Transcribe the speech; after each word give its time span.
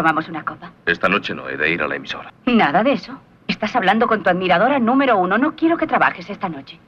¿Tomamos 0.00 0.30
una 0.30 0.42
copa? 0.42 0.72
Esta 0.86 1.10
noche 1.10 1.34
no 1.34 1.46
he 1.46 1.58
de 1.58 1.72
ir 1.72 1.82
a 1.82 1.86
la 1.86 1.96
emisora. 1.96 2.32
Nada 2.46 2.82
de 2.82 2.92
eso. 2.92 3.20
Estás 3.46 3.76
hablando 3.76 4.06
con 4.06 4.22
tu 4.22 4.30
admiradora 4.30 4.78
número 4.78 5.18
uno. 5.18 5.36
No 5.36 5.54
quiero 5.54 5.76
que 5.76 5.86
trabajes 5.86 6.30
esta 6.30 6.48
noche. 6.48 6.78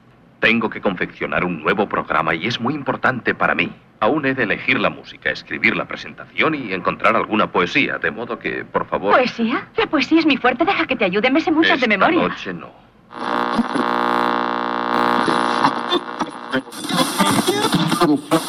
Tengo 0.41 0.71
que 0.71 0.81
confeccionar 0.81 1.45
un 1.45 1.63
nuevo 1.63 1.87
programa 1.87 2.35
y 2.35 2.47
es 2.47 2.59
muy 2.59 2.73
importante 2.73 3.35
para 3.35 3.55
mí. 3.55 3.71
Aún 4.01 4.25
he 4.25 4.33
de 4.33 4.45
elegir 4.45 4.81
la 4.81 4.89
música, 4.89 5.29
escribir 5.29 5.77
la 5.77 5.85
presentación 5.85 6.55
y 6.55 6.73
encontrar 6.73 7.15
alguna 7.15 7.53
poesía, 7.53 7.99
de 7.99 8.11
modo 8.11 8.39
que, 8.39 8.65
por 8.65 8.87
favor... 8.87 9.13
¿Poesía? 9.13 9.69
La 9.77 9.87
poesía 9.89 10.21
es 10.21 10.25
mi 10.25 10.39
fuerte, 10.39 10.65
deja 10.65 10.87
que 10.87 10.97
te 10.97 11.05
ayude, 11.05 11.31
me 11.31 11.43
sé 11.43 11.53
muchas 11.53 11.83
de 11.83 11.89
memoria. 11.89 12.19
Esta 12.35 12.55
noche 12.55 12.55
no. 12.55 12.73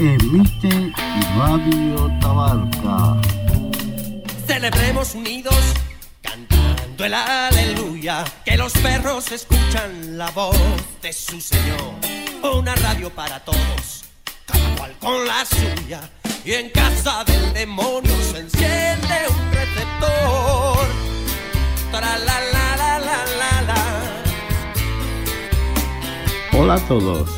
Emite 0.00 0.92
Radio 1.36 2.08
Tabarca. 2.20 3.20
Celebremos 4.46 5.16
unidos, 5.16 5.56
cantando 6.22 7.04
el 7.04 7.14
aleluya, 7.14 8.24
que 8.44 8.56
los 8.56 8.72
perros 8.74 9.32
escuchan 9.32 10.16
la 10.16 10.30
voz 10.30 10.56
de 11.02 11.12
su 11.12 11.40
Señor. 11.40 11.94
Una 12.54 12.76
radio 12.76 13.10
para 13.10 13.40
todos, 13.40 14.04
cada 14.46 14.76
cual 14.76 14.94
con 15.00 15.26
la 15.26 15.44
suya, 15.44 16.08
y 16.44 16.52
en 16.52 16.70
casa 16.70 17.24
del 17.24 17.52
demonio 17.52 18.14
se 18.22 18.38
enciende 18.38 19.26
un 19.28 19.52
receptor. 19.52 20.86
la, 21.90 22.00
la, 22.00 22.18
la, 22.18 22.98
la, 23.00 23.24
la, 23.36 23.62
la. 23.62 23.84
Hola 26.56 26.74
a 26.74 26.80
todos, 26.86 27.28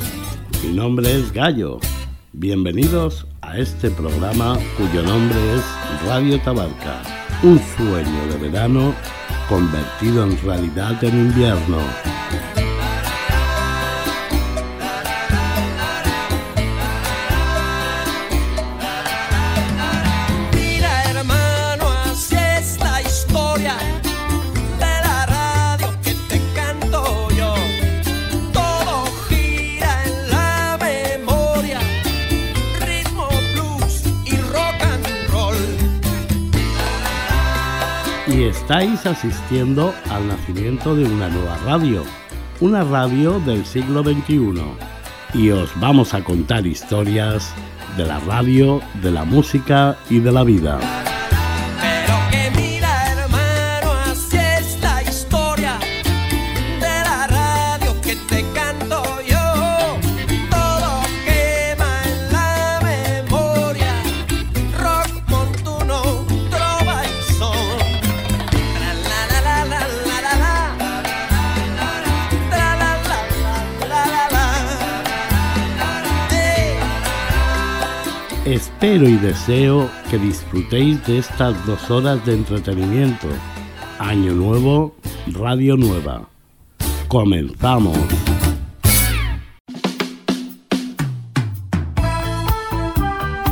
mi 0.63 0.75
nombre 0.75 1.11
es 1.11 1.33
Gallo 1.33 1.81
Bienvenidos 2.41 3.27
a 3.43 3.59
este 3.59 3.91
programa 3.91 4.59
cuyo 4.79 5.03
nombre 5.03 5.37
es 5.57 5.63
Radio 6.07 6.41
Tabarca, 6.41 7.03
un 7.43 7.61
sueño 7.77 8.27
de 8.33 8.49
verano 8.49 8.95
convertido 9.47 10.25
en 10.25 10.41
realidad 10.41 11.05
en 11.05 11.19
invierno. 11.19 11.77
Estáis 38.71 39.05
asistiendo 39.05 39.93
al 40.11 40.29
nacimiento 40.29 40.95
de 40.95 41.05
una 41.05 41.29
nueva 41.29 41.59
radio, 41.65 42.05
una 42.61 42.85
radio 42.85 43.41
del 43.41 43.67
siglo 43.67 44.05
XXI. 44.05 44.63
Y 45.35 45.51
os 45.51 45.69
vamos 45.81 46.15
a 46.15 46.23
contar 46.23 46.65
historias 46.65 47.53
de 47.97 48.07
la 48.07 48.21
radio, 48.21 48.81
de 49.03 49.11
la 49.11 49.25
música 49.25 49.97
y 50.09 50.21
de 50.21 50.31
la 50.31 50.45
vida. 50.45 50.79
Espero 78.83 79.07
y 79.11 79.17
deseo 79.19 79.91
que 80.11 80.17
disfrutéis 80.17 81.07
de 81.07 81.19
estas 81.19 81.67
dos 81.67 81.91
horas 81.91 82.25
de 82.25 82.33
entretenimiento. 82.33 83.29
Año 83.99 84.33
nuevo, 84.33 84.95
radio 85.27 85.77
nueva. 85.77 86.23
Comenzamos. 87.07 87.99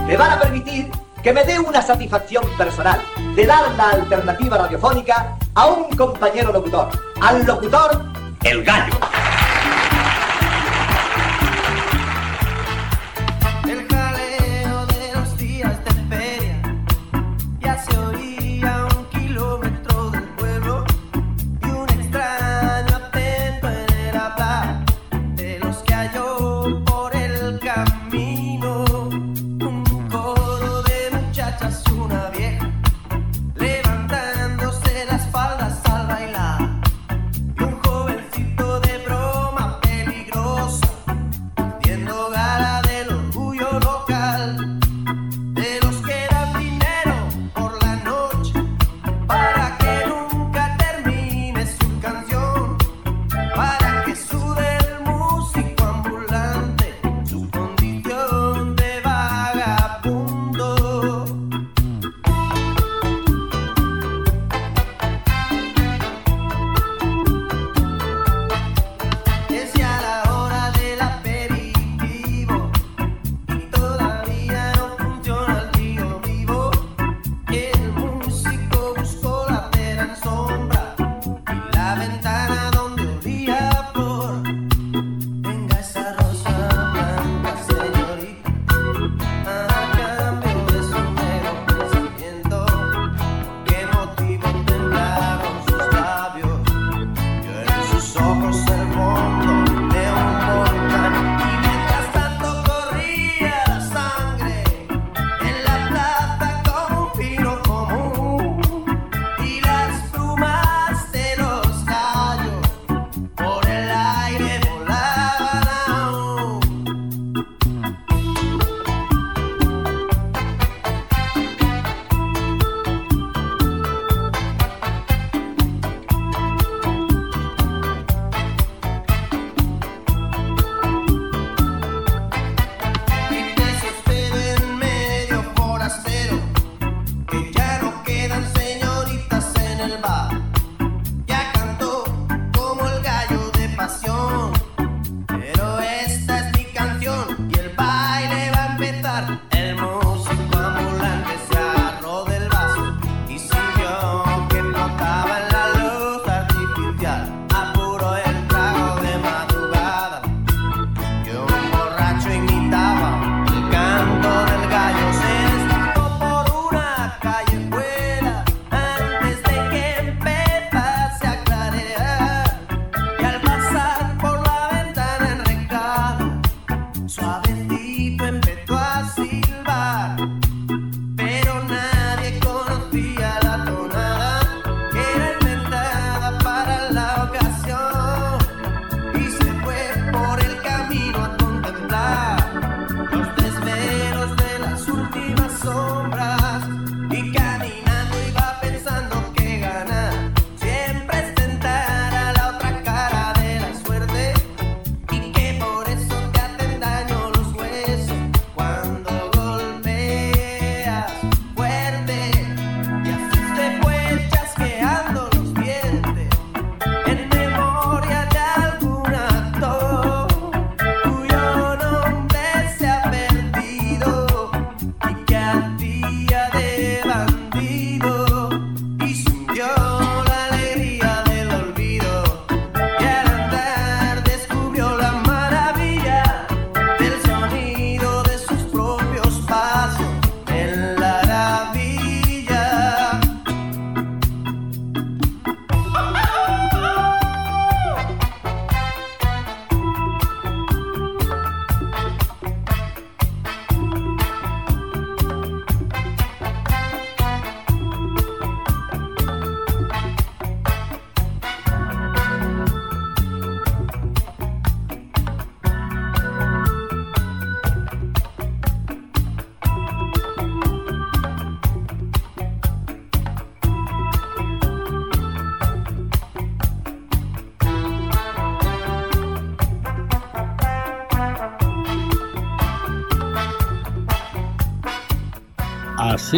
Me 0.06 0.16
van 0.16 0.30
a 0.30 0.40
permitir 0.40 0.88
que 1.22 1.34
me 1.34 1.44
dé 1.44 1.58
una 1.58 1.82
satisfacción 1.82 2.44
personal 2.56 2.98
de 3.36 3.44
dar 3.44 3.70
la 3.76 3.90
alternativa 3.90 4.56
radiofónica 4.56 5.36
a 5.54 5.66
un 5.66 5.94
compañero 5.94 6.54
locutor, 6.54 6.88
al 7.20 7.44
locutor 7.44 8.02
El 8.44 8.64
Gallo. 8.64 8.94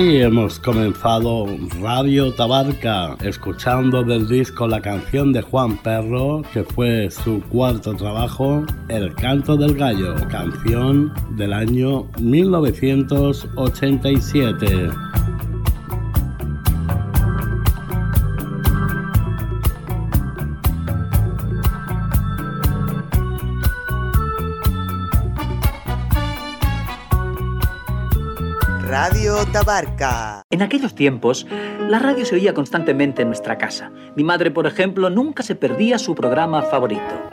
Así 0.01 0.17
hemos 0.17 0.59
comenzado 0.59 1.45
Radio 1.79 2.33
Tabarca, 2.33 3.19
escuchando 3.21 4.03
del 4.03 4.27
disco 4.27 4.67
la 4.67 4.81
canción 4.81 5.31
de 5.31 5.43
Juan 5.43 5.77
Perro, 5.77 6.41
que 6.55 6.65
fue 6.65 7.11
su 7.11 7.43
cuarto 7.51 7.95
trabajo, 7.95 8.65
El 8.89 9.15
canto 9.15 9.59
del 9.59 9.77
gallo, 9.77 10.15
canción 10.31 11.13
del 11.37 11.53
año 11.53 12.07
1987. 12.19 14.89
Tabarca. 29.47 30.43
En 30.51 30.63
aquellos 30.63 30.95
tiempos, 30.95 31.47
la 31.89 31.99
radio 31.99 32.25
se 32.25 32.35
oía 32.35 32.55
constantemente 32.55 33.23
en 33.23 33.29
nuestra 33.29 33.59
casa. 33.59 33.91
Mi 34.15 34.25
madre, 34.25 34.51
por 34.51 34.67
ejemplo, 34.67 35.11
nunca 35.11 35.43
se 35.43 35.55
perdía 35.55 35.99
su 35.99 36.15
programa 36.15 36.63
favorito. 36.63 37.31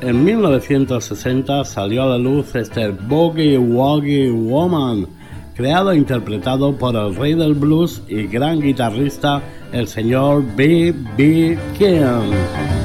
En 0.00 0.24
1960 0.24 1.64
salió 1.64 2.04
a 2.04 2.06
la 2.06 2.18
luz 2.18 2.54
este 2.54 2.88
Boogie 2.88 3.58
Woggy 3.58 4.30
Woman, 4.30 5.06
creado 5.54 5.92
e 5.92 5.96
interpretado 5.96 6.76
por 6.76 6.94
el 6.94 7.16
rey 7.16 7.34
del 7.34 7.54
blues 7.54 8.02
y 8.08 8.26
gran 8.26 8.60
guitarrista, 8.60 9.42
el 9.72 9.88
señor 9.88 10.44
B.B. 10.54 11.58
King. 11.76 12.77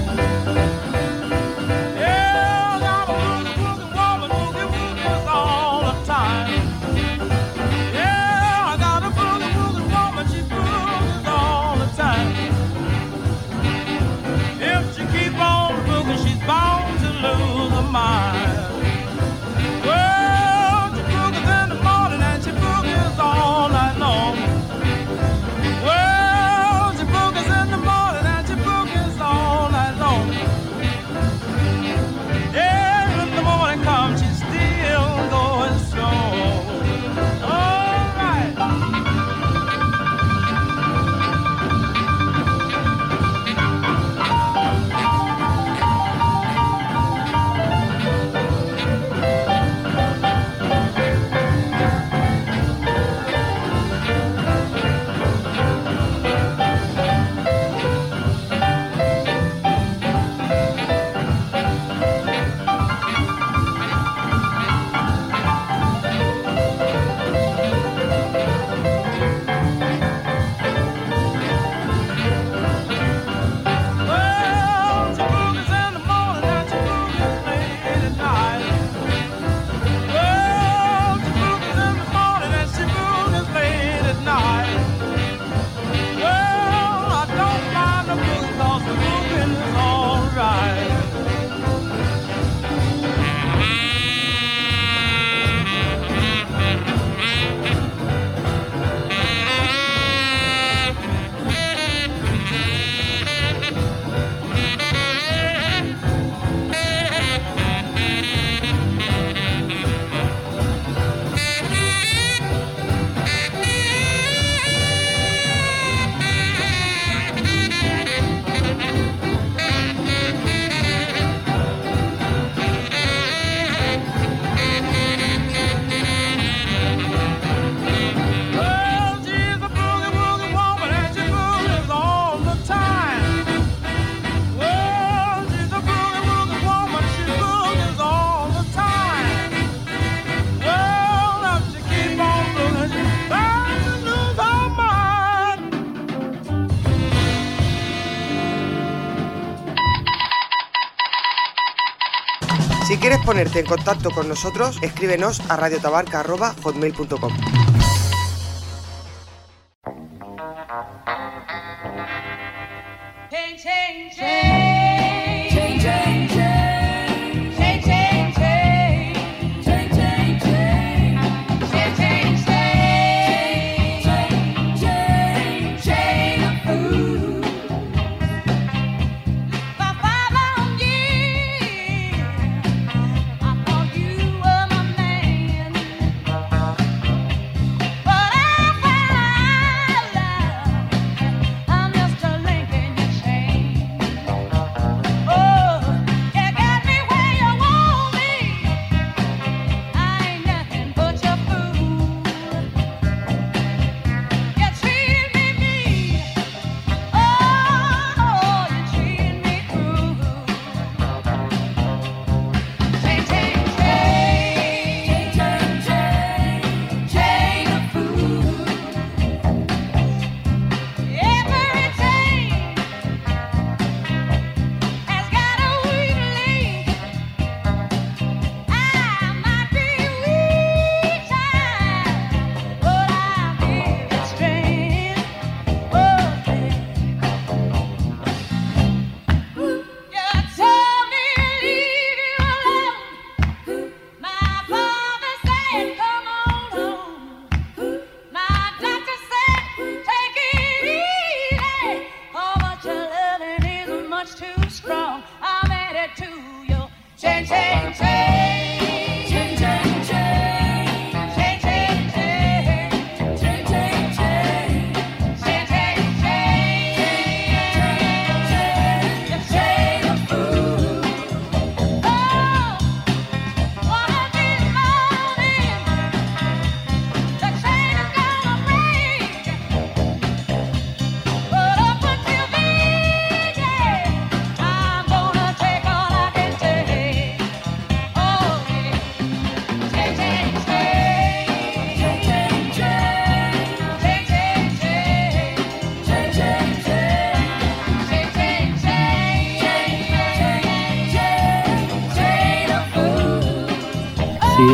Ponerte 153.33 153.61
en 153.61 153.65
contacto 153.65 154.11
con 154.11 154.29
nosotros, 154.29 154.77
escríbenos 154.83 155.41
a 155.49 155.57
radiotabarca.hotmail.com. 155.57 157.82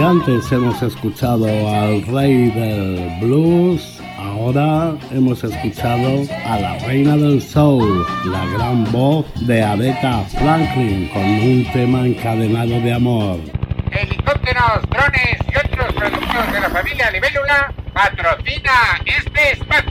antes 0.10 0.52
hemos 0.52 0.82
escuchado 0.82 1.46
al 1.46 2.02
rey 2.08 2.50
del 2.50 3.20
blues, 3.22 4.02
ahora 4.18 4.96
hemos 5.12 5.44
escuchado 5.44 6.24
a 6.48 6.60
la 6.60 6.80
reina 6.80 7.16
del 7.16 7.40
soul, 7.40 8.08
la 8.26 8.44
gran 8.48 8.92
voz 8.92 9.28
de 9.46 9.62
Aretha 9.62 10.24
Franklin 10.40 11.10
con 11.10 11.24
un 11.24 11.72
tema 11.74 12.08
encadenado 12.08 12.82
de 12.82 12.92
amor. 12.92 13.40
Helicópteros, 13.92 14.82
drones 14.90 15.38
y 15.46 15.58
otros 15.68 15.94
productos 15.94 16.54
de 16.54 16.60
la 16.60 16.70
familia 16.72 17.12
Libélula 17.12 17.72
patrocina 17.94 18.72
este 19.06 19.52
espacio. 19.52 19.89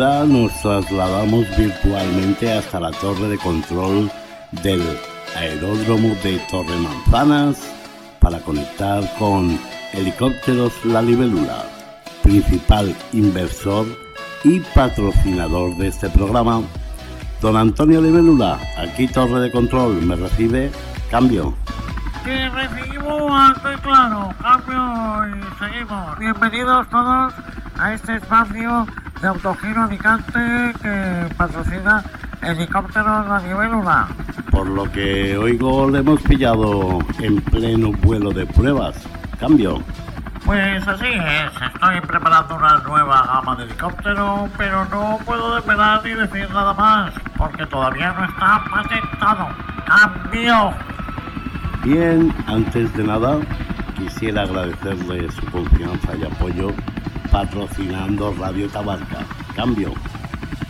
Nos 0.00 0.50
trasladamos 0.62 1.44
virtualmente 1.58 2.50
hasta 2.50 2.80
la 2.80 2.90
torre 2.90 3.28
de 3.28 3.36
control 3.36 4.10
del 4.62 4.80
aeródromo 5.36 6.16
de 6.22 6.40
Torre 6.50 6.74
Manzanas 6.78 7.58
para 8.18 8.38
conectar 8.38 9.02
con 9.18 9.60
Helicópteros 9.92 10.72
La 10.86 11.02
Libélula, 11.02 11.64
principal 12.22 12.96
inversor 13.12 13.86
y 14.42 14.60
patrocinador 14.74 15.76
de 15.76 15.88
este 15.88 16.08
programa. 16.08 16.62
Don 17.42 17.58
Antonio 17.58 18.00
Libélula, 18.00 18.58
aquí 18.78 19.06
Torre 19.06 19.38
de 19.40 19.52
Control, 19.52 20.00
¿me 20.00 20.16
recibe? 20.16 20.72
Cambio. 21.10 21.54
Que 22.24 22.48
recibimos 22.48 23.32
alto 23.32 23.70
y 23.70 23.76
cambio 24.42 25.36
y 25.36 25.58
seguimos. 25.58 26.18
Bienvenidos 26.18 26.88
todos 26.88 27.34
a 27.78 27.92
este 27.92 28.16
espacio 28.16 28.86
de 29.20 29.28
autogiro 29.28 29.82
Alicante 29.82 30.72
que 30.82 31.34
patrocina 31.36 32.02
Helicópteros 32.42 33.26
La 33.28 33.40
Libélula. 33.40 34.08
Por 34.50 34.66
lo 34.66 34.90
que 34.90 35.36
oigo 35.36 35.90
le 35.90 35.98
hemos 35.98 36.20
pillado 36.22 36.98
en 37.18 37.40
pleno 37.42 37.92
vuelo 38.02 38.32
de 38.32 38.46
pruebas. 38.46 38.96
Cambio. 39.38 39.82
Pues 40.44 40.88
así 40.88 41.06
es, 41.06 41.52
estoy 41.62 42.00
preparando 42.00 42.56
una 42.56 42.78
nueva 42.78 43.26
gama 43.26 43.56
de 43.56 43.64
helicóptero, 43.64 44.48
pero 44.56 44.84
no 44.86 45.18
puedo 45.24 45.54
desvelar 45.54 46.02
ni 46.02 46.12
decir 46.12 46.50
nada 46.50 46.72
más, 46.74 47.12
porque 47.36 47.66
todavía 47.66 48.12
no 48.12 48.24
está 48.24 48.64
patentado. 48.70 49.48
¡Cambio! 49.86 50.72
Bien, 51.84 52.34
antes 52.46 52.92
de 52.96 53.04
nada, 53.04 53.38
quisiera 53.96 54.42
agradecerle 54.42 55.30
su 55.30 55.44
confianza 55.50 56.16
y 56.16 56.24
apoyo 56.24 56.72
patrocinando 57.30 58.34
Radio 58.38 58.68
Tabarca. 58.68 59.18
Cambio. 59.54 59.92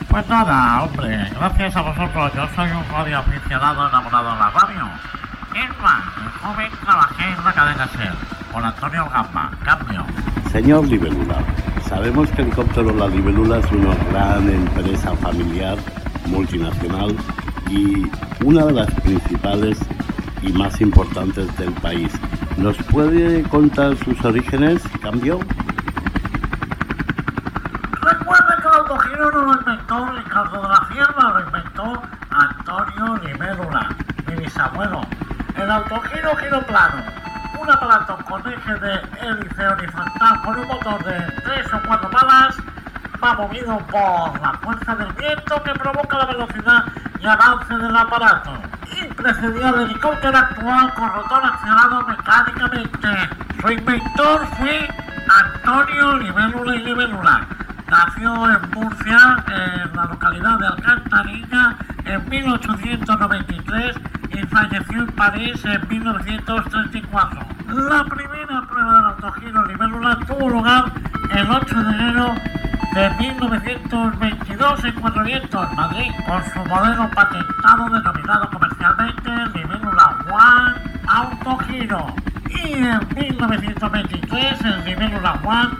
Pues 0.09 0.29
nada, 0.29 0.83
hombre, 0.83 1.31
gracias 1.38 1.76
a 1.76 1.83
vosotros, 1.83 2.33
yo 2.35 2.49
soy 2.57 2.71
un 2.71 2.85
radioaficionado 2.90 3.88
enamorado 3.88 4.33
de 4.33 4.38
la 4.38 4.50
radio. 4.50 4.88
Es 5.55 5.83
más, 5.83 6.02
el 6.17 6.31
joven 6.40 6.71
trabajé 6.85 7.25
en 7.25 7.45
la 7.45 7.52
cadena 7.52 7.88
SER, 7.88 8.12
con 8.52 8.64
Antonio 8.64 9.09
Gamba, 9.11 9.50
cambio. 9.64 10.05
Señor 10.50 10.87
Libélula, 10.88 11.37
sabemos 11.88 12.29
que 12.31 12.43
Helicóptero 12.43 12.93
La 12.95 13.07
Libélula 13.07 13.59
es 13.59 13.73
una 13.73 13.95
gran 14.11 14.49
empresa 14.49 15.14
familiar, 15.17 15.79
multinacional 16.26 17.17
y 17.69 18.11
una 18.45 18.64
de 18.67 18.73
las 18.73 18.90
principales 19.02 19.79
y 20.43 20.52
más 20.52 20.81
importantes 20.81 21.57
del 21.57 21.73
país. 21.75 22.12
¿Nos 22.57 22.76
puede 22.85 23.43
contar 23.45 23.97
sus 23.99 24.25
orígenes? 24.25 24.83
¿Cambio? 25.00 25.38
Recuerda 28.02 28.57
que 28.61 28.69
el 28.69 28.75
autogiro 28.75 29.31
no 29.31 29.41
lo 29.43 29.59
inventó 29.61 30.07
Cierva, 31.00 31.30
lo 31.30 31.40
inventó 31.40 32.02
Antonio 32.30 33.16
Libélula, 33.25 33.88
mi 34.26 34.35
bisabuelo. 34.35 35.00
El 35.57 35.71
autogiro 35.71 36.37
giro 36.37 36.61
plano, 36.66 37.02
un 37.59 37.71
aparato 37.71 38.19
con 38.28 38.47
eje 38.47 38.75
de 38.75 39.00
hélice 39.23 39.66
horizontal 39.66 40.42
con 40.42 40.59
un 40.59 40.69
motor 40.69 41.02
de 41.04 41.19
3 41.42 41.73
o 41.73 41.80
4 41.87 42.11
balas, 42.11 42.54
va 43.25 43.33
movido 43.33 43.78
por 43.87 44.40
la 44.42 44.52
fuerza 44.62 44.95
del 44.97 45.11
viento 45.14 45.62
que 45.62 45.73
provoca 45.73 46.19
la 46.19 46.26
velocidad 46.26 46.85
y 47.19 47.26
avance 47.26 47.75
del 47.75 47.97
aparato. 47.97 48.50
Y 48.95 49.04
precedía 49.14 49.71
al 49.71 49.80
helicóptero 49.80 50.37
actual 50.37 50.92
con 50.92 51.12
rotor 51.14 51.45
accionado 51.47 52.02
mecánicamente. 52.09 53.09
Su 53.59 53.73
inventor 53.73 54.47
fue 54.59 54.87
Antonio 55.45 56.19
Libélula 56.19 56.76
y 56.76 56.85
Libélula. 56.85 57.47
Nació 57.91 58.49
en 58.49 58.71
Murcia, 58.71 59.45
en 59.49 59.97
la 59.97 60.05
localidad 60.05 60.59
de 60.61 60.67
Alcantarilla, 60.69 61.77
en 62.05 62.29
1893 62.29 63.97
y 64.31 64.47
falleció 64.47 65.01
en 65.01 65.07
París 65.09 65.65
en 65.65 65.89
1934. 65.89 67.41
La 67.67 68.05
primera 68.05 68.63
prueba 68.69 68.95
del 68.95 69.05
autogiro 69.07 69.67
Libélula 69.67 70.19
tuvo 70.25 70.51
lugar 70.51 70.93
el 71.31 71.51
8 71.51 71.83
de 71.83 71.91
enero 71.91 72.35
de 72.95 73.11
1922 73.11 74.85
en 74.85 74.93
Cuatro 75.01 75.25
Vientos, 75.25 75.73
Madrid, 75.75 76.13
con 76.29 76.45
su 76.45 76.65
modelo 76.69 77.11
patentado 77.11 77.89
denominado 77.91 78.51
comercialmente 78.51 79.31
Libélula 79.59 80.17
One 80.31 81.01
Autogiro. 81.09 82.15
Y 82.49 82.73
en 82.73 83.01
1923 83.17 84.61
el 84.65 84.85
Libélula 84.85 85.33
One 85.45 85.71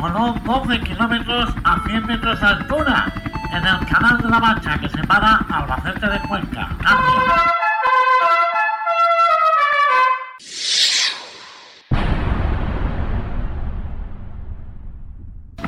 voló 0.00 0.34
12 0.44 0.80
kilómetros 0.80 1.54
a 1.64 1.78
100 1.86 2.06
metros 2.06 2.40
de 2.40 2.46
altura 2.46 3.12
en 3.52 3.66
el 3.66 3.86
Canal 3.86 4.18
de 4.18 4.28
la 4.28 4.40
Mancha 4.40 4.78
que 4.78 4.88
separa 4.88 5.44
Albacete 5.50 6.08
de 6.08 6.18
Cuenca. 6.20 6.68
Cambio. 6.82 7.60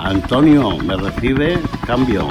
Antonio, 0.01 0.79
¿me 0.79 0.97
recibe? 0.97 1.63
Cambio. 1.87 2.29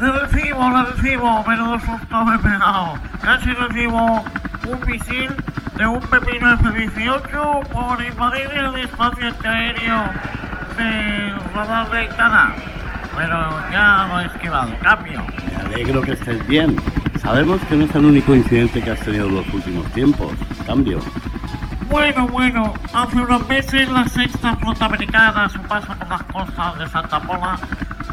Le 0.00 0.12
recibo, 0.12 0.70
le 0.70 0.84
recibo, 0.84 1.44
menudo 1.44 1.80
susto 1.80 2.24
me 2.24 2.36
he 2.36 2.38
pegado. 2.38 2.94
Casi 3.22 3.50
recibo 3.52 4.24
un 4.68 4.80
misil 4.86 5.34
de 5.76 5.86
un 5.86 6.00
pepino 6.00 6.52
F-18 6.54 7.68
por 7.68 8.02
invadir 8.02 8.50
el 8.52 8.76
espacio 8.76 9.34
aéreo 9.44 10.10
del 10.76 11.38
radar 11.54 11.90
de 11.90 12.04
Itana. 12.04 12.54
Pero 13.16 13.70
ya 13.70 14.06
lo 14.08 14.20
he 14.20 14.26
esquivado, 14.26 14.72
cambio. 14.82 15.24
Me 15.46 15.74
alegro 15.74 16.02
que 16.02 16.12
estés 16.12 16.46
bien. 16.46 16.76
Sabemos 17.22 17.60
que 17.68 17.76
no 17.76 17.84
es 17.84 17.94
el 17.94 18.04
único 18.04 18.34
incidente 18.34 18.82
que 18.82 18.90
has 18.90 19.00
tenido 19.00 19.28
en 19.28 19.36
los 19.36 19.54
últimos 19.54 19.86
tiempos. 19.92 20.32
Cambio. 20.66 21.00
Bueno, 21.88 22.26
bueno, 22.28 22.74
hace 22.92 23.16
unos 23.16 23.46
meses 23.48 23.88
la 23.90 24.08
sexta 24.08 24.56
flota 24.56 24.86
americana 24.86 25.44
a 25.44 25.48
su 25.48 25.60
paso 25.62 25.94
por 25.96 26.08
las 26.08 26.22
costas 26.24 26.78
de 26.78 26.88
Santa 26.88 27.20
Pola 27.20 27.56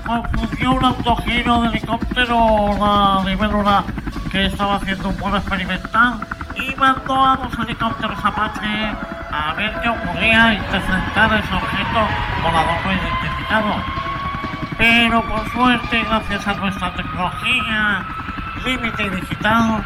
confundió 0.06 0.74
un 0.74 0.86
autogiro 0.86 1.62
de 1.62 1.68
helicóptero, 1.70 2.78
la 2.80 3.24
Libélula, 3.26 3.84
que 4.32 4.46
estaba 4.46 4.76
haciendo 4.76 5.10
un 5.10 5.18
vuelo 5.18 5.38
experimental 5.38 6.20
y 6.56 6.76
mandó 6.76 7.26
a 7.26 7.38
dos 7.38 7.54
helicópteros 7.60 8.20
Apache 8.24 8.92
a 9.32 9.54
ver 9.54 9.74
qué 9.82 9.90
ocurría 9.90 10.54
interceptar 10.54 11.34
ese 11.34 11.54
objeto 11.54 12.00
volador 12.44 12.86
no 12.86 12.92
identificado. 12.94 14.02
Pero 14.78 15.22
por 15.24 15.50
suerte, 15.52 16.04
gracias 16.04 16.48
a 16.48 16.54
nuestra 16.56 16.94
tecnología, 16.96 18.06
límite 18.66 19.10
digital, 19.10 19.84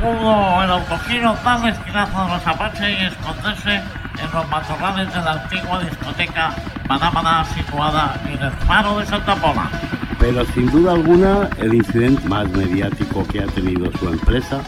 pudo 0.00 0.62
el 0.64 0.70
autogiro 0.70 1.36
darle 1.44 1.70
esquinazo 1.70 2.22
a 2.22 2.28
los 2.28 2.46
Apache 2.46 2.92
y 2.92 3.04
esconderse 3.04 3.74
en 3.76 4.32
los 4.32 4.48
matorrales 4.48 5.12
de 5.12 5.20
la 5.20 5.32
antigua 5.32 5.80
discoteca 5.80 6.54
Manamana 6.88 7.44
situada 7.44 8.20
en 8.26 8.42
el 8.42 8.50
faro 8.66 8.98
de 8.98 9.06
Santa 9.06 9.34
Pola. 9.36 9.70
Pero 10.18 10.44
sin 10.46 10.70
duda 10.70 10.92
alguna, 10.92 11.48
el 11.58 11.74
incidente 11.74 12.28
más 12.28 12.48
mediático 12.50 13.26
que 13.28 13.42
ha 13.42 13.46
tenido 13.46 13.90
su 13.98 14.08
empresa 14.08 14.60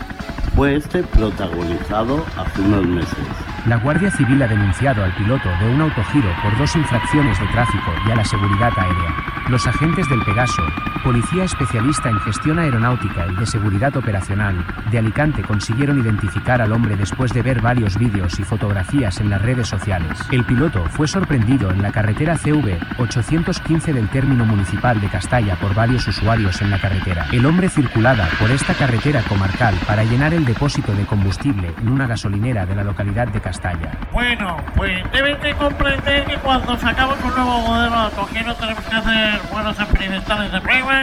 fue 0.55 0.77
este 0.77 1.03
protagonizado 1.03 2.25
hace 2.37 2.61
unos 2.61 2.87
meses. 2.87 3.44
La 3.67 3.77
Guardia 3.77 4.11
Civil 4.11 4.43
ha 4.43 4.47
denunciado 4.47 5.03
al 5.03 5.15
piloto 5.15 5.49
de 5.59 5.71
un 5.71 5.81
autogiro 5.81 6.29
por 6.43 6.55
dos 6.59 6.77
infracciones 6.77 7.41
de 7.41 7.47
tráfico 7.47 7.95
y 8.07 8.11
a 8.11 8.17
la 8.17 8.25
seguridad 8.25 8.71
aérea. 8.77 9.15
Los 9.49 9.67
agentes 9.67 10.07
del 10.11 10.21
Pegaso, 10.21 10.63
policía 11.05 11.45
especialista 11.45 12.09
en 12.09 12.19
gestión 12.21 12.59
aeronáutica 12.59 13.27
y 13.31 13.37
de 13.37 13.45
seguridad 13.45 13.95
operacional, 13.95 14.65
de 14.91 14.99
Alicante 14.99 15.43
consiguieron 15.43 16.01
identificar 16.01 16.63
al 16.63 16.73
hombre 16.73 16.97
después 16.97 17.31
de 17.35 17.43
ver 17.43 17.61
varios 17.61 17.99
vídeos 17.99 18.41
y 18.41 18.43
fotografías 18.43 19.21
en 19.21 19.29
las 19.29 19.43
redes 19.43 19.69
sociales. 19.69 20.19
El 20.33 20.45
piloto 20.45 20.83
fue 20.87 21.07
sorprendido 21.07 21.71
en 21.71 21.83
la 21.83 21.93
carretera 21.93 22.39
CV 22.39 22.81
815 22.97 23.93
del 23.93 24.09
término 24.09 24.47
municipal 24.47 24.99
de 24.99 25.09
Castalla 25.09 25.57
por 25.57 25.75
varios 25.75 26.09
usuarios 26.09 26.63
en 26.63 26.71
la 26.71 26.81
carretera. 26.81 27.27
El 27.33 27.45
hombre 27.45 27.69
circulaba 27.69 28.27
por 28.41 28.51
esta 28.51 28.73
carretera 28.73 29.21
comarcal 29.29 29.75
para 29.87 30.05
llenar 30.05 30.33
el 30.33 30.47
depósito 30.47 30.95
de 30.95 31.05
combustible 31.05 31.75
en 31.83 31.91
una 31.91 32.07
gasolinera 32.07 32.65
de 32.65 32.77
la 32.77 32.85
localidad 32.85 33.29
de 33.29 33.43
Castalla. 33.43 33.93
Bueno, 34.11 34.57
pues 34.75 35.05
deben 35.13 35.39
de 35.43 35.55
comprender 35.55 36.25
que 36.25 36.37
cuando 36.39 36.79
sacamos 36.79 37.19
un 37.23 37.35
nuevo 37.35 37.61
modelo 37.61 37.95
de 37.95 38.03
autogiro 38.05 38.55
tenemos 38.55 38.85
que 38.85 38.97
hacer 38.97 39.41
vuelos 39.53 39.79
experimentales 39.79 40.51
de 40.51 40.61
prueba 40.63 40.94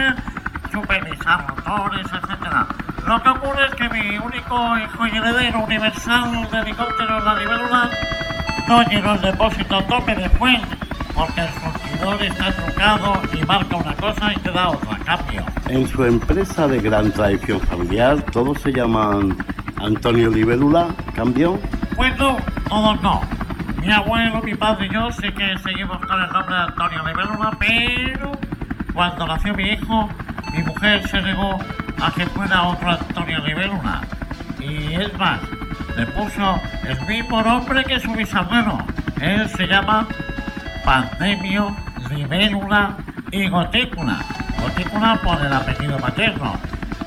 supervisar 0.72 1.46
motores, 1.50 2.08
etc. 2.08 2.66
Lo 3.08 3.22
que 3.22 3.30
ocurre 3.30 3.66
es 3.66 3.76
que 3.76 3.90
mi 3.90 4.18
único 4.18 4.78
hijo 4.78 5.08
y 5.08 5.18
heredero 5.18 5.60
universal 5.62 6.48
de 6.52 6.60
helicópteros, 6.60 7.24
la 7.24 7.36
libélula, 7.36 7.90
no 8.68 8.84
llenó 8.84 9.14
el 9.14 9.22
depósito 9.22 9.78
a 9.78 9.88
tope 9.88 10.16
después, 10.16 10.60
porque 11.14 11.42
el 11.42 11.50
surtidor 11.50 12.24
está 12.24 12.52
trucado 12.54 13.22
y 13.34 13.46
marca 13.46 13.76
una 13.76 13.94
cosa 13.96 14.34
y 14.34 14.40
te 14.40 14.52
da 14.52 14.70
otra, 14.70 14.98
cambio. 15.06 15.44
En 15.68 15.88
su 15.88 16.04
empresa 16.04 16.68
de 16.68 16.80
gran 16.80 17.12
tradición 17.12 17.60
familiar, 17.62 18.22
todos 18.32 18.62
se 18.62 18.72
llaman 18.72 19.36
Antonio 19.78 20.30
Libélula, 20.30 20.88
¿cambio? 21.16 21.60
Pues 21.96 22.16
no, 22.18 22.38
todos 22.70 23.02
no. 23.02 23.22
Mi 23.78 23.92
abuelo, 23.92 24.42
mi 24.44 24.54
padre 24.56 24.86
y 24.86 24.94
yo 24.94 25.12
sí 25.12 25.32
que 25.32 25.58
seguimos 25.58 25.98
con 26.06 26.22
el 26.22 26.32
nombre 26.32 26.56
de 26.56 26.62
Antonio 26.62 27.00
Libélula, 27.06 27.52
pero 27.60 28.32
cuando 28.94 29.28
nació 29.28 29.54
mi 29.54 29.64
hijo, 29.64 30.10
mi 30.54 30.64
mujer 30.64 31.08
se 31.08 31.22
negó 31.22 31.58
a 32.02 32.12
que 32.12 32.26
fuera 32.28 32.64
otro 32.64 32.92
Antonio 32.92 33.40
Libélula. 33.46 34.02
Y 34.60 34.94
es 34.96 35.18
más, 35.18 35.40
le 35.96 36.06
puso 36.08 36.60
el 36.88 37.08
mismo 37.08 37.42
nombre 37.42 37.84
que 37.84 38.00
su 38.00 38.12
bisabuelo. 38.14 38.80
Él 39.22 39.48
se 39.50 39.68
llama 39.68 40.08
Pandemio, 40.84 41.76
Libélula 42.10 42.98
y 43.32 43.48
Gotícula. 43.48 44.18
Gotícula 44.62 45.20
por 45.24 45.46
el 45.46 45.54
apellido 45.54 45.98
materno. 46.00 46.54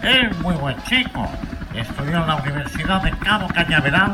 Es 0.03 0.39
muy 0.41 0.55
buen 0.55 0.77
chico. 0.85 1.29
Estudió 1.75 2.21
en 2.21 2.27
la 2.27 2.37
Universidad 2.37 3.03
de 3.03 3.11
Cabo 3.19 3.49
Cañaveral 3.49 4.13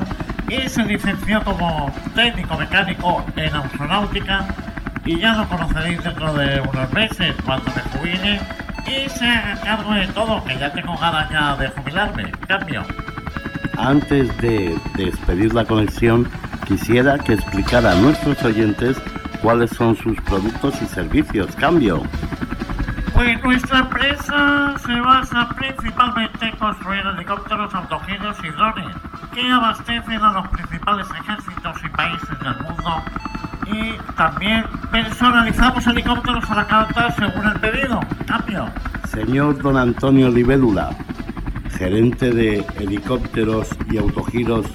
y 0.49 0.69
se 0.69 0.85
licenció 0.85 1.43
como 1.45 1.93
técnico 2.15 2.57
mecánico 2.57 3.25
en 3.37 3.55
astronáutica 3.55 4.47
y 5.05 5.19
ya 5.19 5.35
lo 5.35 5.49
conoceréis 5.49 6.03
dentro 6.03 6.33
de 6.35 6.61
unos 6.61 6.93
meses 6.93 7.35
cuando 7.45 7.71
me 7.75 7.83
jubile 7.99 8.41
y 8.87 9.09
se 9.09 9.27
haga 9.27 9.61
cargo 9.61 9.93
de 9.95 10.07
todo, 10.09 10.45
que 10.45 10.59
ya 10.59 10.73
tengo 10.73 10.97
ganas 10.97 11.31
ya 11.31 11.57
de 11.57 11.69
jubilarme. 11.69 12.33
Cambio. 12.49 12.85
Antes 13.79 14.37
de 14.39 14.79
despedir 14.97 15.55
la 15.55 15.65
conexión, 15.65 16.29
quisiera 16.67 17.19
que 17.19 17.35
explicara 17.35 17.93
a 17.93 17.95
nuestros 17.97 18.43
oyentes 18.43 19.01
cuáles 19.43 19.71
son 19.71 19.97
sus 19.97 20.21
productos 20.23 20.81
y 20.83 20.87
servicios. 20.87 21.55
Cambio. 21.57 22.03
Pues 23.15 23.43
nuestra 23.43 23.81
empresa 23.81 24.75
se 24.85 25.01
basa 25.01 25.49
principalmente 25.57 26.47
en 26.47 26.57
construir 26.57 27.03
helicópteros, 27.07 27.75
autogiros 27.75 28.37
y 28.43 28.49
drones 28.49 28.97
que 29.35 29.51
abastecen 29.51 30.23
a 30.23 30.33
los 30.33 30.49
principales 30.49 31.07
ejércitos 31.21 31.77
y 31.85 31.89
países 31.89 32.39
del 32.41 32.57
mundo 32.63 33.03
y 33.73 33.97
también 34.17 34.65
personalizamos 34.91 35.87
helicópteros 35.87 36.51
a 36.51 36.55
la 36.55 36.67
carta 36.67 37.11
según 37.13 37.47
el 37.47 37.61
pedido. 37.61 38.01
Cambio. 38.27 38.69
Señor 39.09 39.61
don 39.63 39.77
Antonio 39.77 40.29
Libélula, 40.31 40.91
gerente 41.77 42.31
de 42.31 42.65
helicópteros 42.79 43.69
y 43.91 43.99
autogiros 43.99 44.67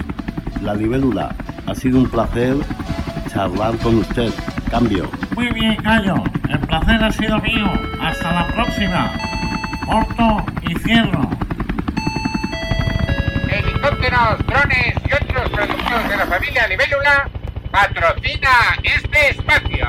La 0.62 0.74
Libélula, 0.74 1.34
ha 1.66 1.74
sido 1.74 1.98
un 1.98 2.08
placer 2.08 2.56
charlar 3.28 3.76
con 3.78 3.96
usted. 3.96 4.32
Cambio. 4.70 5.08
Muy 5.34 5.50
bien, 5.52 5.76
Gallo. 5.82 6.16
El 6.48 6.58
placer 6.60 7.02
ha 7.02 7.12
sido 7.12 7.38
mío. 7.40 7.70
Hasta 8.00 8.32
la 8.32 8.46
próxima. 8.48 9.12
Corto 9.86 10.44
y 10.62 10.74
cierro. 10.80 11.30
Helicópteros, 13.48 14.38
drones 14.46 14.94
y 15.08 15.12
otros 15.14 15.50
productos 15.50 16.08
de 16.08 16.16
la 16.16 16.26
familia 16.26 16.66
Libélula 16.66 17.30
patrocina 17.76 18.48
este 18.82 19.28
espacio. 19.32 19.86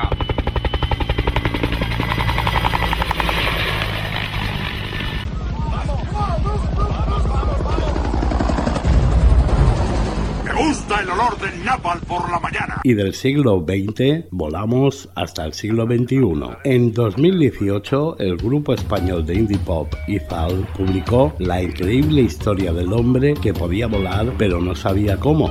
Me 10.44 10.52
gusta 10.52 11.00
el 11.00 11.08
olor 11.08 11.38
del 11.38 11.64
napal 11.64 11.98
por 12.00 12.30
la 12.30 12.38
mañana. 12.40 12.78
Y 12.84 12.92
del 12.92 13.14
siglo 13.14 13.64
XX 13.66 14.26
volamos 14.32 15.08
hasta 15.14 15.46
el 15.46 15.54
siglo 15.54 15.86
XXI. 15.86 16.18
En 16.64 16.92
2018, 16.92 18.18
el 18.18 18.36
grupo 18.36 18.74
español 18.74 19.24
de 19.24 19.34
indie 19.34 19.58
pop 19.60 19.94
Izal 20.06 20.68
publicó 20.76 21.32
la 21.38 21.62
increíble 21.62 22.20
historia 22.20 22.70
del 22.74 22.92
hombre 22.92 23.32
que 23.32 23.54
podía 23.54 23.86
volar 23.86 24.30
pero 24.36 24.60
no 24.60 24.74
sabía 24.74 25.16
cómo. 25.16 25.48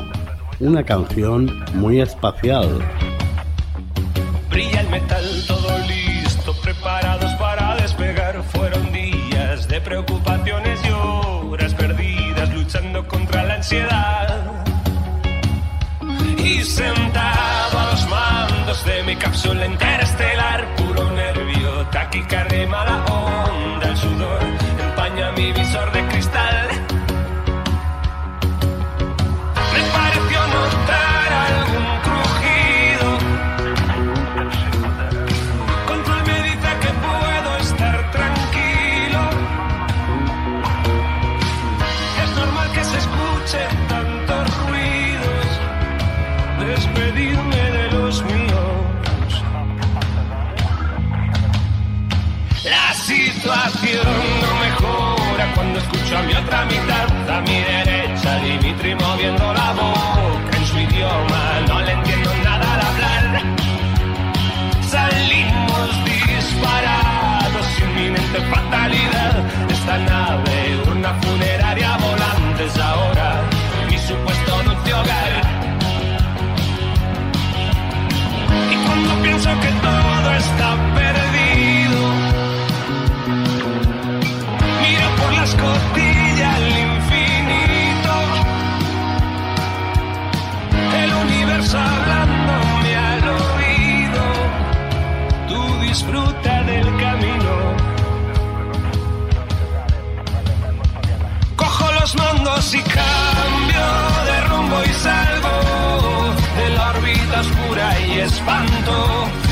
Una 0.60 0.84
canción 0.84 1.64
muy 1.76 2.02
espacial. 2.02 2.80
Brilla 4.50 4.82
el 4.82 4.90
metal, 4.90 5.24
todo 5.48 5.78
listo, 5.88 6.52
preparados 6.64 7.32
para 7.36 7.76
despegar. 7.76 8.42
Fueron 8.42 8.92
días 8.92 9.68
de 9.68 9.80
preocupaciones 9.82 10.80
y 10.84 10.90
horas 10.90 11.76
perdidas 11.76 12.52
luchando 12.56 13.08
contra 13.08 13.44
la 13.44 13.54
ansiedad. 13.56 14.66
Y 16.44 16.64
sentado 16.64 17.80
a 17.80 17.92
los 17.92 18.10
mandos 18.10 18.84
de 18.84 19.04
mi 19.04 19.16
cápsula 19.16 19.64
interestelar, 19.64 20.07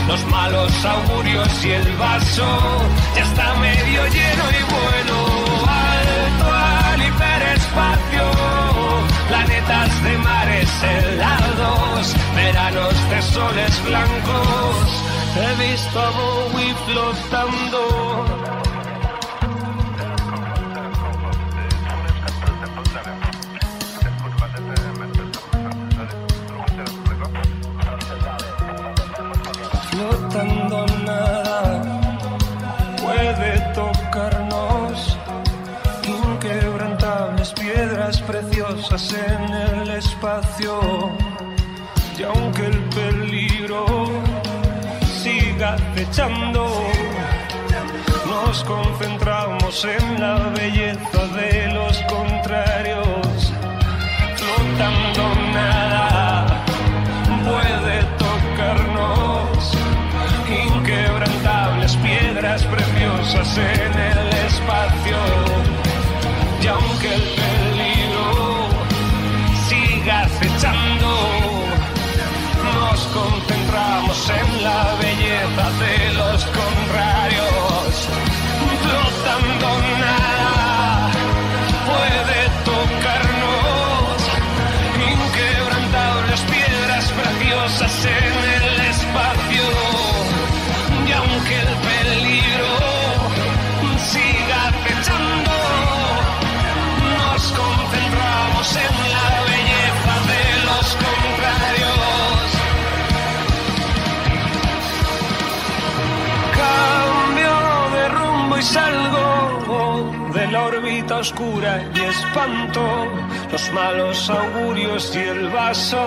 los 0.08 0.26
malos 0.26 0.72
augurios 0.86 1.66
y 1.66 1.72
el 1.72 1.98
vaso 1.98 2.48
ya 3.16 3.24
está 3.24 3.54
medio 3.56 4.06
lleno 4.08 4.44
y 4.60 4.64
bueno 4.74 5.18
alto 5.68 6.48
al 6.54 7.02
hiperespacio. 7.08 8.26
Planetas 9.28 10.04
de 10.04 10.18
mares 10.20 10.70
helados 10.84 12.16
veranos 12.36 13.10
de 13.10 13.22
soles 13.22 13.86
blancos. 13.86 14.76
He 15.38 15.70
visto 15.70 16.00
a 16.00 16.10
Bowie 16.12 16.76
flotando 16.86 18.65
nada. 30.44 31.82
Puede 33.02 33.60
tocarnos 33.74 35.18
inquebrantables 36.04 37.54
piedras 37.54 38.22
preciosas 38.22 39.14
en 39.14 39.54
el 39.54 39.90
espacio. 39.92 40.80
Y 42.18 42.24
aunque 42.24 42.66
el 42.66 42.80
peligro 42.90 43.86
siga 45.24 45.74
acechando 45.74 46.68
no 48.26 48.46
nos 48.46 48.64
concentramos 48.64 49.86
en 49.86 50.20
la 50.20 50.36
belleza 50.50 51.28
de 51.36 51.74
los 51.74 52.02
contrarios, 52.04 53.54
flotando 54.36 55.45
preciosas 62.64 63.58
en 63.58 63.94
el 64.00 64.28
espacio, 64.48 65.18
y 66.62 66.68
aunque 66.68 67.14
el 67.16 67.35
salgo 108.66 110.12
de 110.34 110.48
la 110.48 110.64
órbita 110.66 111.18
oscura 111.18 111.84
y 111.94 112.00
espanto. 112.00 112.82
Los 113.52 113.72
malos 113.72 114.30
augurios 114.30 115.16
y 115.16 115.20
el 115.20 115.50
vaso 115.50 116.04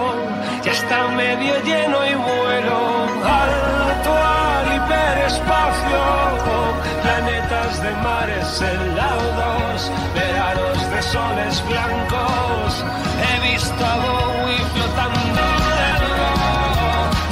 ya 0.64 0.72
está 0.72 1.08
medio 1.08 1.54
lleno 1.62 1.98
y 2.12 2.14
vuelo 2.14 2.78
alto 3.24 4.10
al 4.12 4.66
hiperespacio. 4.76 6.00
Planetas 7.02 7.82
de 7.82 7.92
mares 8.08 8.60
helados 8.60 9.92
veranos 10.14 10.78
de 10.92 11.02
soles 11.02 11.64
blancos. 11.68 12.84
He 13.24 13.52
visto 13.52 13.82
a 13.92 13.96
Bowie 14.04 14.64
flotando 14.74 15.46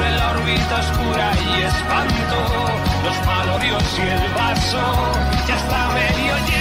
de 0.01 0.09
la 0.17 0.31
órbita 0.31 0.75
oscura 0.85 1.27
y 1.49 1.63
espanto 1.63 2.86
malodios 3.25 3.99
y 3.99 4.03
el 4.03 4.35
vaso 4.35 5.13
ya 5.47 5.57
está 5.57 5.89
medio 5.95 6.35
lleno 6.47 6.56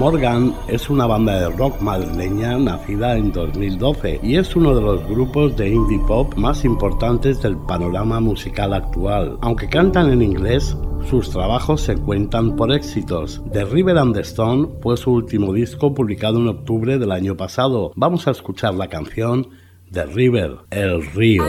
Morgan 0.00 0.54
es 0.66 0.88
una 0.88 1.06
banda 1.06 1.38
de 1.38 1.54
rock 1.58 1.78
madrileña 1.82 2.56
nacida 2.56 3.18
en 3.18 3.32
2012 3.32 4.20
y 4.22 4.38
es 4.38 4.56
uno 4.56 4.74
de 4.74 4.80
los 4.80 5.06
grupos 5.06 5.54
de 5.58 5.68
indie 5.68 5.98
pop 6.08 6.34
más 6.36 6.64
importantes 6.64 7.42
del 7.42 7.58
panorama 7.58 8.18
musical 8.18 8.72
actual. 8.72 9.36
Aunque 9.42 9.68
cantan 9.68 10.10
en 10.10 10.22
inglés, 10.22 10.74
sus 11.10 11.28
trabajos 11.28 11.82
se 11.82 11.96
cuentan 11.96 12.56
por 12.56 12.72
éxitos. 12.72 13.42
The 13.52 13.66
River 13.66 13.98
and 13.98 14.14
the 14.14 14.22
Stone 14.22 14.70
fue 14.80 14.96
su 14.96 15.12
último 15.12 15.52
disco 15.52 15.92
publicado 15.92 16.38
en 16.38 16.48
octubre 16.48 16.98
del 16.98 17.12
año 17.12 17.36
pasado. 17.36 17.92
Vamos 17.94 18.26
a 18.26 18.30
escuchar 18.30 18.72
la 18.72 18.88
canción 18.88 19.50
The 19.92 20.06
River, 20.06 20.60
El 20.70 21.04
Río. 21.12 21.44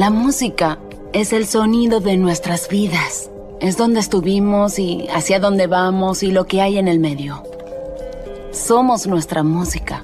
La 0.00 0.08
música 0.08 0.78
es 1.12 1.34
el 1.34 1.44
sonido 1.44 2.00
de 2.00 2.16
nuestras 2.16 2.70
vidas. 2.70 3.30
Es 3.60 3.76
donde 3.76 4.00
estuvimos 4.00 4.78
y 4.78 5.06
hacia 5.12 5.40
dónde 5.40 5.66
vamos 5.66 6.22
y 6.22 6.32
lo 6.32 6.46
que 6.46 6.62
hay 6.62 6.78
en 6.78 6.88
el 6.88 6.98
medio. 6.98 7.42
Somos 8.50 9.06
nuestra 9.06 9.42
música. 9.42 10.00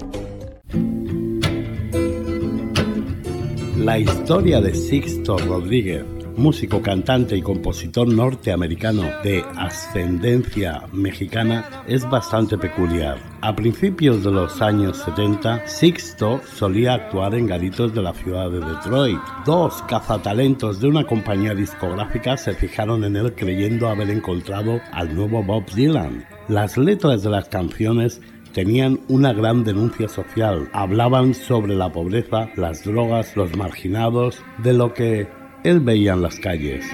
La 3.75 3.97
historia 3.97 4.61
de 4.61 4.75
Sixto 4.75 5.35
Rodríguez, 5.39 6.05
músico, 6.35 6.79
cantante 6.79 7.35
y 7.35 7.41
compositor 7.41 8.07
norteamericano 8.07 9.01
de 9.23 9.43
ascendencia 9.55 10.83
mexicana, 10.93 11.83
es 11.87 12.07
bastante 12.07 12.55
peculiar. 12.59 13.17
A 13.47 13.55
principios 13.55 14.25
de 14.25 14.31
los 14.31 14.61
años 14.61 14.97
70, 15.05 15.65
Sixto 15.67 16.41
solía 16.53 16.95
actuar 16.95 17.33
en 17.33 17.47
garitos 17.47 17.93
de 17.95 18.01
la 18.01 18.13
ciudad 18.13 18.51
de 18.51 18.59
Detroit. 18.59 19.21
Dos 19.45 19.81
cazatalentos 19.83 20.81
de 20.81 20.89
una 20.89 21.05
compañía 21.05 21.55
discográfica 21.55 22.35
se 22.35 22.53
fijaron 22.53 23.05
en 23.05 23.15
él 23.15 23.33
creyendo 23.35 23.87
haber 23.87 24.09
encontrado 24.09 24.81
al 24.91 25.15
nuevo 25.15 25.41
Bob 25.43 25.63
Dylan. 25.73 26.25
Las 26.49 26.77
letras 26.77 27.23
de 27.23 27.29
las 27.29 27.47
canciones 27.47 28.19
tenían 28.51 28.99
una 29.07 29.31
gran 29.31 29.63
denuncia 29.63 30.09
social. 30.09 30.67
Hablaban 30.73 31.33
sobre 31.33 31.73
la 31.73 31.89
pobreza, 31.89 32.49
las 32.57 32.83
drogas, 32.83 33.37
los 33.37 33.55
marginados, 33.55 34.43
de 34.57 34.73
lo 34.73 34.93
que 34.93 35.29
él 35.63 35.79
veía 35.79 36.15
en 36.15 36.21
las 36.21 36.37
calles. 36.37 36.85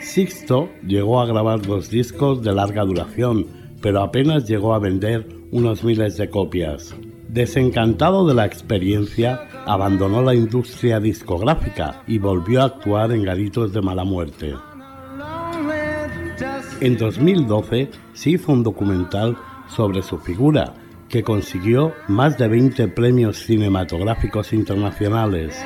Sixto 0.00 0.68
llegó 0.86 1.20
a 1.20 1.26
grabar 1.26 1.62
dos 1.62 1.90
discos 1.90 2.44
de 2.44 2.52
larga 2.52 2.84
duración, 2.84 3.48
pero 3.82 4.02
apenas 4.02 4.46
llegó 4.46 4.72
a 4.72 4.78
vender 4.78 5.43
unos 5.54 5.84
miles 5.84 6.16
de 6.16 6.28
copias. 6.28 6.96
Desencantado 7.28 8.26
de 8.26 8.34
la 8.34 8.44
experiencia, 8.44 9.46
abandonó 9.66 10.20
la 10.20 10.34
industria 10.34 10.98
discográfica 10.98 12.02
y 12.08 12.18
volvió 12.18 12.60
a 12.60 12.64
actuar 12.64 13.12
en 13.12 13.22
garitos 13.22 13.72
de 13.72 13.80
mala 13.80 14.02
muerte. 14.02 14.52
En 16.80 16.98
2012 16.98 17.88
se 18.14 18.30
hizo 18.30 18.50
un 18.50 18.64
documental 18.64 19.38
sobre 19.68 20.02
su 20.02 20.18
figura, 20.18 20.74
que 21.08 21.22
consiguió 21.22 21.92
más 22.08 22.36
de 22.36 22.48
20 22.48 22.88
premios 22.88 23.36
cinematográficos 23.38 24.52
internacionales. 24.52 25.56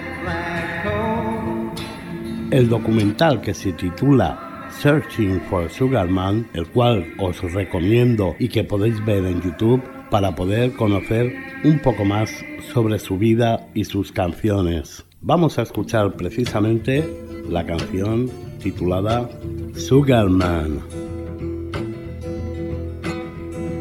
El 2.50 2.68
documental 2.68 3.40
que 3.40 3.54
se 3.54 3.72
titula 3.72 4.47
Searching 4.80 5.40
for 5.50 5.68
Sugar 5.68 6.08
Man, 6.08 6.48
el 6.54 6.64
cual 6.68 7.12
os 7.18 7.42
recomiendo 7.52 8.36
y 8.38 8.48
que 8.48 8.62
podéis 8.62 9.04
ver 9.04 9.24
en 9.26 9.42
YouTube 9.42 9.82
para 10.08 10.36
poder 10.36 10.72
conocer 10.74 11.34
un 11.64 11.80
poco 11.80 12.04
más 12.04 12.30
sobre 12.72 13.00
su 13.00 13.18
vida 13.18 13.66
y 13.74 13.84
sus 13.84 14.12
canciones. 14.12 15.04
Vamos 15.20 15.58
a 15.58 15.62
escuchar 15.62 16.14
precisamente 16.14 17.04
la 17.48 17.66
canción 17.66 18.30
titulada 18.62 19.28
Sugar 19.74 20.28
Man. 20.28 20.80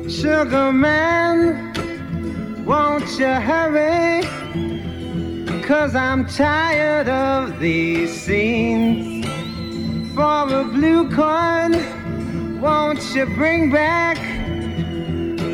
Sugar 0.10 0.74
man, 0.74 1.74
won't 2.66 3.06
you 3.20 3.28
hurry? 3.28 4.26
Cause 5.62 5.96
I'm 5.96 6.26
tired 6.26 7.08
of 7.08 7.60
these 7.60 8.10
scenes. 8.10 9.17
For 10.18 10.24
a 10.24 10.64
blue 10.64 11.12
coin, 11.12 12.60
won't 12.60 13.04
you 13.14 13.28
bring 13.36 13.70
back 13.70 14.18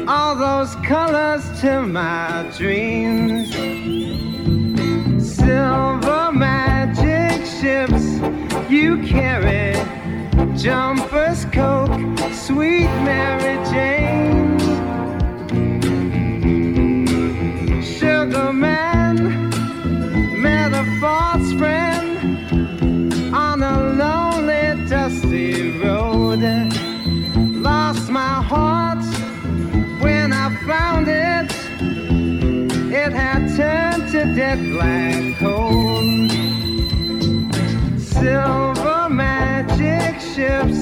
all 0.07 0.37
those 0.37 0.73
colors 0.85 1.43
to 1.59 1.81
my 1.81 2.49
dreams? 2.57 3.53
Silver 5.21 6.31
magic 6.31 7.45
ships 7.45 8.21
you 8.71 9.03
carry, 9.03 9.75
jumpers, 10.55 11.43
coke, 11.51 11.99
sweet 12.31 12.87
Mary 13.03 13.57
Jane. 13.69 14.59
Sugar 17.81 18.53
man 18.53 19.49
met 20.41 20.71
a 20.71 20.85
false 21.01 21.51
friend 21.59 21.92
found 30.73 31.07
it. 31.07 31.51
It 33.01 33.11
had 33.21 33.41
turned 33.59 34.03
to 34.13 34.21
dead 34.39 34.59
black 34.73 35.21
coal. 35.41 36.01
Silver 38.17 39.01
magic 39.09 40.13
ships 40.33 40.79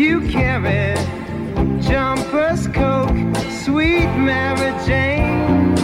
you 0.00 0.14
carry, 0.36 0.94
jumpers, 1.88 2.62
coke, 2.78 3.20
sweet 3.64 4.10
Mary 4.28 4.72
Jane. 4.86 5.76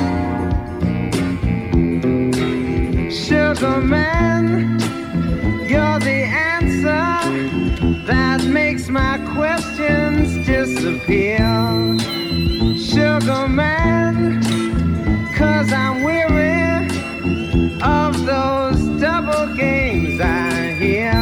Sugar 3.24 3.80
man, 3.94 4.44
you're 5.70 6.00
the 6.10 6.20
answer 6.54 7.12
that 8.10 8.40
makes 8.60 8.88
my 8.88 9.14
questions 9.36 10.28
disappear. 10.46 12.23
Sugar 12.94 13.48
man, 13.48 14.40
cause 15.34 15.72
I'm 15.72 16.04
weary 16.04 16.86
of 17.82 18.24
those 18.24 19.00
double 19.00 19.52
games 19.56 20.20
I 20.20 20.74
hear. 20.78 21.12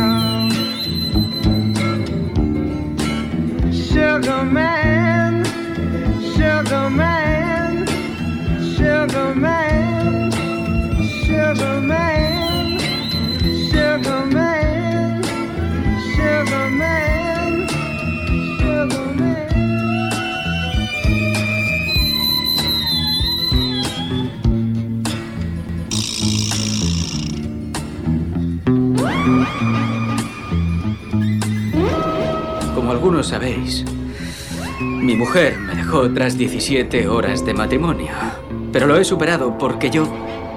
Sugar 3.72 4.44
man, 4.44 5.46
sugar 6.37 6.90
man, 6.90 7.87
sugar 8.76 9.35
man, 9.35 10.30
sugar 11.24 11.80
man, 11.80 12.78
sugar 13.70 14.26
man, 14.26 14.41
Algunos 33.22 33.28
sabéis, 33.28 33.85
mi 34.80 35.14
mujer 35.14 35.56
me 35.56 35.76
dejó 35.76 36.12
tras 36.12 36.37
17 36.37 37.06
horas 37.06 37.44
de 37.44 37.54
matrimonio. 37.54 38.11
Pero 38.72 38.88
lo 38.88 38.96
he 38.96 39.04
superado 39.04 39.56
porque 39.58 39.90
yo 39.90 40.08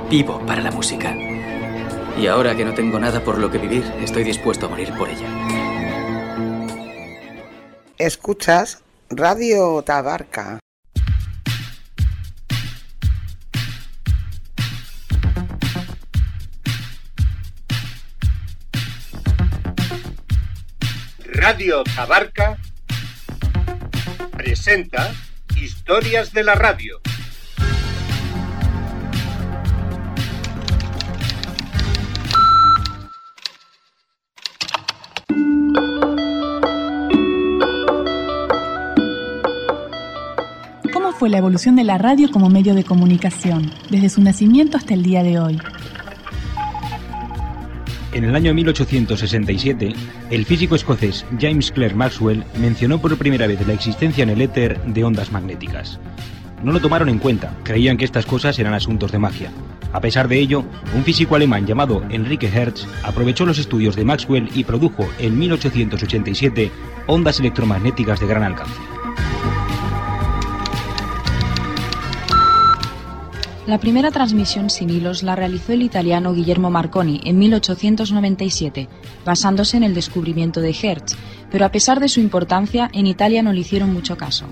vivo 0.10 0.42
para 0.48 0.64
la 0.64 0.72
música. 0.72 1.16
Y 2.20 2.26
ahora 2.26 2.56
que 2.58 2.66
no 2.66 2.74
tengo 2.74 3.00
nada 3.00 3.24
por 3.24 3.38
lo 3.38 3.52
que 3.52 3.60
vivir, 3.60 3.84
estoy 4.02 4.24
dispuesto 4.24 4.66
a 4.66 4.70
morir 4.70 4.92
por 4.98 5.10
ella. 5.10 5.28
Escuchas 8.00 8.82
Radio 9.12 9.84
Tabarca. 9.84 10.65
Radio 21.48 21.84
Tabarca 21.84 22.58
presenta 24.36 25.14
Historias 25.56 26.34
de 26.34 26.44
la 26.44 26.56
Radio. 26.56 27.00
¿Cómo 40.92 41.12
fue 41.12 41.30
la 41.30 41.38
evolución 41.38 41.76
de 41.76 41.84
la 41.84 42.00
radio 42.00 42.32
como 42.32 42.50
medio 42.50 42.74
de 42.74 42.84
comunicación, 42.84 43.72
desde 43.92 44.10
su 44.10 44.24
nacimiento 44.24 44.78
hasta 44.78 44.96
el 44.96 45.04
día 45.04 45.22
de 45.22 45.40
hoy? 45.40 45.62
En 48.16 48.24
el 48.24 48.34
año 48.34 48.54
1867, 48.54 49.94
el 50.32 50.46
físico 50.46 50.76
escocés 50.76 51.26
James 51.38 51.70
Clerk 51.70 51.98
Maxwell 51.98 52.46
mencionó 52.58 53.02
por 53.02 53.18
primera 53.18 53.46
vez 53.46 53.68
la 53.68 53.74
existencia 53.74 54.24
en 54.24 54.30
el 54.30 54.40
éter 54.40 54.82
de 54.86 55.04
ondas 55.04 55.34
magnéticas. 55.34 56.00
No 56.64 56.72
lo 56.72 56.80
tomaron 56.80 57.10
en 57.10 57.20
cuenta, 57.20 57.54
creían 57.64 57.98
que 57.98 58.06
estas 58.06 58.26
cosas 58.26 58.58
eran 58.58 58.74
asuntos 58.74 59.12
de 59.12 59.20
magia. 59.20 59.52
A 59.92 60.00
pesar 60.00 60.30
de 60.30 60.40
ello, 60.40 60.64
un 60.96 61.04
físico 61.04 61.36
alemán 61.36 61.68
llamado 61.68 62.06
Enrique 62.10 62.48
Hertz 62.48 62.88
aprovechó 63.04 63.46
los 63.46 63.58
estudios 63.58 63.98
de 63.98 64.06
Maxwell 64.06 64.50
y 64.56 64.64
produjo 64.64 65.10
en 65.20 65.38
1887 65.38 66.72
ondas 67.08 67.42
electromagnéticas 67.42 68.22
de 68.22 68.28
gran 68.28 68.44
alcance. 68.44 68.80
La 73.68 73.80
primera 73.80 74.12
transmisión 74.12 74.70
sin 74.70 74.92
hilos 74.92 75.24
la 75.24 75.36
realizó 75.36 75.74
el 75.74 75.82
italiano 75.82 76.36
Guillermo 76.36 76.70
Marconi 76.70 77.20
en 77.24 77.40
1897, 77.40 78.88
basándose 79.26 79.76
en 79.76 79.84
el 79.84 79.96
descubrimiento 79.96 80.62
de 80.62 80.70
Hertz, 80.70 81.16
pero 81.50 81.66
a 81.66 81.72
pesar 81.72 82.00
de 82.00 82.08
su 82.08 82.20
importancia, 82.20 82.92
en 82.94 83.08
Italia 83.08 83.42
no 83.42 83.54
le 83.54 83.62
hicieron 83.62 83.92
mucho 83.92 84.18
caso. 84.18 84.46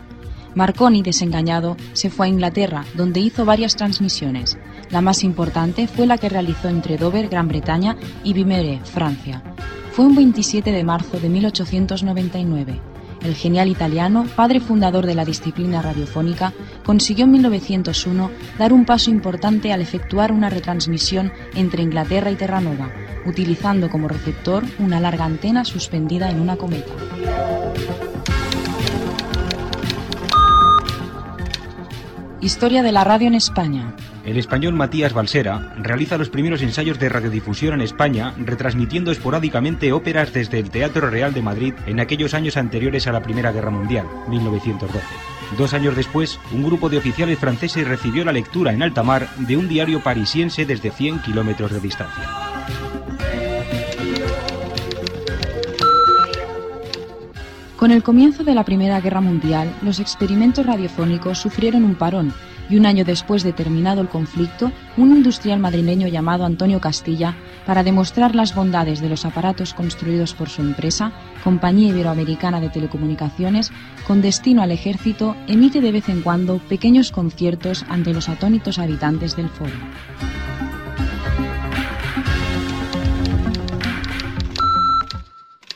Marconi, 0.56 1.04
desengañado, 1.04 1.78
se 1.94 2.10
fue 2.10 2.26
a 2.26 2.30
Inglaterra, 2.30 2.86
donde 2.96 3.20
hizo 3.20 3.46
varias 3.46 3.76
transmisiones. 3.76 4.58
La 4.90 5.02
más 5.02 5.24
importante 5.24 5.88
fue 5.88 6.08
la 6.08 6.18
que 6.18 6.30
realizó 6.30 6.70
entre 6.70 6.98
Dover, 6.98 7.30
Gran 7.30 7.48
Bretaña, 7.48 7.96
y 8.24 8.34
Vimere, 8.34 8.80
Francia. 8.84 9.44
Fue 9.92 10.06
un 10.06 10.16
27 10.16 10.72
de 10.72 10.84
marzo 10.84 11.20
de 11.20 11.30
1899. 11.30 12.93
El 13.24 13.36
genial 13.36 13.70
italiano, 13.70 14.26
padre 14.36 14.60
fundador 14.60 15.06
de 15.06 15.16
la 15.16 15.24
disciplina 15.24 15.82
radiofónica, 15.82 16.52
consiguió 16.86 17.24
en 17.24 17.32
1901 17.32 18.30
dar 18.60 18.74
un 18.74 18.86
paso 18.86 19.10
importante 19.12 19.72
al 19.72 19.82
efectuar 19.82 20.34
una 20.34 20.50
retransmisión 20.50 21.32
entre 21.56 21.84
Inglaterra 21.84 22.32
y 22.32 22.36
Terranova, 22.36 22.92
utilizando 23.26 23.90
como 23.90 24.10
receptor 24.10 24.66
una 24.78 25.00
larga 25.00 25.24
antena 25.24 25.64
suspendida 25.64 26.30
en 26.30 26.42
una 26.42 26.58
cometa. 26.58 26.92
Historia 32.42 32.84
de 32.84 32.92
la 32.92 33.06
radio 33.06 33.28
en 33.28 33.36
España. 33.36 33.96
El 34.26 34.38
español 34.38 34.74
Matías 34.74 35.12
Balsera 35.12 35.74
realiza 35.78 36.18
los 36.18 36.30
primeros 36.30 36.62
ensayos 36.62 36.98
de 36.98 37.10
radiodifusión 37.10 37.74
en 37.74 37.82
España, 37.82 38.34
retransmitiendo 38.38 39.12
esporádicamente 39.12 39.92
óperas 39.92 40.32
desde 40.32 40.60
el 40.60 40.70
Teatro 40.70 41.10
Real 41.10 41.34
de 41.34 41.42
Madrid 41.42 41.74
en 41.88 42.00
aquellos 42.00 42.34
años 42.34 42.56
anteriores 42.56 43.06
a 43.06 43.12
la 43.12 43.22
Primera 43.22 43.52
Guerra 43.52 43.70
Mundial, 43.70 44.08
1912. 44.30 45.06
Dos 45.58 45.74
años 45.74 45.98
después, 45.98 46.40
un 46.54 46.64
grupo 46.64 46.88
de 46.88 46.98
oficiales 46.98 47.38
franceses 47.38 47.86
recibió 47.86 48.24
la 48.24 48.32
lectura 48.32 48.72
en 48.72 48.82
alta 48.82 49.04
mar 49.04 49.28
de 49.40 49.58
un 49.58 49.68
diario 49.68 50.02
parisiense 50.02 50.66
desde 50.66 50.90
100 50.90 51.20
kilómetros 51.20 51.72
de 51.74 51.82
distancia. 51.82 52.24
Con 57.76 57.92
el 57.92 58.02
comienzo 58.02 58.46
de 58.46 58.56
la 58.56 58.64
Primera 58.64 59.02
Guerra 59.02 59.20
Mundial, 59.20 59.70
los 59.82 60.00
experimentos 60.00 60.66
radiofónicos 60.66 61.40
sufrieron 61.40 61.84
un 61.84 61.96
parón 61.96 62.34
y 62.70 62.78
un 62.78 62.86
año 62.86 63.06
después 63.06 63.44
de 63.44 63.54
terminado 63.54 64.02
el 64.02 64.10
conflicto, 64.10 64.72
un 64.98 65.16
industrial 65.16 65.60
madrileño 65.60 66.08
llamado 66.08 66.46
Antonio 66.46 66.80
Castilla, 66.80 67.36
para 67.66 67.84
demostrar 67.84 68.36
las 68.36 68.56
bondades 68.56 69.02
de 69.02 69.10
los 69.10 69.26
aparatos 69.26 69.74
construidos 69.74 70.34
por 70.34 70.50
su 70.50 70.62
empresa, 70.62 71.12
Compañía 71.44 71.90
Iberoamericana 71.90 72.60
de 72.60 72.70
Telecomunicaciones, 72.70 73.72
con 74.08 74.22
destino 74.22 74.62
al 74.62 74.72
ejército, 74.72 75.36
emite 75.48 75.82
de 75.82 75.92
vez 75.92 76.10
en 76.10 76.22
cuando 76.22 76.58
pequeños 76.58 77.12
conciertos 77.12 77.86
ante 77.90 78.14
los 78.14 78.30
atónitos 78.30 78.80
habitantes 78.80 79.36
del 79.36 79.50
foro. 79.50 79.74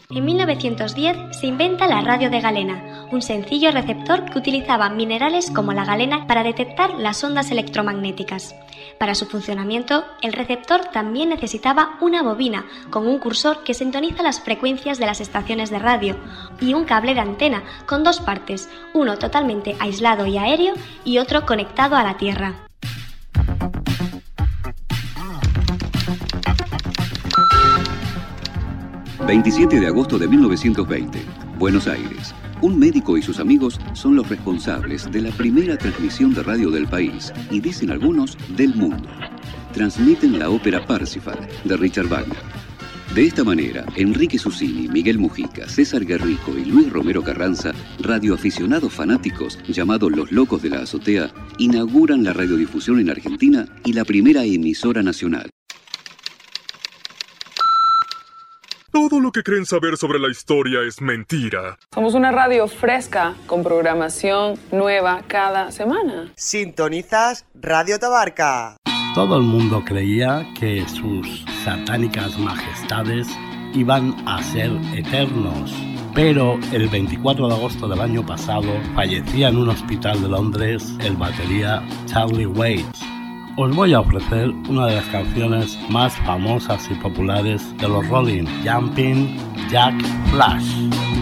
En 0.10 0.24
1910 0.24 1.38
se 1.38 1.48
inventa 1.48 1.86
la 1.86 2.00
radio 2.00 2.30
de 2.30 2.40
galena, 2.40 3.06
un 3.12 3.22
sencillo 3.22 3.72
receptor 3.72 4.24
que 4.24 4.40
utilizaba 4.40 4.90
minerales 4.90 5.52
como 5.52 5.74
la 5.74 5.84
galena 5.84 6.28
para 6.28 6.44
detectar 6.44 6.94
las 6.94 7.22
ondas 7.26 7.52
electromagnéticas. 7.52 8.56
Para 9.00 9.16
su 9.16 9.26
funcionamiento, 9.26 10.06
el 10.22 10.32
receptor 10.32 10.86
también 10.94 11.28
necesitaba 11.28 11.98
una 12.00 12.24
bobina 12.24 12.66
con 12.90 13.06
un 13.06 13.20
cursor 13.20 13.66
que 13.66 13.74
sintoniza 13.74 14.24
las 14.24 14.40
frecuencias 14.40 14.98
de 14.98 15.08
las 15.08 15.20
estaciones 15.20 15.72
de 15.72 15.80
radio 15.80 16.16
y 16.62 16.74
un 16.74 16.86
cable 16.86 17.14
de 17.14 17.20
antena 17.20 17.64
con 17.86 18.06
dos 18.06 18.22
partes, 18.22 18.70
uno 18.94 19.18
totalmente 19.18 19.76
aislado 19.82 20.26
y 20.26 20.38
aéreo 20.38 20.76
y 21.04 21.18
otro 21.18 21.46
conectado 21.46 21.98
a 21.98 22.04
la 22.04 22.16
Tierra. 22.16 22.67
...27 29.28 29.80
de 29.82 29.88
agosto 29.88 30.18
de 30.18 30.28
1920... 30.28 31.20
...Buenos 31.60 31.88
Aires... 31.88 32.34
Un 32.60 32.80
médico 32.80 33.18
y 33.18 33.22
sus 33.22 33.40
amigos 33.40 33.80
son 33.94 34.16
los 34.16 34.28
responsables 34.28 35.12
de 35.12 35.22
la 35.22 35.30
primera 35.30 35.78
transmisión 35.78 36.34
de 36.34 36.42
radio 36.42 36.72
del 36.72 36.88
país 36.88 37.32
y 37.52 37.60
dicen 37.60 37.92
algunos 37.92 38.36
del 38.56 38.74
mundo. 38.74 39.08
Transmiten 39.74 40.40
la 40.40 40.50
ópera 40.50 40.84
Parsifal 40.84 41.38
de 41.66 41.78
Richard 41.78 42.08
Wagner. 42.08 42.42
De 43.14 43.26
esta 43.26 43.44
manera, 43.44 43.86
Enrique 43.96 44.40
Susini, 44.40 44.88
Miguel 44.88 45.20
Mujica, 45.20 45.70
César 45.70 46.04
Guerrico 46.04 46.58
y 46.58 46.66
Luis 46.66 46.92
Romero 46.92 47.24
Carranza, 47.24 47.74
radioaficionados 48.00 48.92
fanáticos 48.92 49.60
llamados 49.68 50.12
Los 50.12 50.32
Locos 50.32 50.64
de 50.64 50.70
la 50.70 50.80
Azotea, 50.80 51.32
inauguran 51.60 52.24
la 52.24 52.34
radiodifusión 52.34 53.00
en 53.00 53.12
Argentina 53.12 53.68
y 53.86 53.94
la 53.94 54.04
primera 54.04 54.46
emisora 54.46 55.04
nacional. 55.04 55.50
Todo 58.98 59.20
lo 59.20 59.32
que 59.32 59.44
creen 59.44 59.68
saber 59.68 59.96
sobre 59.96 60.18
la 60.18 60.28
historia 60.28 60.80
es 60.82 61.02
mentira. 61.02 61.78
Somos 61.94 62.16
una 62.16 62.32
radio 62.32 62.68
fresca 62.68 63.36
con 63.46 63.62
programación 63.62 64.56
nueva 64.72 65.22
cada 65.28 65.72
semana. 65.72 66.32
Sintonizas 66.36 67.46
Radio 67.54 68.00
Tabarca. 68.00 68.78
Todo 69.14 69.38
el 69.38 69.44
mundo 69.44 69.84
creía 69.86 70.48
que 70.60 70.84
sus 70.88 71.46
satánicas 71.64 72.40
majestades 72.40 73.28
iban 73.76 74.16
a 74.28 74.42
ser 74.42 74.72
eternos. 74.96 75.72
Pero 76.16 76.60
el 76.74 76.90
24 76.90 77.50
de 77.50 77.54
agosto 77.54 77.88
del 77.88 78.02
año 78.02 78.26
pasado 78.26 78.82
fallecía 78.96 79.50
en 79.50 79.58
un 79.58 79.70
hospital 79.70 80.24
de 80.24 80.30
Londres 80.30 80.96
el 81.02 81.16
batería 81.18 81.88
Charlie 82.08 82.48
Waits 82.48 83.17
os 83.60 83.76
voy 83.76 83.92
a 83.94 84.02
ofrecer 84.02 84.52
una 84.70 84.86
de 84.86 84.96
las 84.96 85.08
canciones 85.08 85.80
más 85.90 86.16
famosas 86.18 86.90
y 86.92 86.94
populares 86.94 87.76
de 87.78 87.90
los 87.90 88.08
Rolling, 88.08 88.46
Jumping 88.64 89.36
Jack 89.72 89.96
Flash. 90.30 91.17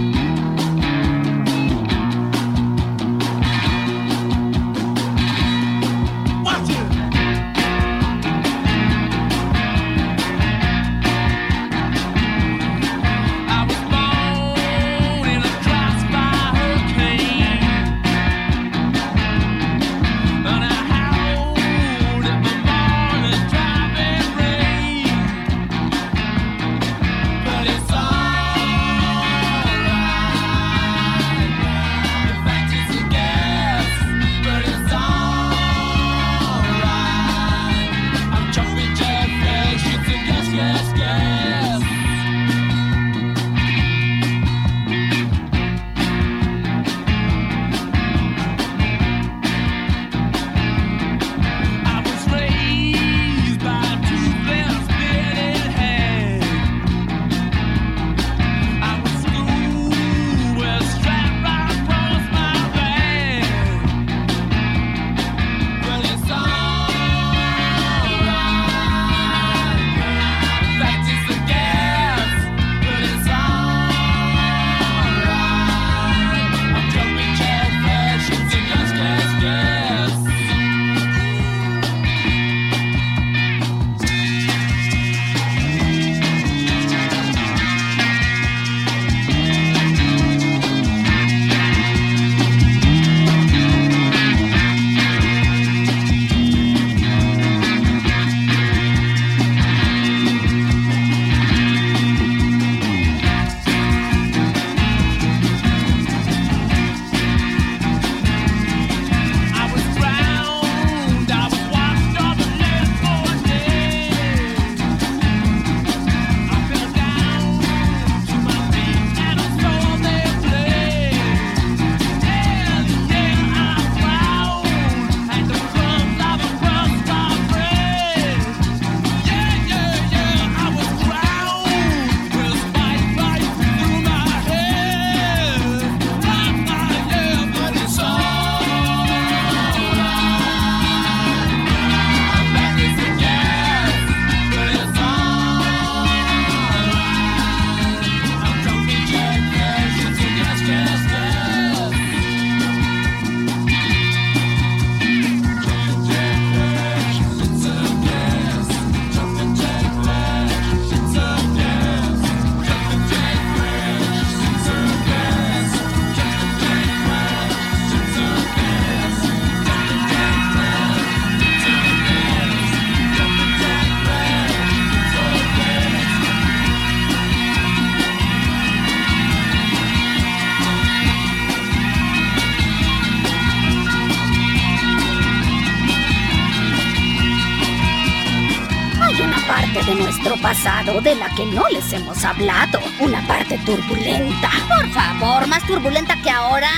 De 190.86 191.16
la 191.16 191.28
que 191.36 191.46
no 191.48 191.68
les 191.70 191.92
hemos 191.94 192.24
hablado. 192.24 192.80
Una 193.00 193.20
parte 193.28 193.58
turbulenta. 193.66 194.52
Por 194.68 194.88
favor, 194.90 195.48
más 195.48 195.66
turbulenta 195.66 196.16
que 196.22 196.30
ahora. 196.30 196.70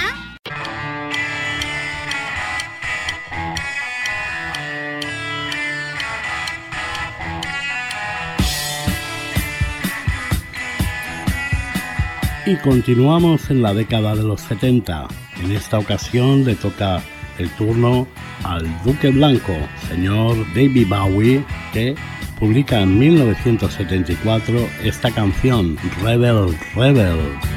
Y 12.45 12.55
continuamos 12.55 13.49
en 13.49 13.61
la 13.61 13.73
década 13.73 14.15
de 14.15 14.23
los 14.23 14.39
70. 14.39 15.09
En 15.43 15.51
esta 15.51 15.79
ocasión 15.79 16.45
le 16.45 16.55
toca 16.55 17.01
el 17.37 17.49
turno 17.51 18.07
al 18.45 18.65
Duque 18.83 19.09
Blanco, 19.09 19.53
señor 19.89 20.37
David 20.53 20.87
Bowie, 20.87 21.43
que 21.73 21.95
publica 22.39 22.81
en 22.81 22.97
1974 22.97 24.67
esta 24.83 25.11
canción, 25.11 25.77
Rebel 26.01 26.55
Rebel. 26.75 27.56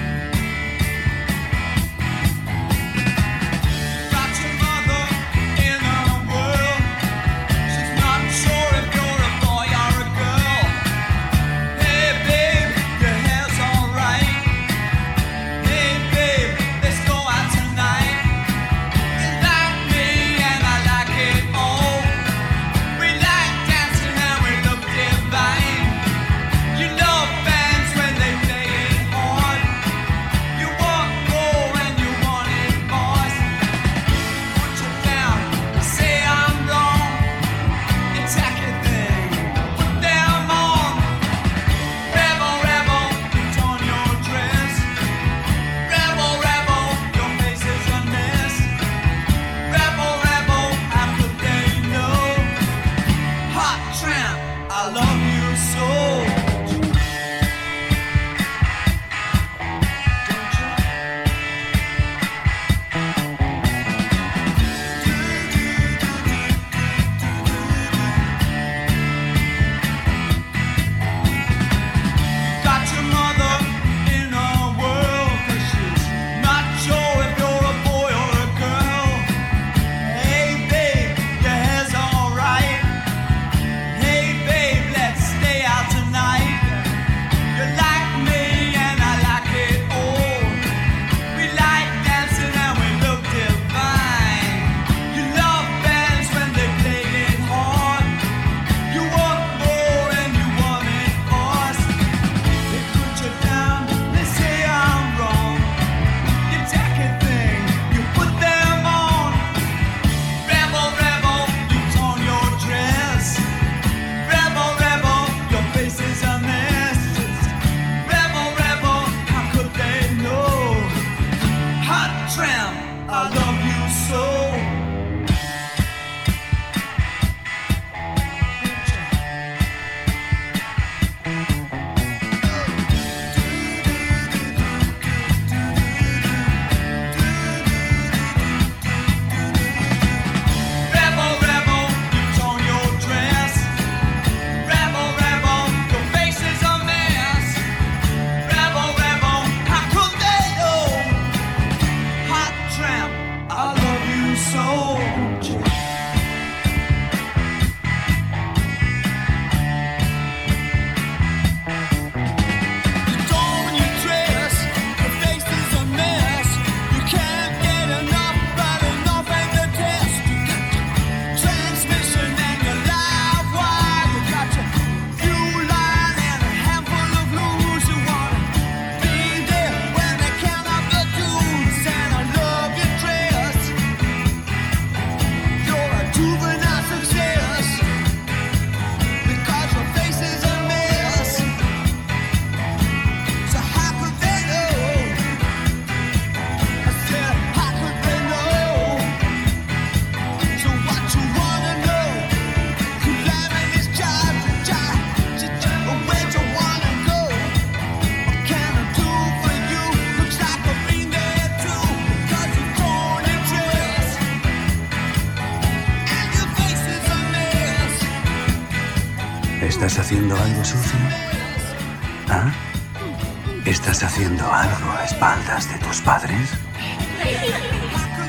A 224.89 225.05
espaldas 225.05 225.69
de 225.69 225.79
tus 225.79 226.01
padres? 226.01 226.51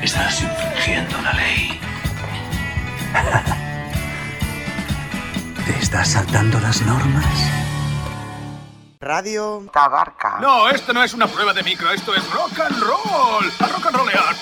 Estás 0.02 0.42
infringiendo 0.42 1.20
la 1.22 1.32
ley. 1.32 1.80
¿Te 5.64 5.78
estás 5.78 6.08
saltando 6.08 6.58
las 6.60 6.82
normas? 6.82 7.26
Radio 9.00 9.64
Tabarca. 9.72 10.38
No, 10.40 10.68
esto 10.68 10.92
no 10.92 11.02
es 11.02 11.14
una 11.14 11.26
prueba 11.26 11.52
de 11.52 11.62
micro, 11.62 11.90
esto 11.90 12.14
es 12.14 12.30
rock 12.32 12.60
and 12.60 12.80
roll. 12.80 13.52
A 13.58 13.66
rock 13.66 13.86
and 13.86 13.96
rollear. 13.96 14.36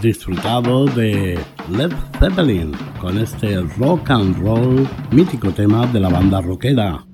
Disfrutado 0.00 0.86
de 0.86 1.38
Led 1.70 1.92
Zeppelin 2.18 2.72
con 3.00 3.18
este 3.18 3.60
rock 3.78 4.10
and 4.10 4.36
roll 4.38 4.88
mítico 5.10 5.50
tema 5.50 5.86
de 5.86 6.00
la 6.00 6.08
banda 6.08 6.40
rockera. 6.40 7.04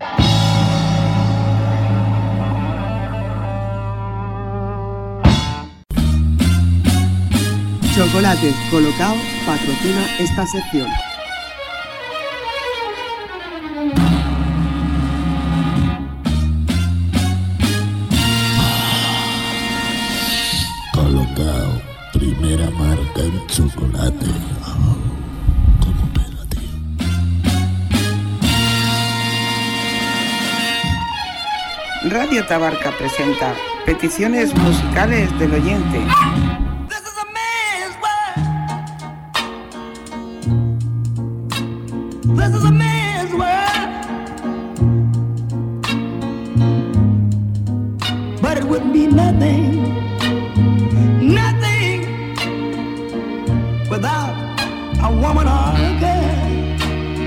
Chocolate 7.95 8.53
Colocao 8.70 9.14
patrocina 9.47 10.05
esta 10.18 10.47
sección. 10.47 11.06
Radio 32.37 32.49
Tabarca 32.49 32.91
presenta 32.99 33.55
peticiones 33.87 34.55
musicales 34.55 35.39
del 35.39 35.55
oyente. 35.55 36.07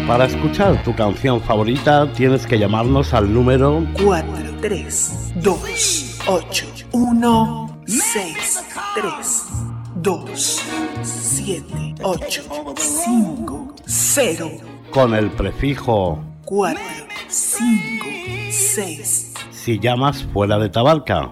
Para 0.06 0.26
escuchar 0.26 0.84
tu 0.84 0.96
canción 0.96 1.42
favorita 1.42 2.12
tienes 2.14 2.46
que 2.46 2.60
llamarnos 2.60 3.14
al 3.14 3.34
número 3.34 3.86
4, 4.04 4.49
3, 4.62 5.34
2, 5.42 6.20
8, 6.28 6.86
1, 6.92 7.82
6, 7.88 8.64
3, 8.96 9.48
2, 9.96 10.62
7, 11.02 11.96
8, 12.04 12.44
5, 12.76 13.76
0, 13.86 14.52
con 14.92 15.14
el 15.16 15.32
prefijo 15.32 16.24
4, 16.46 16.82
5, 17.28 18.06
6. 18.52 19.34
si 19.52 19.80
llamas 19.80 20.24
fuera 20.34 20.58
de 20.60 20.70
Tabarca. 20.70 21.32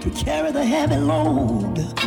to 0.00 0.10
carry 0.10 0.52
the 0.52 0.64
heavy 0.64 0.96
load. 0.96 2.05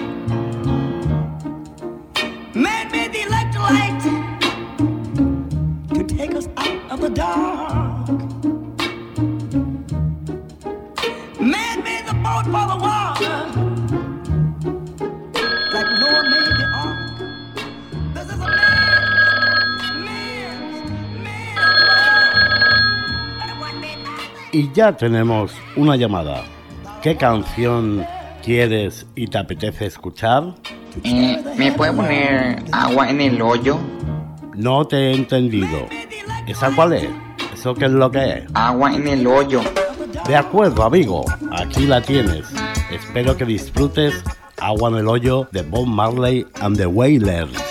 Y 24.60 24.70
ya 24.74 24.91
tenemos 24.91 25.53
una 25.78 25.95
llamada. 25.95 26.43
¿Qué 27.01 27.16
canción 27.16 28.05
quieres 28.43 29.07
y 29.16 29.26
te 29.28 29.38
apetece 29.38 29.86
escuchar? 29.86 30.53
Eh, 31.05 31.41
¿Me 31.55 31.72
puede 31.72 31.93
poner 31.93 32.62
agua 32.74 33.10
en 33.10 33.22
el 33.22 33.41
hoyo? 33.41 33.80
No 34.55 34.86
te 34.86 34.97
he 34.97 35.16
entendido. 35.16 35.88
¿Esa 36.45 36.76
cuál 36.76 36.91
es? 36.91 37.10
¿Eso 37.53 37.74
qué 37.74 37.86
es 37.86 37.91
lo 37.91 38.12
que 38.12 38.39
es? 38.39 38.43
Agua 38.53 38.93
en 38.93 39.07
el 39.07 39.26
hoyo. 39.28 39.62
De 40.28 40.36
acuerdo, 40.36 40.84
amigo. 40.84 41.24
Aquí 41.53 41.86
la 41.86 42.01
tienes. 42.01 42.45
Espero 42.91 43.38
que 43.38 43.45
disfrutes 43.45 44.22
Agua 44.57 44.89
en 44.89 44.95
el 44.97 45.07
hoyo 45.07 45.47
de 45.53 45.62
Bob 45.62 45.88
Marley 45.88 46.45
and 46.60 46.76
the 46.76 46.86
Wailers. 46.86 47.68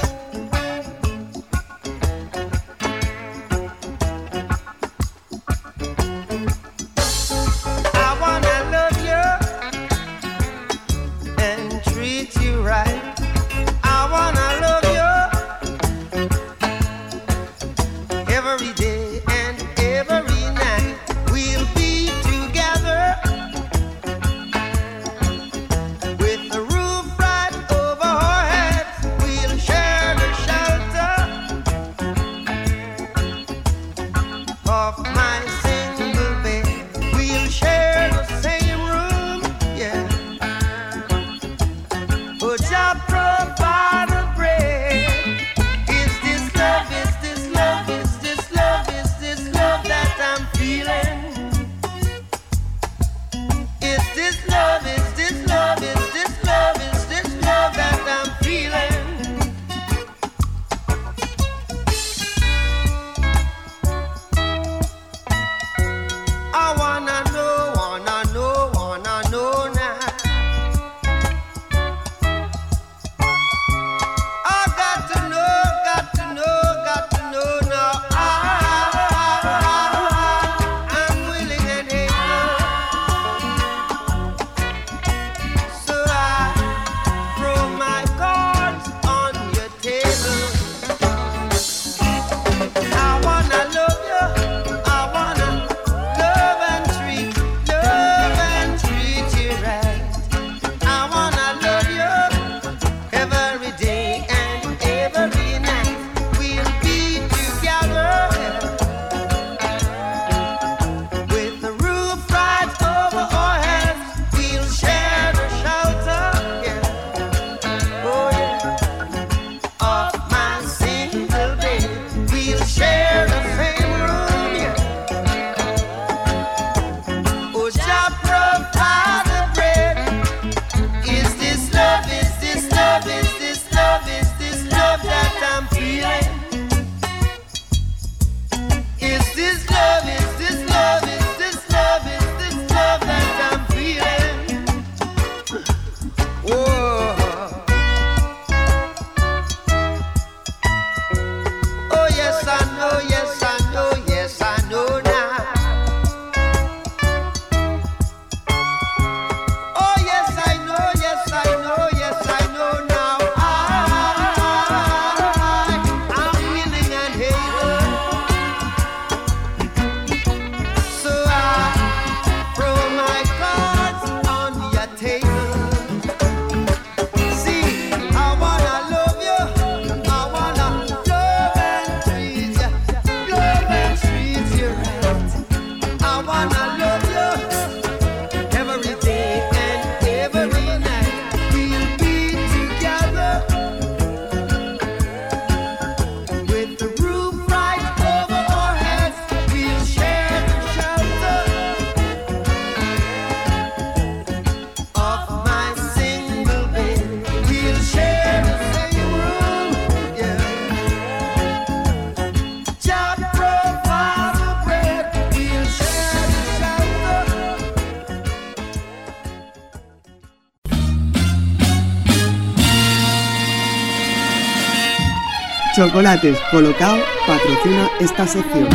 Chocolates 225.89 226.39
Colocao 226.51 226.99
patrocina 227.26 227.89
esta 227.99 228.26
sección. 228.26 228.68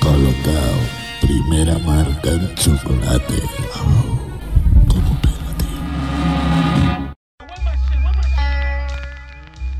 Colocao, 0.00 0.76
primera 1.20 1.78
marca 1.80 2.30
en 2.30 2.54
chocolate. 2.54 3.34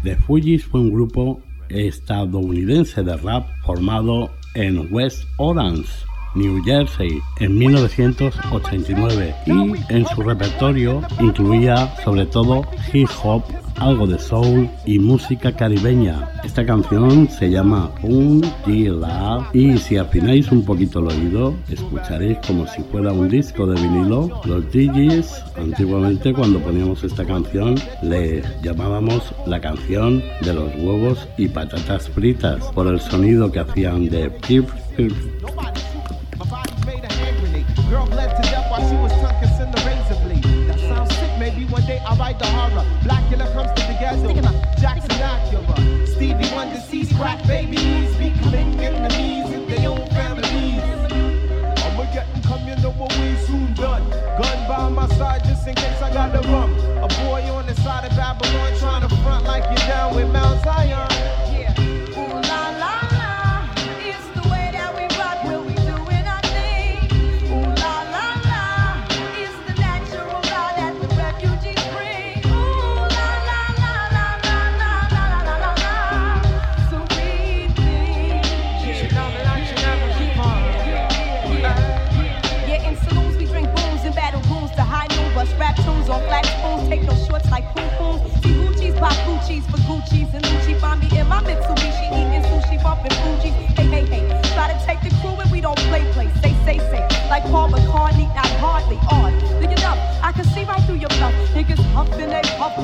The 0.03 0.17
Fugees 0.17 0.67
fue 0.67 0.81
un 0.81 0.93
grupo 0.93 1.41
estadounidense 1.71 3.03
de 3.03 3.17
rap 3.17 3.49
formado 3.65 4.31
en 4.55 4.93
West 4.93 5.25
Orange, 5.39 6.04
New 6.35 6.63
Jersey 6.65 7.21
en 7.39 7.57
1989 7.59 9.35
y 9.47 9.93
en 9.93 10.07
su 10.07 10.23
repertorio 10.23 11.03
incluía 11.21 11.95
sobre 12.05 12.27
todo 12.27 12.63
hip 12.93 13.09
hop, 13.23 13.43
algo 13.77 14.07
de 14.07 14.19
soul 14.19 14.69
y 14.87 14.99
música 14.99 15.55
caribeña. 15.55 16.29
Esta 16.45 16.65
canción 16.65 17.29
se 17.29 17.51
llama 17.51 17.91
Un 18.03 18.43
Gila 18.65 19.49
y 19.53 19.77
si 19.79 19.97
afináis 19.97 20.51
un 20.51 20.65
poquito 20.65 21.01
el 21.01 21.09
oído 21.09 21.55
escucharéis 21.69 22.39
como 22.47 22.67
si 22.67 22.83
fuera 22.83 23.13
un 23.13 23.29
disco 23.29 23.67
de 23.67 23.81
vinilo. 23.81 24.41
Los 24.45 24.65
DJs 24.73 25.45
antiguamente 25.57 26.33
cuando 26.33 26.61
poníamos 26.61 27.03
esta 27.05 27.25
canción 27.25 27.77
le 28.03 28.43
llamábamos 28.63 29.35
la 29.47 29.61
canción 29.61 30.23
de 30.43 30.55
los 30.55 30.75
huevos 30.77 31.29
y 31.37 31.49
patatas 31.49 32.09
fritas 32.09 32.65
por 32.73 32.87
el 32.87 33.01
sonido 33.01 33.51
que 33.51 33.61
hacían 33.61 34.09
de 34.09 34.31
pip 34.31 34.69
pip 34.97 35.13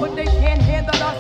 but 0.00 0.16
they 0.16 0.24
can't 0.24 0.62
handle 0.62 0.96
us. 0.96 1.18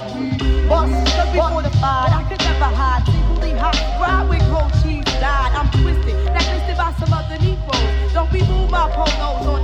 Bust, 0.66 0.92
cause 1.14 1.32
we 1.32 1.38
fortified. 1.38 2.10
I 2.16 2.24
could 2.28 2.40
never 2.40 2.64
hide. 2.64 3.04
Singly 3.04 3.52
hot, 3.52 3.76
ride 4.00 4.26
with 4.30 4.40
gold 4.50 4.72
cheese 4.82 5.04
died. 5.20 5.52
I'm 5.52 5.68
twisted, 5.70 6.16
blacklisted 6.24 6.76
by 6.78 6.92
some 6.98 7.12
other 7.12 7.38
Negroes. 7.44 8.12
Don't 8.14 8.32
be 8.32 8.40
moved 8.42 8.72
by 8.72 8.90
polos 8.90 9.46
on 9.46 9.59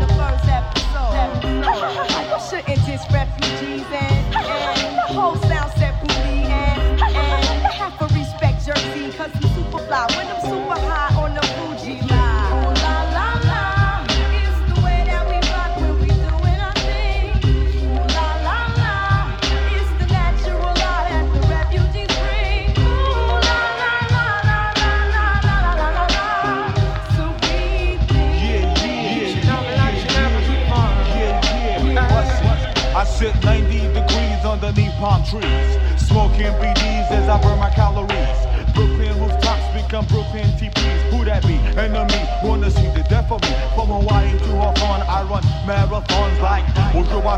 trees, 35.31 35.70
smoking 35.99 36.55
BDs 36.62 37.11
as 37.11 37.29
I 37.29 37.41
burn 37.43 37.59
my 37.59 37.70
calories. 37.70 38.39
Brooklyn 38.74 39.18
rooftops 39.18 39.66
become 39.74 40.07
Brooklyn 40.07 40.47
TPs. 40.59 41.01
Who 41.11 41.24
that 41.24 41.43
be? 41.43 41.57
Enemy 41.74 42.20
wanna 42.45 42.70
see 42.70 42.87
the 42.95 43.03
death 43.09 43.31
of 43.33 43.43
me. 43.43 43.55
From 43.74 43.89
Hawaii 43.89 44.31
to 44.39 44.53
Hawthorne, 44.55 45.03
I 45.03 45.22
run 45.24 45.43
marathons 45.66 46.41
like 46.41 46.66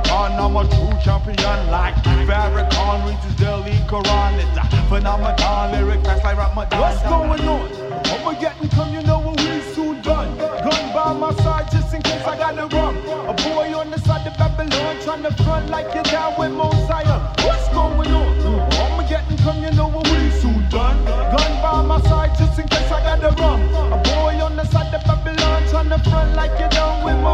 Khan. 0.04 0.32
I'm 0.32 0.56
a 0.56 0.64
true 0.68 0.96
champion 1.02 1.60
like 1.70 1.94
Farrakhan 2.28 2.98
reaches 3.08 3.34
Delhi 3.36 3.76
Quran. 3.88 4.32
It's 4.42 4.58
a 4.58 4.64
phenomenon, 4.88 5.72
lyric 5.72 6.04
facts 6.04 6.24
like 6.24 6.36
Ramadan. 6.36 6.80
What's 6.80 7.02
going 7.02 7.48
on? 7.48 7.88
I'ma 8.12 8.32
get 8.40 8.56
come, 8.72 8.92
you 8.92 9.02
know 9.02 9.20
what 9.20 9.40
we 9.40 9.60
soon 9.72 10.02
done. 10.02 10.36
Gun 10.36 10.84
by 10.92 11.12
my 11.12 11.32
side 11.42 11.70
just 11.70 11.94
in 11.94 12.02
case 12.02 12.24
I 12.24 12.36
got 12.36 12.54
the 12.56 12.66
rum. 12.76 12.96
A 13.28 13.34
boy 13.34 13.72
on 13.78 13.90
the 13.90 13.98
side 14.00 14.24
Babylon 14.36 14.47
trying 15.08 15.22
to 15.22 15.42
front 15.42 15.70
like 15.70 15.94
you're 15.94 16.02
down 16.02 16.38
with 16.38 16.52
Mosiah. 16.52 17.32
What's 17.40 17.66
going 17.70 18.12
on? 18.12 18.72
I'ma 18.72 19.08
you 19.64 19.70
know 19.72 19.88
what 19.88 20.06
we 20.06 20.30
soon 20.32 20.68
done. 20.68 21.02
Gun 21.06 21.62
by 21.62 21.82
my 21.82 21.98
side 22.02 22.36
just 22.36 22.58
in 22.58 22.68
case 22.68 22.92
I 22.92 23.00
got 23.02 23.18
the 23.22 23.30
rum. 23.40 23.58
A 23.90 23.96
boy 24.04 24.38
on 24.44 24.54
the 24.56 24.66
side 24.66 24.92
of 24.94 25.02
Babylon 25.04 25.62
trying 25.70 25.88
to 25.88 26.10
front 26.10 26.36
like 26.36 26.60
you're 26.60 26.68
down 26.68 27.02
with 27.04 27.16
Mosiah. 27.16 27.27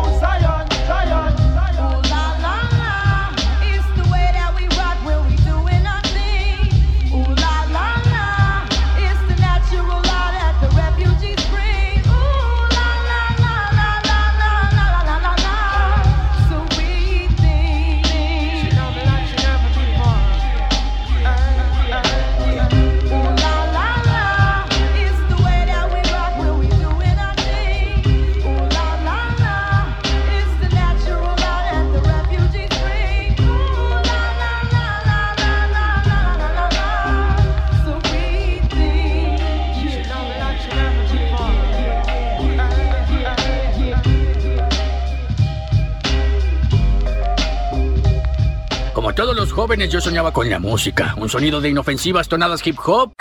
Jóvenes, 49.54 49.90
yo 49.90 50.00
soñaba 50.00 50.32
con 50.32 50.50
la 50.50 50.58
música. 50.58 51.14
Un 51.16 51.28
sonido 51.28 51.60
de 51.60 51.70
inofensivas 51.70 52.28
tonadas 52.28 52.66
hip 52.66 52.76
hop. 52.84 53.12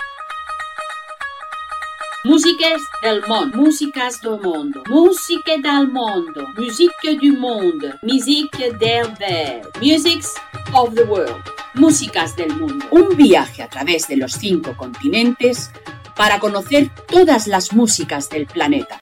Músiques 2.25 2.81
del 3.01 3.21
món, 3.27 3.51
músicas 3.53 4.21
do 4.21 4.39
mundo, 4.39 4.81
música 4.89 5.57
del 5.61 5.89
mundo, 5.89 6.47
música 6.57 7.11
du 7.21 7.38
monde, 7.38 7.93
musique 8.01 8.71
del 8.79 9.07
ver, 9.19 9.61
musics 9.81 10.34
of 10.73 10.95
the 10.95 11.03
world, 11.03 11.43
músicas 11.73 12.34
del 12.36 12.55
mundo. 12.55 12.86
Un 12.91 13.15
viaje 13.17 13.61
a 13.61 13.67
través 13.67 14.07
de 14.07 14.15
los 14.15 14.31
cinco 14.31 14.73
continentes 14.77 15.69
para 16.15 16.39
conocer 16.39 16.89
todas 17.07 17.45
las 17.47 17.73
músicas 17.73 18.29
del 18.29 18.45
planeta. 18.47 18.99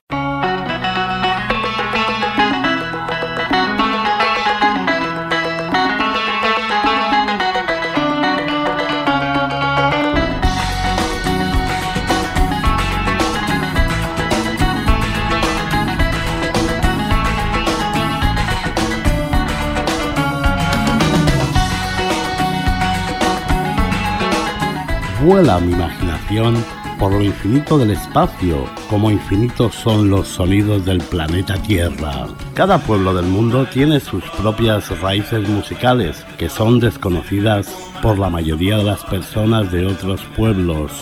Vuela 25.22 25.60
mi 25.60 25.72
imaginación 25.72 26.56
por 26.98 27.12
lo 27.12 27.22
infinito 27.22 27.78
del 27.78 27.92
espacio, 27.92 28.64
como 28.90 29.10
infinitos 29.10 29.74
son 29.74 30.10
los 30.10 30.26
sonidos 30.28 30.84
del 30.84 30.98
planeta 30.98 31.54
Tierra. 31.62 32.26
Cada 32.54 32.78
pueblo 32.78 33.14
del 33.14 33.26
mundo 33.26 33.66
tiene 33.66 34.00
sus 34.00 34.24
propias 34.40 35.00
raíces 35.00 35.48
musicales, 35.48 36.24
que 36.38 36.48
son 36.48 36.80
desconocidas 36.80 37.68
por 38.02 38.18
la 38.18 38.30
mayoría 38.30 38.78
de 38.78 38.84
las 38.84 39.04
personas 39.04 39.70
de 39.70 39.86
otros 39.86 40.22
pueblos. 40.36 40.92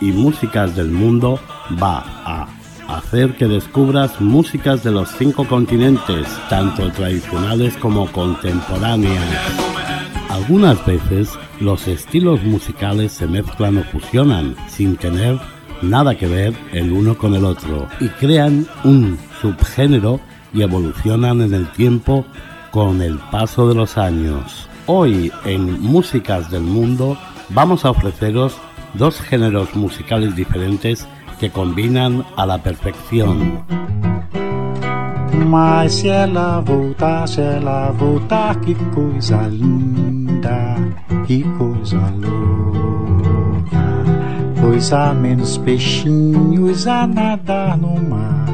Y 0.00 0.12
Músicas 0.12 0.74
del 0.76 0.90
Mundo 0.90 1.40
va 1.82 2.04
a 2.24 2.48
hacer 2.88 3.36
que 3.36 3.46
descubras 3.46 4.20
músicas 4.20 4.82
de 4.84 4.92
los 4.92 5.08
cinco 5.10 5.44
continentes, 5.44 6.26
tanto 6.48 6.90
tradicionales 6.92 7.76
como 7.76 8.10
contemporáneas. 8.10 9.77
Algunas 10.48 10.86
veces 10.86 11.38
los 11.60 11.86
estilos 11.88 12.42
musicales 12.42 13.12
se 13.12 13.26
mezclan 13.26 13.76
o 13.76 13.82
fusionan 13.82 14.56
sin 14.66 14.96
tener 14.96 15.38
nada 15.82 16.16
que 16.16 16.26
ver 16.26 16.54
el 16.72 16.90
uno 16.90 17.18
con 17.18 17.34
el 17.34 17.44
otro 17.44 17.86
y 18.00 18.08
crean 18.08 18.66
un 18.82 19.18
subgénero 19.42 20.20
y 20.54 20.62
evolucionan 20.62 21.42
en 21.42 21.52
el 21.52 21.70
tiempo 21.72 22.24
con 22.70 23.02
el 23.02 23.18
paso 23.30 23.68
de 23.68 23.74
los 23.74 23.98
años. 23.98 24.70
Hoy 24.86 25.30
en 25.44 25.82
Músicas 25.82 26.50
del 26.50 26.62
Mundo 26.62 27.18
vamos 27.50 27.84
a 27.84 27.90
ofreceros 27.90 28.56
dos 28.94 29.20
géneros 29.20 29.76
musicales 29.76 30.34
diferentes 30.34 31.06
que 31.38 31.50
combinan 31.50 32.24
a 32.38 32.46
la 32.46 32.56
perfección. 32.62 33.66
Que 41.26 41.42
coisa 41.58 41.98
louca. 42.16 43.78
Pois 44.60 44.92
há 44.92 45.14
menos 45.14 45.58
peixinhos 45.58 46.86
a 46.86 47.06
nadar 47.06 47.76
no 47.76 47.94
mar 48.08 48.46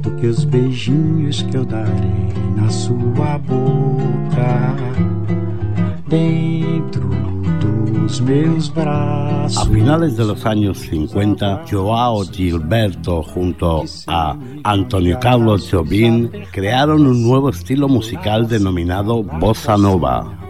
do 0.00 0.10
que 0.12 0.26
os 0.26 0.44
beijinhos 0.44 1.42
que 1.42 1.56
eu 1.56 1.64
darei 1.64 2.32
na 2.56 2.68
sua 2.68 3.38
boca. 3.38 4.74
Dentro 6.08 7.14
A 9.56 9.66
finales 9.66 10.16
de 10.16 10.24
los 10.24 10.46
años 10.46 10.78
50, 10.78 11.64
Joao 11.68 12.24
Gilberto 12.24 13.22
junto 13.22 13.82
a 14.06 14.36
Antonio 14.62 15.18
Carlos 15.18 15.68
Jobim 15.68 16.30
crearon 16.52 17.06
un 17.06 17.24
nuevo 17.24 17.50
estilo 17.50 17.88
musical 17.88 18.46
denominado 18.46 19.24
bossa 19.24 19.76
nova. 19.76 20.43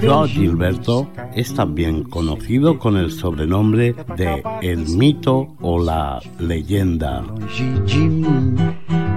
Joao 0.00 0.26
Gilberto 0.26 1.08
es 1.34 1.52
también 1.54 2.04
conocido 2.04 2.78
con 2.78 2.96
el 2.96 3.10
sobrenombre 3.10 3.94
de 4.16 4.42
El 4.62 4.86
Mito 4.96 5.48
o 5.60 5.78
la 5.78 6.20
Leyenda. 6.38 7.24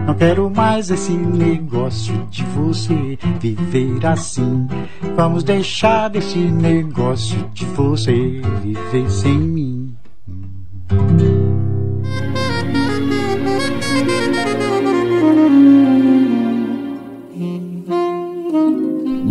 Não 0.05 0.15
quero 0.15 0.49
mais 0.49 0.89
esse 0.89 1.13
negócio 1.13 2.27
de 2.29 2.43
você 2.43 3.17
viver 3.39 4.05
assim. 4.05 4.67
Vamos 5.15 5.43
deixar 5.43 6.09
desse 6.09 6.39
negócio 6.39 7.49
de 7.53 7.65
você 7.65 8.41
viver 8.61 9.09
sem 9.09 9.37
mim. 9.37 9.82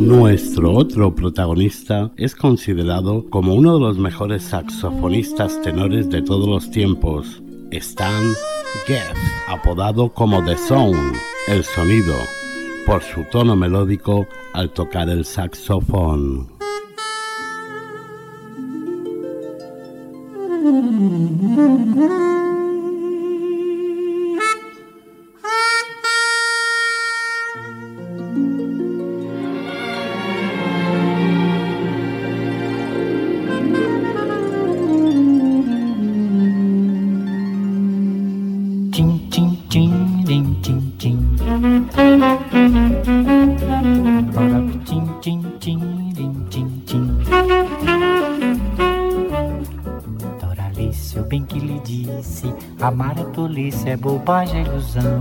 Nuestro 0.03 0.73
otro 0.73 1.15
protagonista 1.15 2.11
es 2.17 2.35
considerado 2.35 3.25
como 3.31 3.55
uno 3.55 3.75
de 3.75 3.81
los 3.81 3.99
mejores 3.99 4.43
saxofonistas 4.43 5.63
tenores 5.63 6.11
de 6.11 6.23
todos 6.23 6.49
los 6.49 6.71
tiempos, 6.73 7.41
Stan 7.71 8.25
Getz, 8.87 9.17
apodado 9.47 10.13
como 10.13 10.45
The 10.45 10.57
Sound, 10.57 11.15
el 11.47 11.63
sonido, 11.63 12.17
por 12.85 13.01
su 13.03 13.23
tono 13.31 13.55
melódico 13.55 14.27
al 14.55 14.71
tocar 14.71 15.09
el 15.09 15.25
saxofón. 15.25 16.49
Amar 53.03 53.19
é 53.19 53.25
tolice, 53.25 53.89
é 53.89 53.97
bobagem, 53.97 54.61
é 54.61 54.63
ilusão. 54.63 55.21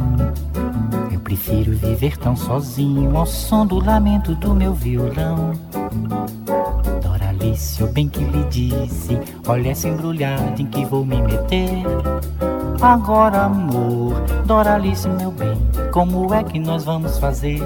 Eu 1.12 1.20
prefiro 1.22 1.72
viver 1.72 2.16
tão 2.16 2.36
sozinho 2.36 3.18
ao 3.18 3.26
som 3.26 3.66
do 3.66 3.84
lamento 3.84 4.36
do 4.36 4.54
meu 4.54 4.72
violão. 4.72 5.54
Doralice, 7.02 7.82
eu 7.82 7.92
bem 7.92 8.08
que 8.08 8.24
lhe 8.24 8.44
disse: 8.52 9.18
Olha 9.48 9.70
essa 9.70 9.88
embrulhada 9.88 10.62
em 10.62 10.68
que 10.68 10.86
vou 10.86 11.04
me 11.04 11.20
meter. 11.24 11.84
Agora, 12.80 13.46
amor, 13.46 14.14
Doralice, 14.46 15.10
meu 15.10 15.32
bem, 15.32 15.58
como 15.92 16.32
é 16.36 16.44
que 16.44 16.60
nós 16.60 16.86
vamos 16.86 17.18
fazer? 17.18 17.64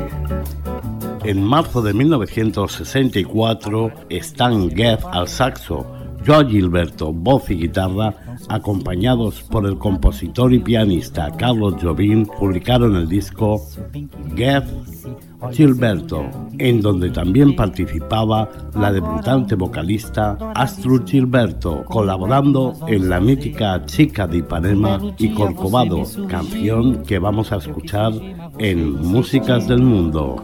En 1.25 1.41
marzo 1.41 1.81
de 1.81 1.91
1964, 1.93 3.91
Stan 4.11 4.69
Getz 4.69 5.03
al 5.11 5.27
saxo, 5.27 5.85
Joe 6.25 6.45
Gilberto, 6.47 7.13
voz 7.13 7.49
y 7.51 7.55
guitarra, 7.55 8.13
acompañados 8.49 9.43
por 9.43 9.65
el 9.65 9.77
compositor 9.77 10.53
y 10.53 10.59
pianista 10.59 11.31
Carlos 11.37 11.75
Jobim, 11.81 12.25
publicaron 12.25 12.95
el 12.95 13.07
disco 13.07 13.61
Get 14.35 14.63
Gilberto, 15.51 16.25
en 16.57 16.81
donde 16.81 17.11
también 17.11 17.55
participaba 17.55 18.49
la 18.73 18.91
debutante 18.91 19.55
vocalista 19.55 20.37
Astrud 20.55 21.05
Gilberto, 21.05 21.83
colaborando 21.85 22.73
en 22.87 23.09
la 23.09 23.19
mítica 23.19 23.85
Chica 23.85 24.25
de 24.25 24.37
Ipanema 24.37 24.99
y 25.17 25.29
Corcovado, 25.29 26.03
canción 26.27 27.03
que 27.03 27.19
vamos 27.19 27.51
a 27.51 27.57
escuchar 27.57 28.13
en 28.57 28.93
Músicas 29.01 29.67
del 29.67 29.81
Mundo. 29.81 30.43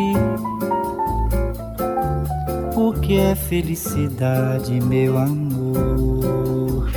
é 3.31 3.35
felicidade, 3.35 4.73
meu 4.81 5.17
amor. 5.17 6.91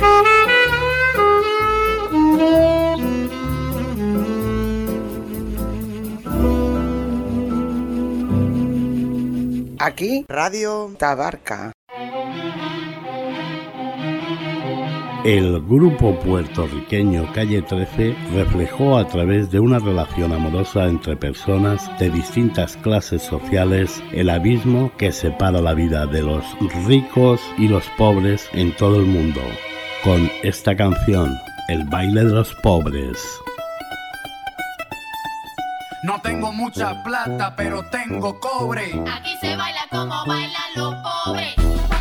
Aquí, 9.79 10.25
Radio 10.29 10.93
Tabarca. 10.97 11.74
El 15.25 15.59
grupo 15.61 16.13
puertorriqueño 16.19 17.33
Calle 17.33 17.63
13 17.63 18.15
reflejó 18.35 18.95
a 18.95 19.07
través 19.07 19.49
de 19.49 19.59
una 19.59 19.79
relación 19.79 20.31
amorosa 20.31 20.83
entre 20.83 21.15
personas 21.15 21.89
de 21.97 22.11
distintas 22.11 22.77
clases 22.77 23.23
sociales 23.23 24.03
el 24.11 24.29
abismo 24.29 24.91
que 24.99 25.11
separa 25.11 25.61
la 25.61 25.73
vida 25.73 26.05
de 26.05 26.21
los 26.21 26.45
ricos 26.85 27.41
y 27.57 27.67
los 27.67 27.87
pobres 27.97 28.47
en 28.53 28.75
todo 28.75 28.97
el 28.97 29.07
mundo. 29.07 29.41
Con 30.03 30.29
esta 30.43 30.75
canción, 30.75 31.35
El 31.69 31.85
baile 31.85 32.23
de 32.23 32.31
los 32.31 32.53
pobres. 32.61 33.17
No 36.03 36.21
tengo 36.21 36.53
mucha 36.53 37.03
plata, 37.03 37.55
pero 37.55 37.83
tengo 37.89 38.39
cobre. 38.39 38.93
Aquí 39.11 39.35
se 39.41 39.55
baila 39.55 39.87
como 39.89 40.23
bailan 40.27 40.71
los 40.75 40.93
pobres. 41.25 41.94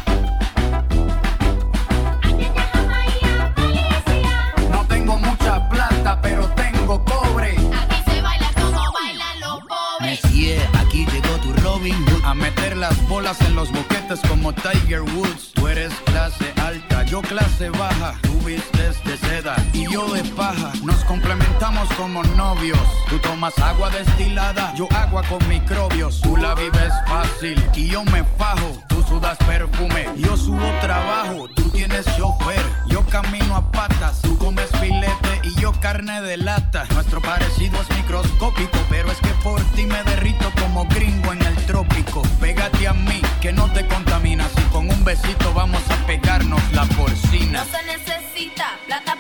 Las 12.88 13.08
bolas 13.08 13.40
en 13.40 13.56
los 13.56 13.72
boquetes 13.72 14.20
como 14.28 14.52
Tiger 14.52 15.00
Woods. 15.00 15.52
Tú 15.54 15.68
eres 15.68 15.90
clase 16.04 16.52
alta, 16.60 16.93
yo 17.14 17.22
clase 17.22 17.70
baja. 17.70 18.14
Tú 18.22 18.32
vistes 18.40 19.04
de 19.04 19.16
seda 19.16 19.54
y 19.72 19.88
yo 19.88 20.12
de 20.12 20.24
paja. 20.30 20.72
Nos 20.82 21.04
complementamos 21.04 21.88
como 21.96 22.24
novios. 22.24 22.80
Tú 23.08 23.20
tomas 23.20 23.56
agua 23.60 23.88
destilada, 23.90 24.74
yo 24.74 24.88
agua 24.90 25.22
con 25.28 25.46
microbios. 25.48 26.20
Tú 26.22 26.36
la 26.36 26.56
vives 26.56 26.92
fácil 27.06 27.64
y 27.76 27.86
yo 27.86 28.02
me 28.06 28.24
fajo. 28.36 28.82
Tú 28.88 29.00
sudas 29.04 29.38
perfume, 29.46 30.08
yo 30.16 30.36
subo 30.36 30.68
trabajo. 30.80 31.46
Tú 31.54 31.70
tienes 31.70 32.04
chofer, 32.16 32.66
yo 32.88 33.06
camino 33.06 33.54
a 33.54 33.70
patas. 33.70 34.20
Tú 34.20 34.36
comes 34.36 34.68
filete 34.80 35.40
y 35.44 35.54
yo 35.60 35.70
carne 35.80 36.20
de 36.20 36.36
lata. 36.36 36.84
Nuestro 36.94 37.22
parecido 37.22 37.80
es 37.80 37.96
microscópico, 37.96 38.78
pero 38.90 39.12
es 39.12 39.18
que 39.18 39.34
por 39.44 39.60
ti 39.76 39.86
me 39.86 40.02
derrito 40.02 40.50
como 40.60 40.84
gringo 40.86 41.32
en 41.32 41.42
el 41.42 41.54
trópico. 41.66 42.22
Pégate 42.40 42.88
a 42.88 42.92
mí, 42.92 43.22
que 43.40 43.52
no 43.52 43.70
te 43.72 43.86
contaminas. 43.86 44.50
Y 44.58 44.72
con 44.72 44.90
un 44.90 44.93
besito 45.04 45.52
vamos 45.52 45.82
a 45.90 46.06
pegarnos 46.06 46.62
la 46.72 46.84
porcina. 46.86 47.62
No 47.62 47.70
se 47.70 47.82
necesita 47.84 48.78
plata 48.86 49.16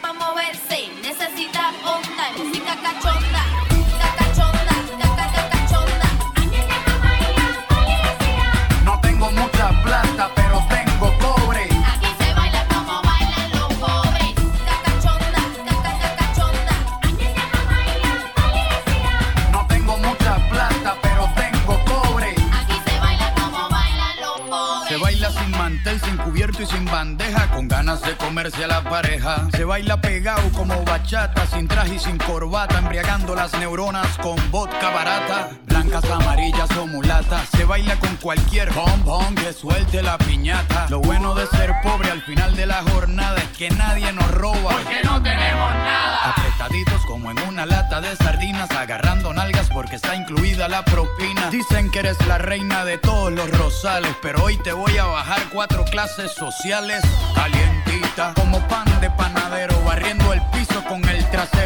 sin 26.64 26.84
bandera. 26.86 27.23
Con 27.52 27.68
ganas 27.68 28.00
de 28.02 28.16
comerse 28.16 28.64
a 28.64 28.68
la 28.68 28.82
pareja. 28.82 29.46
Se 29.52 29.64
baila 29.64 30.00
pegado 30.00 30.48
como 30.52 30.82
bachata, 30.84 31.46
sin 31.46 31.66
traje 31.68 31.94
y 31.94 31.98
sin 31.98 32.18
corbata, 32.18 32.78
embriagando 32.78 33.34
las 33.34 33.52
neuronas 33.58 34.06
con 34.18 34.36
vodka 34.50 34.90
barata. 34.90 35.50
Blancas, 35.66 36.04
amarillas 36.10 36.70
o 36.76 36.86
mulatas. 36.86 37.48
Se 37.50 37.64
baila 37.64 37.98
con 37.98 38.16
cualquier 38.16 38.72
bombón 38.72 39.34
que 39.34 39.52
suelte 39.52 40.02
la 40.02 40.18
piñata. 40.18 40.86
Lo 40.88 41.00
bueno 41.00 41.34
de 41.34 41.46
ser 41.48 41.72
pobre 41.82 42.10
al 42.10 42.22
final 42.22 42.54
de 42.56 42.66
la 42.66 42.82
jornada 42.82 43.38
es 43.38 43.48
que 43.56 43.70
nadie 43.70 44.12
nos 44.12 44.30
roba. 44.30 44.72
Porque 44.72 45.02
no 45.04 45.22
tenemos 45.22 45.74
nada. 45.74 46.30
Apretaditos 46.30 47.04
como 47.06 47.30
en 47.30 47.38
una 47.40 47.66
lata 47.66 48.00
de 48.00 48.14
sardinas, 48.16 48.70
agarrando 48.70 49.32
nalgas 49.32 49.68
porque 49.70 49.96
está 49.96 50.14
incluida 50.14 50.68
la 50.68 50.84
propina. 50.84 51.50
Dicen 51.50 51.90
que 51.90 52.00
eres 52.00 52.16
la 52.26 52.38
reina 52.38 52.84
de 52.84 52.98
todos 52.98 53.32
los 53.32 53.50
rosales, 53.50 54.14
pero 54.22 54.42
hoy 54.42 54.56
te 54.58 54.72
voy 54.72 54.96
a 54.98 55.04
bajar 55.04 55.40
cuatro 55.52 55.84
clases 55.84 56.32
sociales. 56.32 57.02
Calientita, 57.34 58.34
como 58.34 58.60
pan 58.68 58.86
de 59.00 59.10
panadero, 59.10 59.80
barriendo 59.82 60.32
el 60.32 60.42
piso 60.52 60.82
con 60.84 61.06
el 61.08 61.24
trasero. 61.30 61.64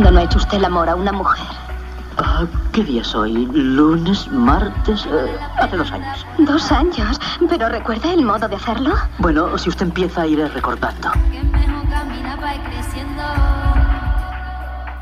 Cuándo 0.00 0.12
no 0.12 0.20
ha 0.20 0.24
hecho 0.24 0.38
usted 0.38 0.56
el 0.56 0.64
amor 0.64 0.88
a 0.88 0.94
una 0.94 1.12
mujer? 1.12 1.44
Ah, 2.16 2.46
¿Qué 2.72 2.82
día 2.84 3.02
es 3.02 3.14
hoy? 3.14 3.46
¿Lunes? 3.52 4.26
¿Martes? 4.28 5.04
Eh, 5.04 5.36
hace 5.58 5.76
dos 5.76 5.92
años. 5.92 6.26
Dos 6.38 6.72
años. 6.72 7.20
¿Pero 7.50 7.68
recuerda 7.68 8.14
el 8.14 8.24
modo 8.24 8.48
de 8.48 8.56
hacerlo? 8.56 8.94
Bueno, 9.18 9.58
si 9.58 9.68
usted 9.68 9.86
empieza, 9.86 10.26
iré 10.26 10.48
recordando. 10.48 11.10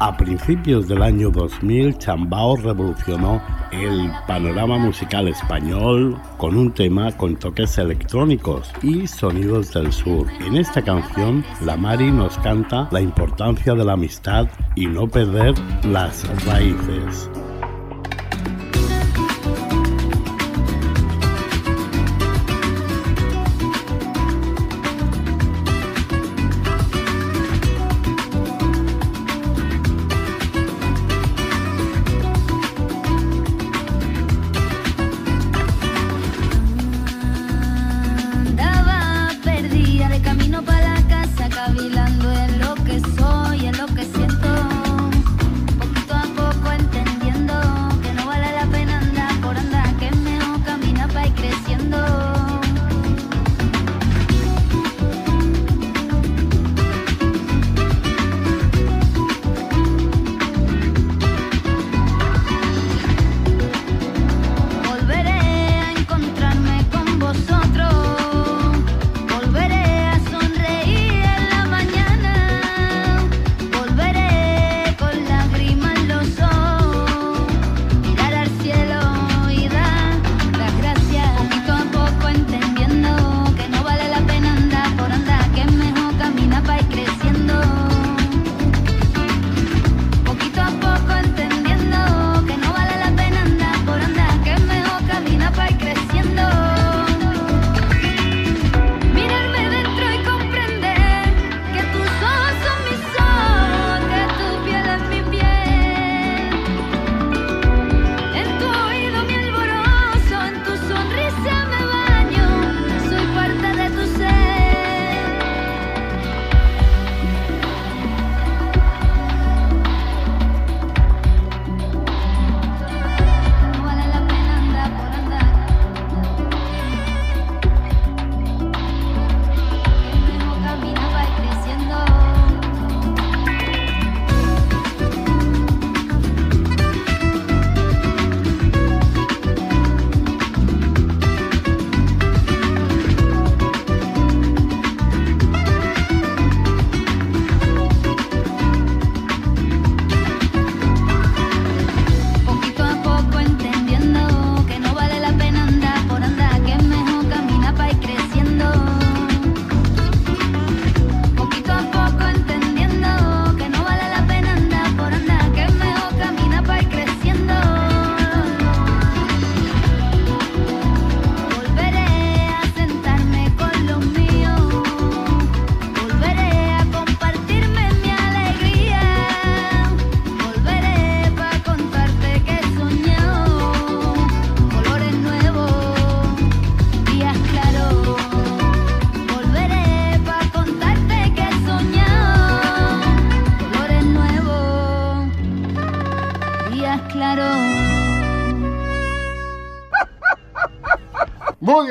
A 0.00 0.16
principios 0.16 0.88
del 0.88 1.02
año 1.02 1.30
2000, 1.30 1.98
Chambao 1.98 2.56
revolucionó 2.56 3.40
el 3.73 4.11
panorama 4.27 4.78
musical 4.78 5.28
español 5.28 6.20
con 6.36 6.57
un 6.57 6.73
tema 6.73 7.12
con 7.12 7.36
toques 7.36 7.78
electrónicos 7.78 8.73
y 8.82 9.07
sonidos 9.07 9.73
del 9.73 9.93
sur. 9.93 10.27
En 10.40 10.57
esta 10.57 10.82
canción, 10.82 11.45
la 11.61 11.77
Mari 11.77 12.11
nos 12.11 12.39
canta 12.39 12.89
la 12.90 13.01
importancia 13.01 13.74
de 13.74 13.85
la 13.85 13.93
amistad 13.95 14.49
y 14.77 14.86
no 14.86 15.09
perder 15.09 15.55
las 15.85 16.24
raíces. 16.47 17.31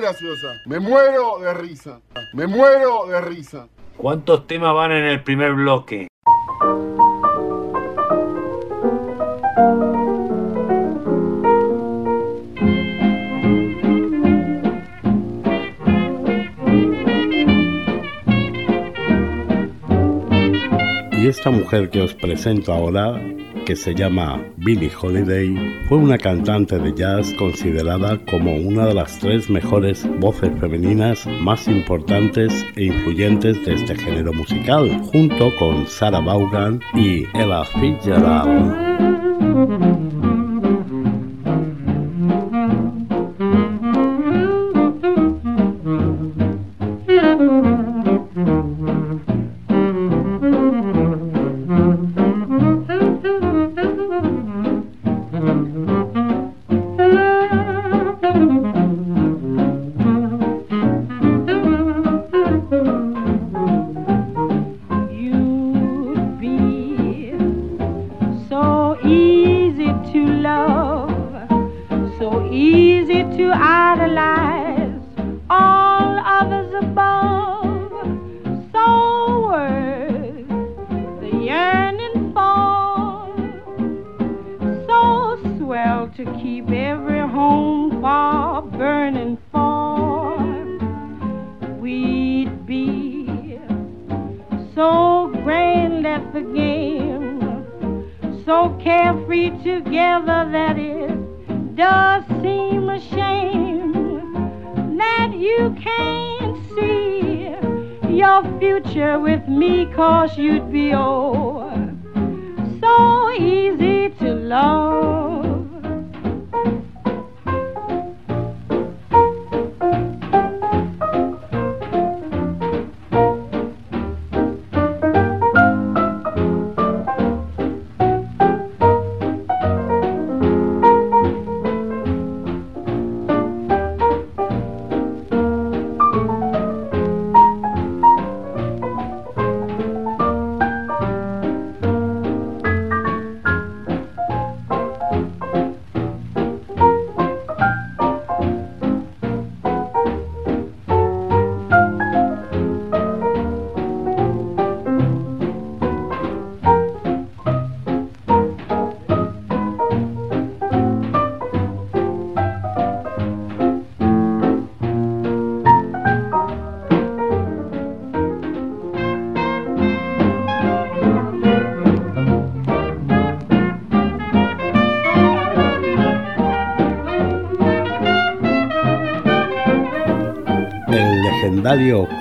Graciosa. 0.07 0.61
Me 0.65 0.79
muero 0.79 1.39
de 1.39 1.53
risa. 1.53 1.99
Me 2.33 2.47
muero 2.47 3.05
de 3.07 3.19
risa. 3.19 3.67
¿Cuántos 3.97 4.47
temas 4.47 4.73
van 4.73 4.91
en 4.91 5.03
el 5.03 5.23
primer 5.23 5.53
bloque? 5.53 6.07
Y 21.11 21.27
esta 21.27 21.49
mujer 21.49 21.89
que 21.89 22.01
os 22.01 22.13
presento 22.13 22.71
ahora, 22.71 23.19
que 23.67 23.75
se 23.75 23.93
llama 23.93 24.41
Billie 24.55 24.89
Holiday, 24.97 25.83
fue 25.89 25.97
una 25.97 26.17
cantante 26.17 26.79
de 26.79 26.93
jazz 26.95 27.33
considerada 27.33 28.17
como 28.25 28.55
una 28.55 28.85
de 28.85 28.93
las 28.93 29.19
tres 29.19 29.49
mejores 29.49 30.07
voces 30.21 30.57
femeninas 30.61 31.27
más 31.41 31.67
importantes 31.67 32.65
e 32.77 32.85
influyentes 32.85 33.61
de 33.65 33.73
este 33.73 33.97
género 33.97 34.31
musical, 34.31 34.89
junto 35.11 35.53
con 35.57 35.85
Sarah 35.85 36.21
Vaughan 36.21 36.79
y 36.93 37.25
Ella 37.37 37.65
Fitzgerald. 37.65 38.77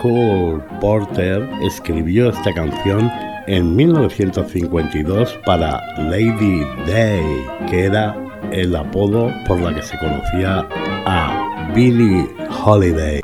Cole 0.02 0.62
Porter 0.82 1.48
escribió 1.62 2.28
esta 2.28 2.52
canción 2.52 3.10
en 3.46 3.74
1952 3.74 5.38
para 5.46 5.80
Lady 5.96 6.60
Day, 6.86 7.24
que 7.70 7.84
era 7.84 8.14
el 8.52 8.76
apodo 8.76 9.32
por 9.46 9.58
la 9.58 9.74
que 9.74 9.80
se 9.80 9.96
conocía 9.98 10.68
a 11.06 11.72
Billie 11.74 12.28
Holiday. 12.66 13.22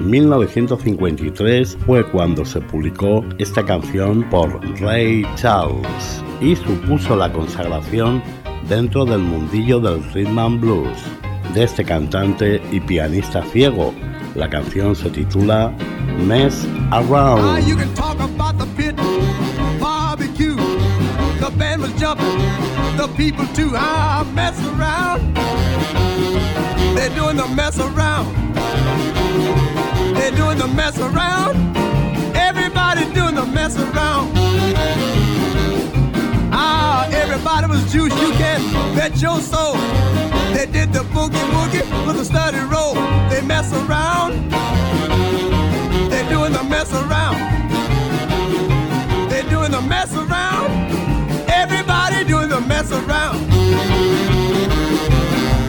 1953 0.00 1.76
fue 1.84 2.02
cuando 2.10 2.46
se 2.46 2.62
publicó 2.62 3.22
esta 3.36 3.62
canción 3.66 4.22
por 4.30 4.64
Ray 4.80 5.26
Charles 5.34 6.24
y 6.40 6.56
supuso 6.56 7.16
la 7.16 7.30
consagración 7.30 8.22
dentro 8.66 9.04
del 9.04 9.18
mundillo 9.20 9.78
del 9.78 10.02
rhythm 10.14 10.38
and 10.38 10.60
blues 10.62 10.96
de 11.52 11.64
este 11.64 11.84
cantante 11.84 12.62
y 12.72 12.80
pianista 12.80 13.42
ciego. 13.42 13.92
La 14.36 14.48
canción 14.50 14.94
se 14.94 15.08
titula 15.10 15.72
Mess 16.26 16.66
Ah, 16.92 16.98
Around. 17.00 17.66
you 17.66 17.74
can 17.76 17.92
talk 17.94 18.18
about 18.20 18.58
the 18.58 18.66
pit 18.76 18.94
barbecue. 19.80 20.56
The 21.40 21.50
band 21.58 21.82
was 21.82 21.92
jumping, 21.94 22.38
the 22.96 23.08
people 23.16 23.46
too. 23.54 23.72
Ah, 23.74 24.24
mess 24.34 24.54
around. 24.66 25.34
They're 26.94 27.10
doing 27.14 27.36
the 27.36 27.48
mess 27.48 27.78
around. 27.78 28.26
They're 30.14 30.32
doing 30.36 30.58
the 30.58 30.68
mess 30.68 30.98
around. 30.98 31.56
Everybody 32.36 33.04
doing 33.14 33.34
the 33.34 33.46
mess 33.46 33.76
around. 33.78 34.32
Ah, 36.52 37.08
everybody 37.12 37.66
was 37.68 37.82
juice. 37.92 38.14
You 38.20 38.32
can 38.32 38.60
bet 38.94 39.20
your 39.20 39.40
soul. 39.40 39.76
They 40.56 40.64
did 40.64 40.90
the 40.90 41.00
boogie 41.00 41.46
woogie 41.52 41.84
with 42.06 42.18
a 42.18 42.24
steady 42.24 42.60
roll. 42.60 42.94
They 43.28 43.42
mess 43.42 43.70
around. 43.74 44.50
They're 46.08 46.28
doing 46.30 46.54
the 46.54 46.64
mess 46.64 46.90
around. 46.94 47.36
They're 49.28 49.50
doing 49.50 49.70
the 49.70 49.82
mess 49.82 50.14
around. 50.14 50.70
Everybody 51.46 52.24
doing 52.24 52.48
the 52.48 52.62
mess 52.62 52.90
around. 52.90 53.46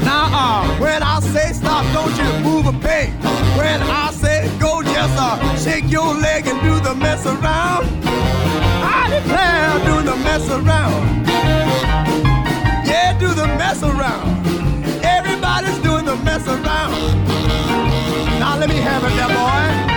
Now, 0.06 0.30
uh, 0.32 0.80
when 0.80 1.04
I 1.04 1.20
say 1.20 1.52
stop, 1.52 1.84
don't 1.94 2.16
you 2.18 2.50
move 2.50 2.68
a 2.68 2.80
peg. 2.80 3.12
When 3.58 3.82
I 3.82 4.12
say 4.14 4.50
go, 4.58 4.82
just 4.84 5.18
uh, 5.20 5.58
shake 5.58 5.92
your 5.92 6.16
leg 6.16 6.48
and 6.48 6.62
do 6.62 6.80
the 6.80 6.96
mess 6.96 7.26
around. 7.26 7.88
I 8.88 9.10
declare, 9.10 9.80
do 9.84 10.10
the 10.10 10.16
mess 10.24 10.50
around. 10.50 11.28
Yeah, 12.88 13.20
do 13.20 13.28
the 13.34 13.48
mess 13.48 13.84
around 13.84 14.37
to 16.08 16.16
mess 16.24 16.48
around. 16.48 16.94
Now 18.40 18.58
let 18.58 18.70
me 18.70 18.76
have 18.76 19.04
it, 19.04 19.14
there, 19.18 19.28
boy. 19.28 19.97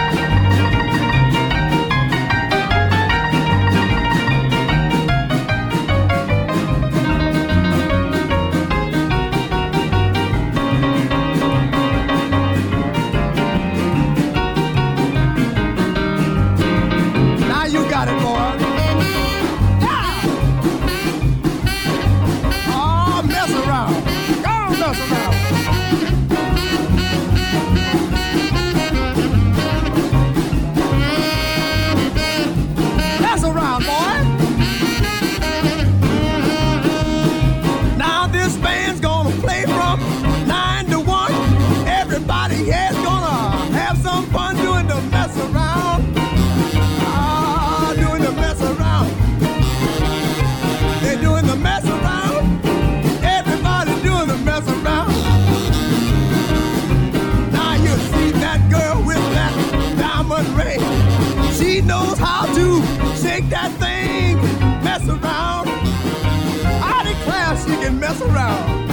Mess 68.10 68.22
around. 68.22 68.88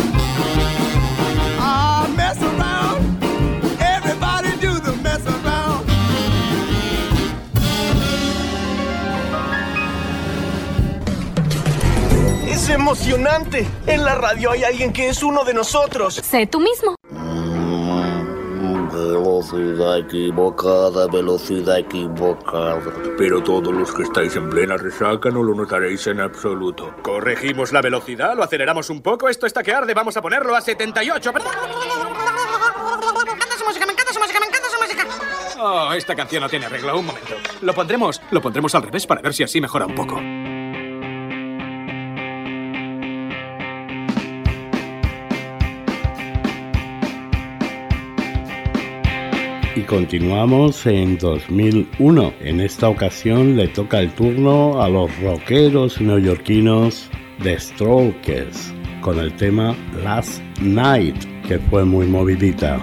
Mess 2.16 2.42
around. 2.42 3.24
Everybody 3.80 4.52
do 4.60 4.80
the 4.80 4.94
mess 5.02 5.26
around. 5.26 5.86
Es 12.48 12.70
emocionante. 12.70 13.68
En 13.88 14.04
la 14.04 14.16
radio 14.16 14.52
hay 14.52 14.64
alguien 14.64 14.94
que 14.94 15.10
es 15.10 15.24
uno 15.24 15.44
de 15.44 15.54
nosotros. 15.54 16.16
Sé 16.16 16.46
tú 16.48 16.60
mismo. 16.60 16.97
Velocidad 19.50 20.00
equivocada, 20.00 21.08
velocidad 21.08 21.80
equivocada. 21.80 22.82
Pero 23.18 23.42
todos 23.42 23.74
los 23.74 23.94
que 23.94 24.04
estáis 24.04 24.36
en 24.36 24.50
plena 24.50 24.76
resaca 24.76 25.30
no 25.30 25.42
lo 25.42 25.56
notaréis 25.56 26.06
en 26.08 26.20
absoluto. 26.20 26.94
Corregimos 27.02 27.72
la 27.72 27.82
velocidad, 27.82 28.36
lo 28.36 28.44
aceleramos 28.44 28.90
un 28.90 29.02
poco. 29.02 29.30
Esto 29.30 29.46
está 29.46 29.64
que 29.64 29.74
arde, 29.74 29.94
vamos 29.94 30.18
a 30.18 30.22
ponerlo 30.22 30.54
a 30.54 30.60
78. 30.60 31.32
Oh, 35.60 35.94
esta 35.94 36.14
canción 36.14 36.44
no 36.44 36.50
tiene 36.50 36.66
arreglo. 36.66 37.00
Un 37.00 37.06
momento. 37.06 37.34
Lo 37.62 37.74
pondremos, 37.74 38.22
lo 38.32 38.42
pondremos 38.42 38.76
al 38.76 38.84
revés 38.84 39.08
para 39.08 39.22
ver 39.22 39.34
si 39.34 39.44
así 39.44 39.62
mejora 39.62 39.86
un 39.86 39.96
poco. 39.96 40.20
Y 49.78 49.84
continuamos 49.84 50.88
en 50.88 51.20
2001. 51.20 52.34
En 52.42 52.62
esta 52.62 52.90
ocasión 52.90 53.56
le 53.56 53.68
toca 53.68 54.00
el 54.00 54.10
turno 54.10 54.82
a 54.82 54.90
los 54.90 55.16
rockeros 55.20 56.02
neoyorquinos 56.02 57.08
The 57.44 57.60
Strokers 57.60 58.74
con 59.02 59.20
el 59.20 59.32
tema 59.36 59.76
Last 60.04 60.42
Night, 60.60 61.24
que 61.48 61.60
fue 61.60 61.86
muy 61.86 62.08
movidita. 62.08 62.82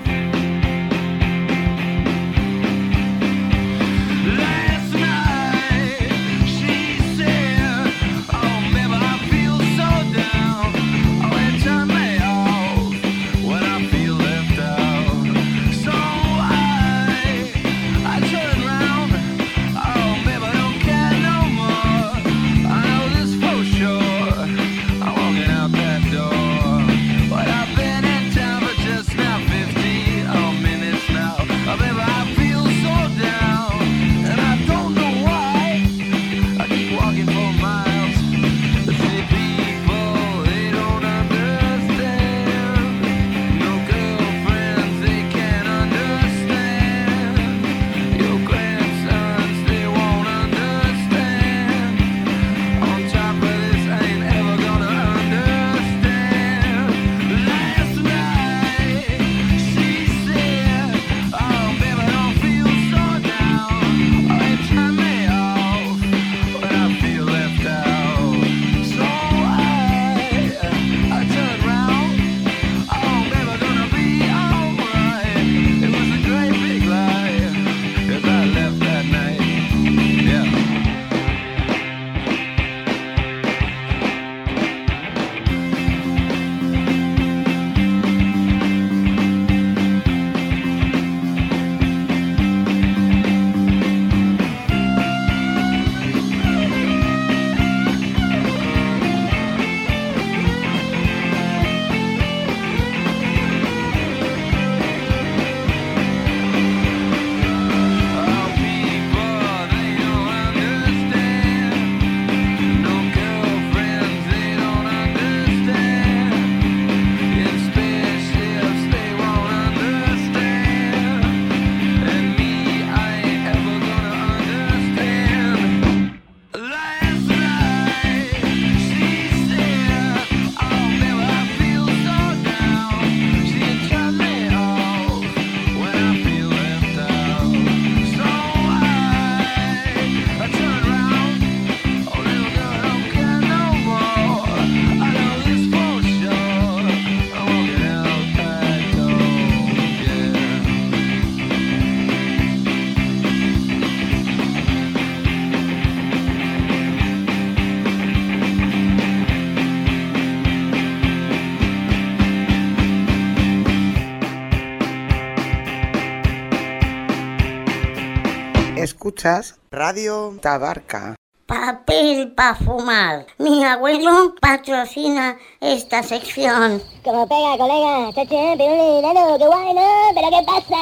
Radio 169.94 170.36
Tabarca. 170.42 171.14
Papel 171.46 172.32
para 172.32 172.56
fumar. 172.56 173.26
Mi 173.38 173.62
abuelo 173.62 174.34
patrocina 174.40 175.38
esta 175.60 176.02
sección. 176.02 176.82
Como 177.04 177.28
pega, 177.28 177.56
colega. 177.56 178.12
Chache, 178.12 178.54
pero 178.58 179.02
nano, 179.02 179.38
qué 179.38 179.46
guay, 179.46 179.72
¿no? 179.72 179.86
¿Pero 180.12 180.30
qué 180.30 180.44
pasa? 180.44 180.80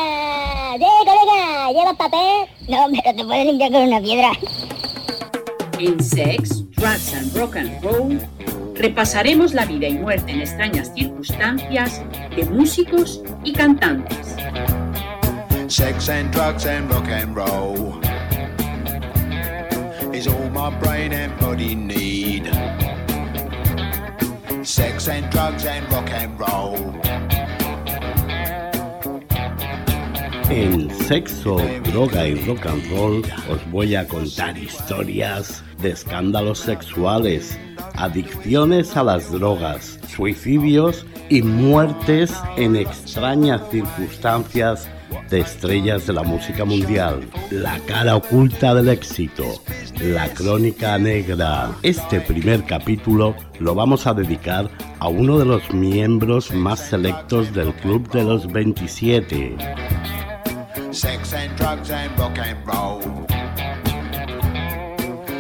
¿Sí, 0.78 0.86
colega? 1.04 1.72
¿Llevas 1.72 1.96
papel? 1.98 2.48
No, 2.70 2.86
pero 3.04 3.16
te 3.18 3.24
puedes 3.24 3.46
limpiar 3.46 3.72
con 3.72 3.82
una 3.82 4.00
piedra. 4.00 4.30
En 5.78 6.02
Sex, 6.02 6.64
Drugs 6.70 7.12
and 7.12 7.36
Rock 7.36 7.56
and 7.56 7.84
Roll 7.84 8.18
repasaremos 8.76 9.52
la 9.52 9.66
vida 9.66 9.88
y 9.88 9.98
muerte 9.98 10.32
en 10.32 10.40
extrañas 10.40 10.90
circunstancias 10.94 12.00
de 12.34 12.46
músicos 12.46 13.22
y 13.44 13.52
cantantes. 13.52 14.36
Sex 15.68 16.08
and 16.08 16.32
drugs 16.32 16.64
and 16.64 16.90
rock 16.90 17.08
and 17.08 17.36
roll 17.36 18.11
my 20.62 20.70
brain 20.78 21.12
and 21.12 21.36
body 21.40 21.74
need. 21.74 22.44
Sex 24.64 25.08
and 25.08 25.28
drugs 25.32 25.64
and 25.64 25.84
rock 25.92 26.08
and 26.10 26.38
roll. 26.38 26.76
En 30.50 30.88
sexo, 31.08 31.56
droga 31.90 32.28
y 32.28 32.34
rock 32.46 32.66
and 32.66 32.84
roll 32.92 33.24
os 33.50 33.60
voy 33.72 33.96
a 33.96 34.06
contar 34.06 34.56
historias 34.56 35.64
de 35.80 35.90
escándalos 35.90 36.60
sexuales, 36.60 37.58
adicciones 37.94 38.96
a 38.96 39.02
las 39.02 39.32
drogas, 39.32 39.98
suicidios 40.14 41.04
y 41.28 41.42
muertes 41.42 42.32
en 42.56 42.76
extrañas 42.76 43.62
circunstancias 43.70 44.88
de 45.30 45.40
estrellas 45.40 46.06
de 46.06 46.12
la 46.12 46.22
música 46.22 46.64
mundial. 46.64 47.28
La 47.50 47.78
cara 47.80 48.16
oculta 48.16 48.74
del 48.74 48.88
éxito, 48.88 49.44
la 50.00 50.28
crónica 50.28 50.98
negra. 50.98 51.70
Este 51.82 52.20
primer 52.20 52.64
capítulo 52.64 53.34
lo 53.58 53.74
vamos 53.74 54.06
a 54.06 54.14
dedicar 54.14 54.70
a 54.98 55.08
uno 55.08 55.38
de 55.38 55.44
los 55.44 55.72
miembros 55.72 56.52
más 56.52 56.80
selectos 56.80 57.52
del 57.52 57.72
Club 57.74 58.10
de 58.10 58.24
los 58.24 58.46
27. 58.46 59.56
Sex 60.90 61.32
and 61.32 61.56
drugs 61.56 61.90
and 61.90 62.18
rock 62.18 62.38
and 62.38 62.66
roll. 62.66 63.00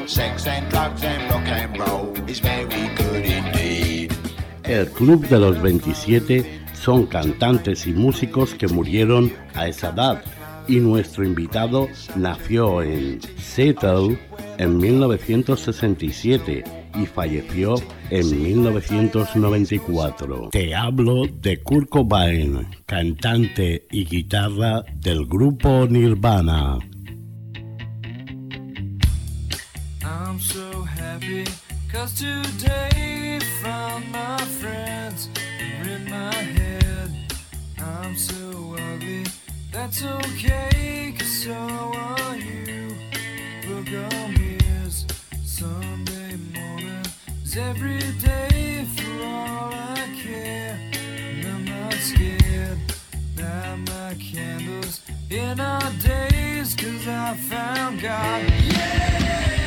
Sex 0.06 0.46
and 0.46 0.68
drugs 0.70 1.04
and 1.04 1.30
rock 1.30 1.46
and 1.46 1.78
roll 1.78 2.12
is 2.26 2.40
very 2.40 2.88
good. 2.96 3.11
El 4.72 4.88
Club 4.88 5.28
de 5.28 5.38
los 5.38 5.60
27 5.60 6.62
son 6.72 7.04
cantantes 7.04 7.86
y 7.86 7.92
músicos 7.92 8.54
que 8.54 8.68
murieron 8.68 9.30
a 9.52 9.68
esa 9.68 9.90
edad 9.90 10.24
y 10.66 10.76
nuestro 10.76 11.26
invitado 11.26 11.88
nació 12.16 12.80
en 12.80 13.20
Seattle 13.36 14.18
en 14.56 14.78
1967 14.78 16.64
y 16.94 17.04
falleció 17.04 17.74
en 18.08 18.42
1994. 18.42 20.48
Te 20.52 20.74
hablo 20.74 21.26
de 21.26 21.62
Kurt 21.62 21.90
Cobain, 21.90 22.66
cantante 22.86 23.86
y 23.90 24.06
guitarra 24.06 24.84
del 24.94 25.26
grupo 25.26 25.86
Nirvana. 25.86 26.78
I'm 30.02 30.40
so 30.40 30.84
happy 30.84 31.44
cause 31.92 32.14
today 32.14 33.02
found 33.02 33.21
my 34.10 34.38
friends 34.38 35.28
are 35.60 35.88
in 35.88 36.04
my 36.10 36.34
head. 36.34 37.10
I'm 37.78 38.16
so 38.16 38.76
ugly, 38.92 39.26
that's 39.70 40.04
okay 40.04 41.14
cause 41.18 41.44
so 41.44 41.52
are 41.52 42.36
you. 42.36 42.88
Look 43.68 43.88
on 43.88 44.32
here's 44.36 45.06
Sunday 45.44 46.36
morning 46.54 47.04
is 47.44 47.56
every 47.56 48.00
day 48.20 48.86
for 48.96 49.24
all 49.24 49.72
I 49.72 50.08
care. 50.22 50.78
And 50.92 51.46
I'm 51.46 51.64
not 51.64 51.94
scared. 51.94 52.78
Light 53.36 53.78
my 53.86 54.14
candles 54.14 55.00
in 55.30 55.60
our 55.60 55.90
days 56.02 56.74
cause 56.74 57.06
I 57.06 57.36
found 57.36 58.00
God. 58.00 58.42
Yeah! 58.64 59.61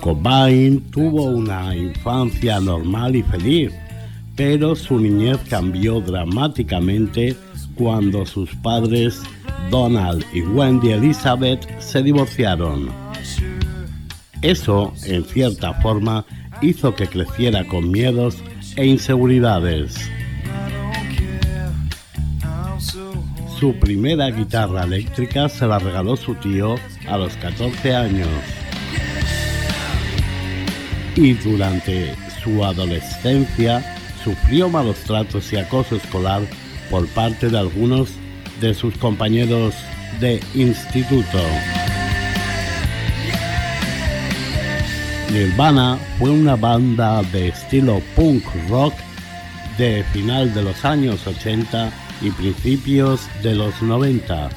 Cobain 0.00 0.80
tuvo 0.90 1.24
una 1.24 1.74
infancia 1.76 2.58
normal 2.60 3.16
y 3.16 3.22
feliz, 3.22 3.72
pero 4.34 4.74
su 4.74 4.98
niñez 4.98 5.38
cambió 5.48 6.00
dramáticamente 6.00 7.36
cuando 7.74 8.24
sus 8.24 8.54
padres 8.56 9.20
Donald 9.70 10.24
y 10.32 10.40
Wendy 10.42 10.92
Elizabeth 10.92 11.66
se 11.80 12.02
divorciaron. 12.02 12.88
Eso, 14.42 14.92
en 15.04 15.24
cierta 15.24 15.74
forma, 15.74 16.24
hizo 16.62 16.94
que 16.94 17.06
creciera 17.06 17.66
con 17.66 17.90
miedos 17.90 18.38
e 18.76 18.86
inseguridades. 18.86 19.96
Su 23.58 23.74
primera 23.74 24.30
guitarra 24.30 24.84
eléctrica 24.84 25.50
se 25.50 25.66
la 25.66 25.78
regaló 25.78 26.16
su 26.16 26.34
tío 26.36 26.76
a 27.06 27.18
los 27.18 27.34
14 27.36 27.94
años. 27.94 28.28
Y 31.16 31.32
durante 31.34 32.14
su 32.42 32.64
adolescencia 32.64 33.96
sufrió 34.22 34.68
malos 34.68 34.96
tratos 35.00 35.52
y 35.52 35.56
acoso 35.56 35.96
escolar 35.96 36.42
por 36.90 37.06
parte 37.08 37.48
de 37.48 37.58
algunos 37.58 38.10
de 38.60 38.74
sus 38.74 38.96
compañeros 38.98 39.74
de 40.20 40.40
instituto. 40.54 41.38
Nirvana 45.32 45.98
fue 46.18 46.30
una 46.30 46.56
banda 46.56 47.22
de 47.22 47.48
estilo 47.48 48.02
punk 48.16 48.44
rock 48.68 48.94
de 49.78 50.04
final 50.12 50.52
de 50.52 50.62
los 50.62 50.84
años 50.84 51.24
80 51.26 51.90
y 52.20 52.30
principios 52.30 53.28
de 53.42 53.54
los 53.54 53.80
90. 53.80 54.50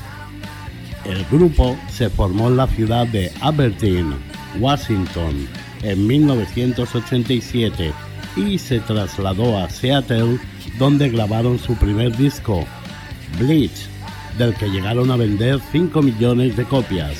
El 1.05 1.23
grupo 1.25 1.77
se 1.89 2.09
formó 2.09 2.47
en 2.47 2.57
la 2.57 2.67
ciudad 2.67 3.05
de 3.07 3.31
Aberdeen, 3.41 4.15
Washington, 4.59 5.47
en 5.84 6.07
1987 6.07 7.93
y 8.35 8.57
se 8.57 8.80
trasladó 8.80 9.57
a 9.57 9.69
Seattle 9.69 10.39
donde 10.80 11.10
grabaron 11.10 11.60
su 11.60 11.76
primer 11.76 12.15
disco, 12.15 12.65
Bleach, 13.39 13.88
del 14.38 14.53
que 14.55 14.69
llegaron 14.69 15.11
a 15.11 15.18
vender 15.18 15.60
5 15.72 16.01
millones 16.01 16.55
de 16.55 16.64
copias. 16.65 17.19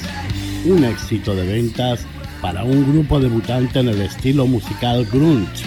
Un 0.66 0.84
éxito 0.84 1.36
de 1.36 1.46
ventas 1.46 2.06
para 2.42 2.64
un 2.64 2.92
grupo 2.92 3.20
debutante 3.20 3.80
en 3.80 3.90
el 3.90 4.02
estilo 4.02 4.48
musical 4.48 5.06
grunge. 5.12 5.66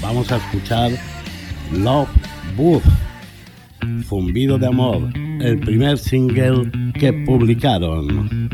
Vamos 0.00 0.30
a 0.30 0.36
escuchar 0.36 0.92
Love 1.72 2.08
Booth, 2.56 2.84
Zumbido 4.04 4.58
de 4.58 4.68
Amor, 4.68 5.10
el 5.40 5.58
primer 5.58 5.98
single 5.98 6.70
que 6.94 7.12
publicaron. 7.12 8.45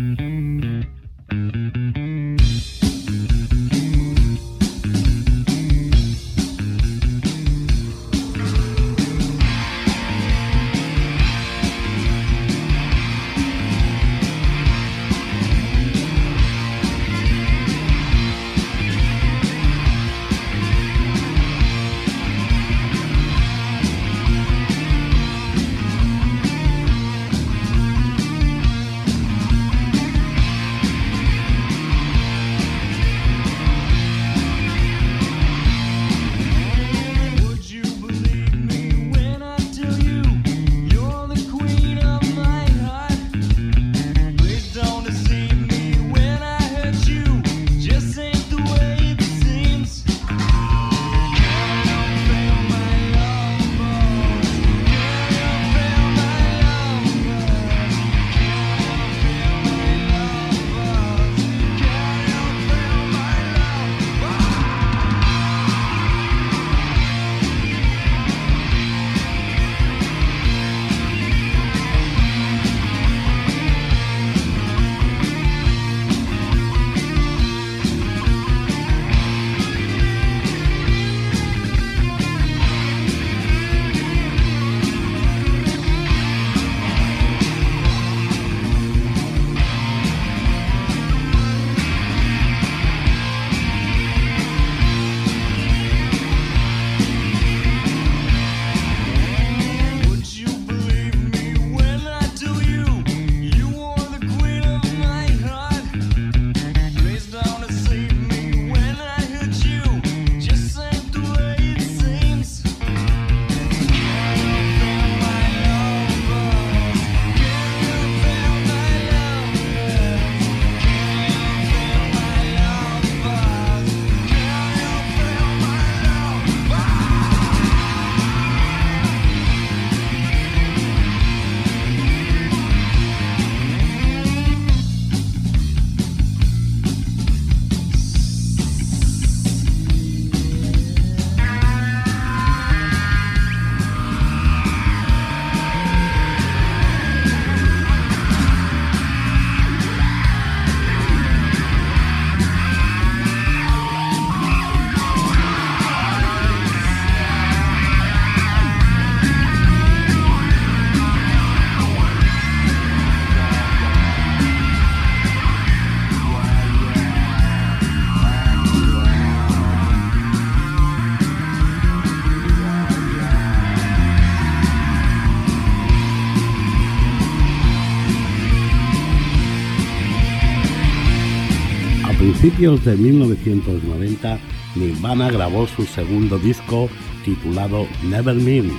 Principios 182.62 182.84
de 182.84 182.96
1990, 182.96 184.38
Nirvana 184.76 185.30
grabó 185.32 185.66
su 185.66 185.84
segundo 185.84 186.38
disco 186.38 186.88
titulado 187.24 187.88
Nevermind. 188.04 188.70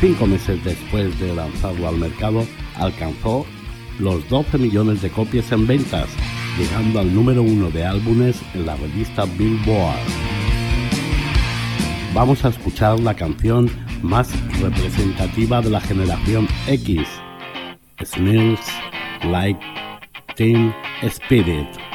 Cinco 0.00 0.24
meses 0.24 0.62
después 0.62 1.18
de 1.18 1.34
lanzarlo 1.34 1.88
al 1.88 1.96
mercado, 1.96 2.46
alcanzó 2.76 3.44
los 3.98 4.28
12 4.28 4.56
millones 4.58 5.02
de 5.02 5.10
copias 5.10 5.50
en 5.50 5.66
ventas, 5.66 6.06
llegando 6.56 7.00
al 7.00 7.12
número 7.12 7.42
uno 7.42 7.70
de 7.70 7.84
álbumes 7.84 8.40
en 8.54 8.66
la 8.66 8.76
revista 8.76 9.24
Billboard. 9.36 9.98
Vamos 12.14 12.44
a 12.44 12.50
escuchar 12.50 13.00
la 13.00 13.14
canción 13.14 13.68
más 14.00 14.30
representativa 14.60 15.60
de 15.60 15.70
la 15.70 15.80
generación 15.80 16.46
X, 16.68 17.02
Smells 18.04 18.60
Like 19.24 19.58
Teen 20.36 20.72
Spirit. 21.02 21.87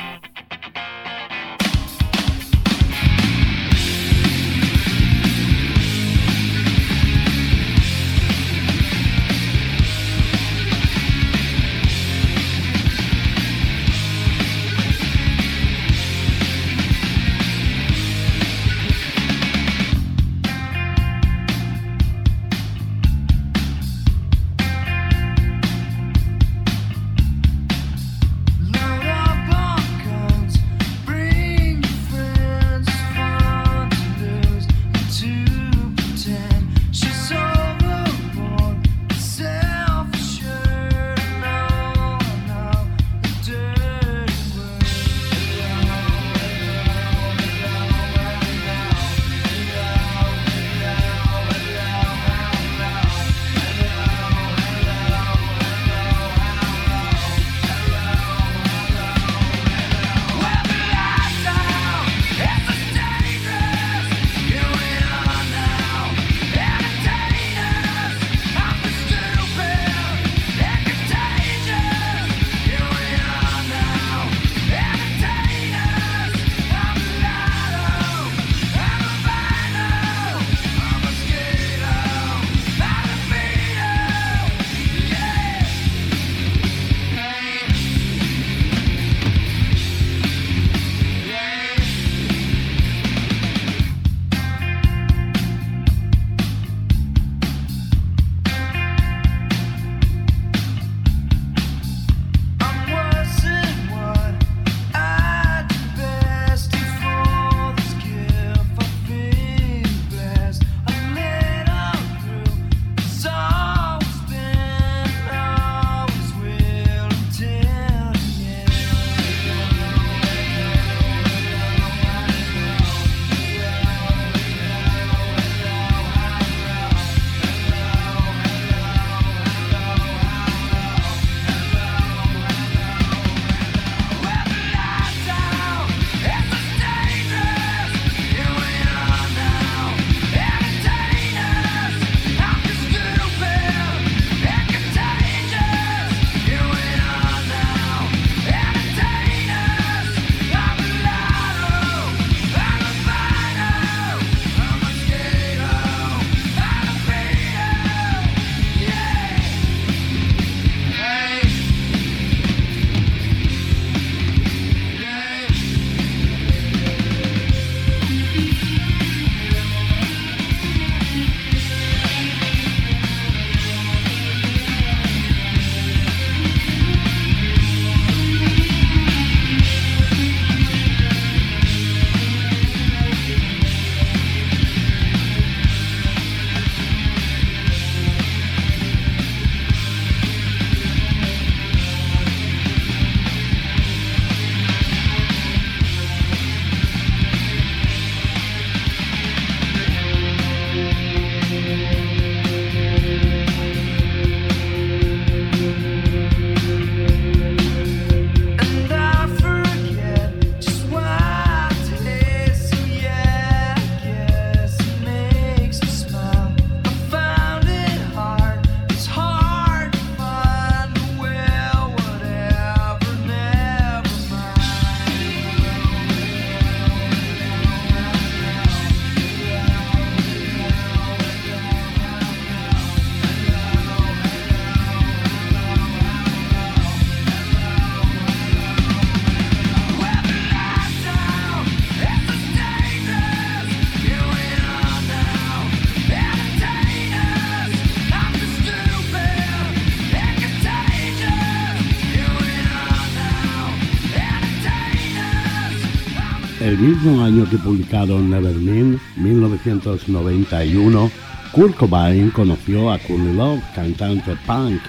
Mismo 256.84 257.24
año 257.24 257.50
que 257.50 257.58
publicaron 257.58 258.30
Nevermind, 258.30 259.00
1991, 259.16 261.12
Kurt 261.54 261.76
Cobain 261.76 262.30
conoció 262.32 262.92
a 262.92 263.00
Courtney 263.00 263.34
Love, 263.34 263.62
cantante 263.74 264.36
punk, 264.46 264.82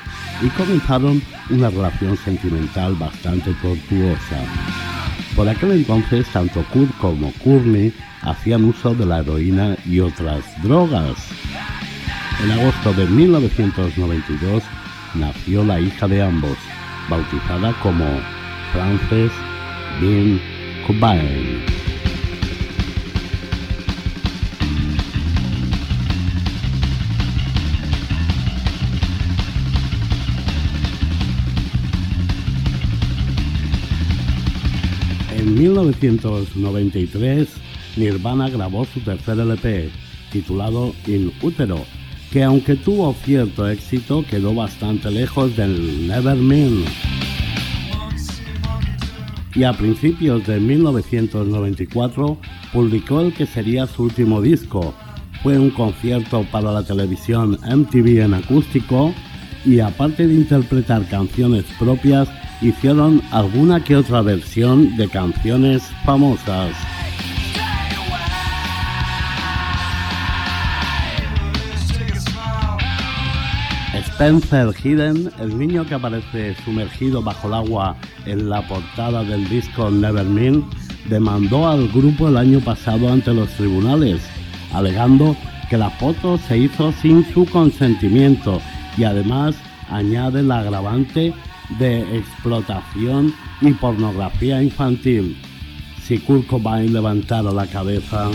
y 0.42 0.48
comenzaron 0.48 1.22
una 1.50 1.70
relación 1.70 2.16
sentimental 2.16 2.94
bastante 2.94 3.52
tortuosa. 3.62 4.40
Por 5.36 5.48
aquel 5.48 5.70
entonces, 5.72 6.26
tanto 6.32 6.64
Kurt 6.72 6.90
como 6.98 7.32
Courtney 7.44 7.92
hacían 8.22 8.64
uso 8.64 8.92
de 8.94 9.06
la 9.06 9.20
heroína 9.20 9.76
y 9.86 10.00
otras 10.00 10.42
drogas. 10.64 11.16
En 12.42 12.50
agosto 12.50 12.92
de 12.94 13.06
1992 13.06 14.64
nació 15.14 15.64
la 15.64 15.78
hija 15.78 16.08
de 16.08 16.22
ambos, 16.22 16.56
bautizada 17.08 17.72
como 17.80 18.04
Frances 18.72 19.30
Bean 20.00 20.40
Cobain. 20.88 21.73
En 35.54 35.60
1993, 35.60 37.48
Nirvana 37.96 38.48
grabó 38.48 38.84
su 38.86 38.98
tercer 38.98 39.38
LP, 39.38 39.88
titulado 40.32 40.92
In 41.06 41.32
Utero, 41.42 41.78
que 42.32 42.42
aunque 42.42 42.74
tuvo 42.74 43.14
cierto 43.24 43.68
éxito, 43.68 44.24
quedó 44.28 44.52
bastante 44.52 45.12
lejos 45.12 45.56
del 45.56 46.08
Nevermind. 46.08 46.84
Y 49.54 49.62
a 49.62 49.72
principios 49.74 50.44
de 50.44 50.58
1994 50.58 52.36
publicó 52.72 53.20
el 53.20 53.32
que 53.32 53.46
sería 53.46 53.86
su 53.86 54.02
último 54.02 54.42
disco. 54.42 54.92
Fue 55.44 55.56
un 55.56 55.70
concierto 55.70 56.44
para 56.50 56.72
la 56.72 56.82
televisión 56.82 57.60
MTV 57.62 58.24
en 58.24 58.34
acústico 58.34 59.14
y 59.64 59.78
aparte 59.78 60.26
de 60.26 60.34
interpretar 60.34 61.06
canciones 61.06 61.64
propias, 61.78 62.28
hicieron 62.64 63.20
alguna 63.30 63.84
que 63.84 63.96
otra 63.96 64.22
versión 64.22 64.96
de 64.96 65.08
canciones 65.08 65.82
famosas. 66.04 66.74
Spencer 73.94 74.72
Hidden, 74.82 75.30
el 75.40 75.58
niño 75.58 75.84
que 75.84 75.94
aparece 75.94 76.54
sumergido 76.64 77.20
bajo 77.20 77.48
el 77.48 77.54
agua 77.54 77.96
en 78.26 78.48
la 78.48 78.66
portada 78.66 79.24
del 79.24 79.48
disco 79.48 79.90
Nevermind, 79.90 80.64
demandó 81.08 81.68
al 81.68 81.88
grupo 81.88 82.28
el 82.28 82.36
año 82.36 82.60
pasado 82.60 83.12
ante 83.12 83.34
los 83.34 83.50
tribunales, 83.50 84.20
alegando 84.72 85.36
que 85.68 85.76
la 85.76 85.90
foto 85.90 86.38
se 86.38 86.58
hizo 86.58 86.92
sin 86.92 87.24
su 87.34 87.44
consentimiento 87.46 88.60
y 88.96 89.04
además 89.04 89.56
añade 89.90 90.40
el 90.40 90.52
agravante 90.52 91.34
de 91.78 92.18
explotación 92.18 93.34
y 93.60 93.72
pornografía 93.72 94.62
infantil. 94.62 95.36
Si 96.02 96.18
Kurt 96.18 96.46
Cobain 96.46 96.92
levantara 96.92 97.50
la 97.50 97.66
cabeza, 97.66 98.30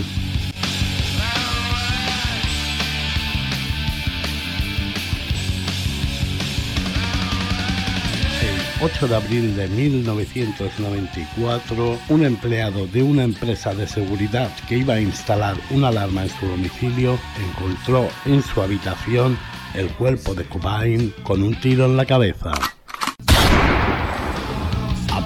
8 8.82 9.08
de 9.08 9.16
abril 9.16 9.54
de 9.56 9.68
1994, 9.68 11.98
un 12.08 12.24
empleado 12.24 12.86
de 12.86 13.02
una 13.02 13.24
empresa 13.24 13.74
de 13.74 13.86
seguridad 13.86 14.50
que 14.66 14.78
iba 14.78 14.94
a 14.94 15.00
instalar 15.00 15.54
una 15.70 15.88
alarma 15.88 16.22
en 16.22 16.30
su 16.30 16.46
domicilio 16.46 17.18
encontró 17.38 18.08
en 18.24 18.42
su 18.42 18.62
habitación 18.62 19.36
el 19.74 19.90
cuerpo 19.90 20.34
de 20.34 20.44
Cobain 20.44 21.12
con 21.22 21.42
un 21.42 21.60
tiro 21.60 21.84
en 21.84 21.98
la 21.98 22.06
cabeza. 22.06 22.52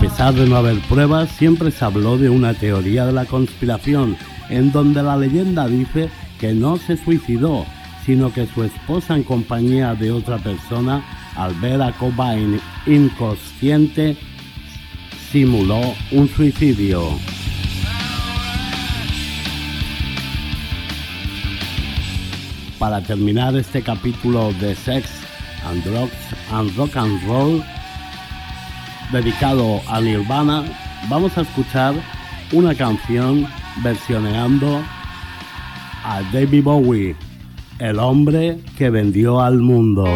A 0.05 0.07
pesar 0.07 0.35
de 0.35 0.47
no 0.47 0.57
haber 0.57 0.79
pruebas, 0.81 1.31
siempre 1.31 1.71
se 1.71 1.83
habló 1.83 2.19
de 2.19 2.29
una 2.29 2.53
teoría 2.53 3.07
de 3.07 3.13
la 3.13 3.25
conspiración, 3.25 4.19
en 4.51 4.71
donde 4.71 5.03
la 5.03 5.17
leyenda 5.17 5.67
dice 5.67 6.11
que 6.39 6.53
no 6.53 6.77
se 6.77 6.99
suicidó, 6.99 7.65
sino 8.05 8.31
que 8.31 8.47
su 8.47 8.65
esposa 8.65 9.17
en 9.17 9.23
compañía 9.23 9.95
de 9.95 10.13
otra 10.13 10.37
persona 10.37 11.03
al 11.37 11.55
ver 11.55 11.81
a 11.81 11.91
Cobain 11.93 12.61
inconsciente, 12.87 14.19
simuló 15.33 15.81
un 16.13 16.29
suicidio. 16.29 17.19
Para 22.79 23.01
terminar 23.01 23.57
este 23.57 23.81
capítulo 23.81 24.53
de 24.61 24.75
Sex 24.75 25.09
and 25.67 25.83
Drugs 25.83 26.13
and 26.53 26.77
Rock 26.77 26.95
and 26.99 27.27
Roll 27.27 27.65
dedicado 29.13 29.81
a 29.89 30.01
Nirvana, 30.01 30.65
vamos 31.09 31.37
a 31.39 31.43
escuchar 31.43 31.95
una 32.53 32.75
canción 32.75 33.47
versioneando 33.83 34.83
a 36.05 36.23
David 36.33 36.63
Bowie, 36.63 37.17
el 37.79 37.99
hombre 37.99 38.59
que 38.77 38.91
vendió 38.91 39.41
al 39.41 39.59
mundo. 39.59 40.07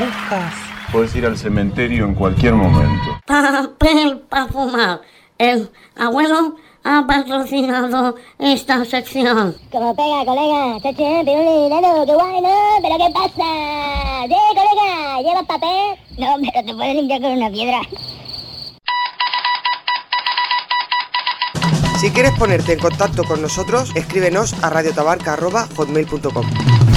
Agujas. 0.00 0.54
Puedes 0.92 1.14
ir 1.14 1.26
al 1.26 1.36
cementerio 1.36 2.04
en 2.04 2.14
cualquier 2.14 2.54
momento. 2.54 3.20
Papel 3.26 4.20
para 4.28 4.46
fumar. 4.46 5.00
El 5.38 5.70
abuelo 5.96 6.56
ha 6.84 7.04
patrocinado 7.06 8.16
esta 8.38 8.84
sección. 8.84 9.56
Como 9.70 9.94
pega, 9.94 10.24
colega. 10.24 10.78
Piruli, 10.82 11.68
nano, 11.68 12.04
qué 12.06 12.14
guay, 12.14 12.40
¿no? 12.40 12.48
¿Pero 12.82 12.96
qué 12.98 13.10
pasa? 13.12 13.44
Sí, 14.26 14.34
colega, 14.54 15.20
¿llevas 15.22 15.46
papel? 15.46 15.98
No, 16.18 16.36
pero 16.40 16.66
te 16.66 16.74
puedes 16.74 16.94
limpiar 16.94 17.20
con 17.20 17.32
una 17.32 17.50
piedra. 17.50 17.80
Si 22.00 22.10
quieres 22.10 22.32
ponerte 22.38 22.72
en 22.72 22.78
contacto 22.78 23.24
con 23.24 23.42
nosotros, 23.42 23.90
escríbenos 23.94 24.54
a 24.64 24.70
radiotabarca.hotmail.com. 24.70 26.89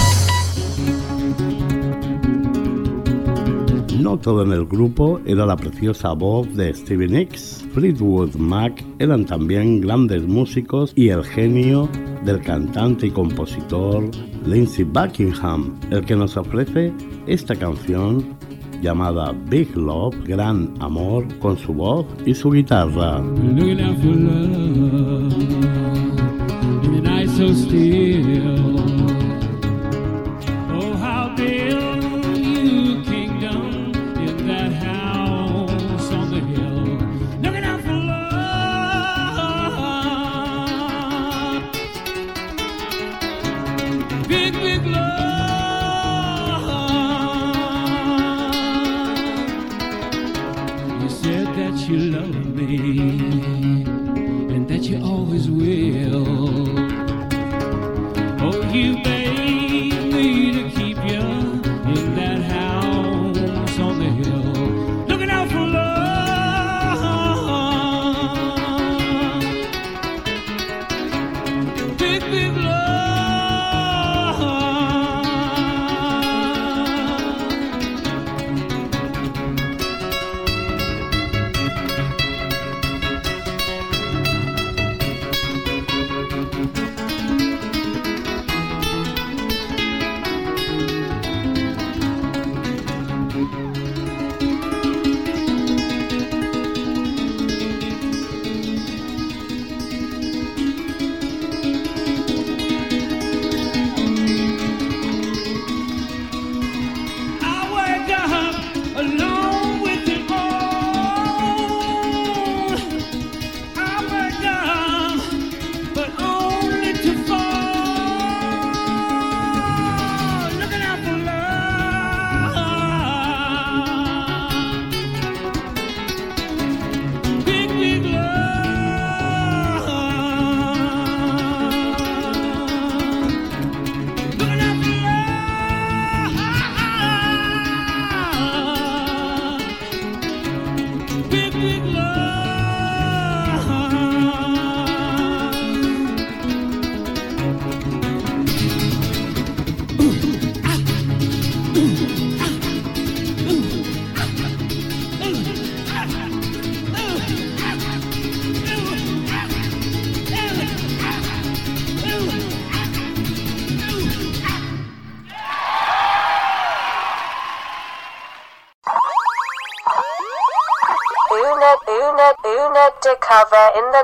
No 4.04 4.18
todo 4.18 4.44
en 4.44 4.52
el 4.52 4.66
grupo 4.66 5.22
era 5.26 5.46
la 5.46 5.56
preciosa 5.56 6.12
voz 6.12 6.54
de 6.58 6.74
Stevie 6.74 7.08
Nicks. 7.08 7.66
Fleetwood 7.72 8.36
Mac 8.36 8.84
eran 9.00 9.24
también 9.26 9.80
grandes 9.80 10.24
músicos 10.24 10.92
y 10.94 11.08
el 11.08 11.24
genio 11.24 11.88
del 12.26 12.42
cantante 12.42 13.08
y 13.08 13.12
compositor 13.12 14.04
Lindsey 14.46 14.84
Buckingham, 14.84 15.80
el 15.90 16.04
que 16.04 16.18
nos 16.18 16.36
ofrece 16.36 16.92
esta 17.28 17.56
canción 17.56 18.26
llamada 18.82 19.34
Big 19.50 19.74
Love, 19.78 20.18
Gran 20.26 20.74
Amor, 20.82 21.26
con 21.40 21.58
su 21.58 21.74
voz 21.74 22.06
y 22.26 22.34
su 22.34 22.52
guitarra. 22.52 23.24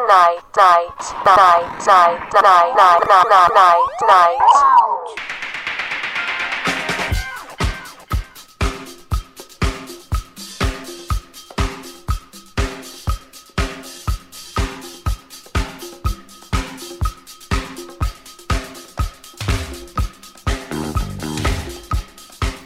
Night, 0.10 0.42
night, 0.58 0.98
night, 1.24 1.86
night, 1.86 2.34
night, 2.34 3.04
night, 3.08 3.50
night, 3.54 3.90
night. 4.08 5.30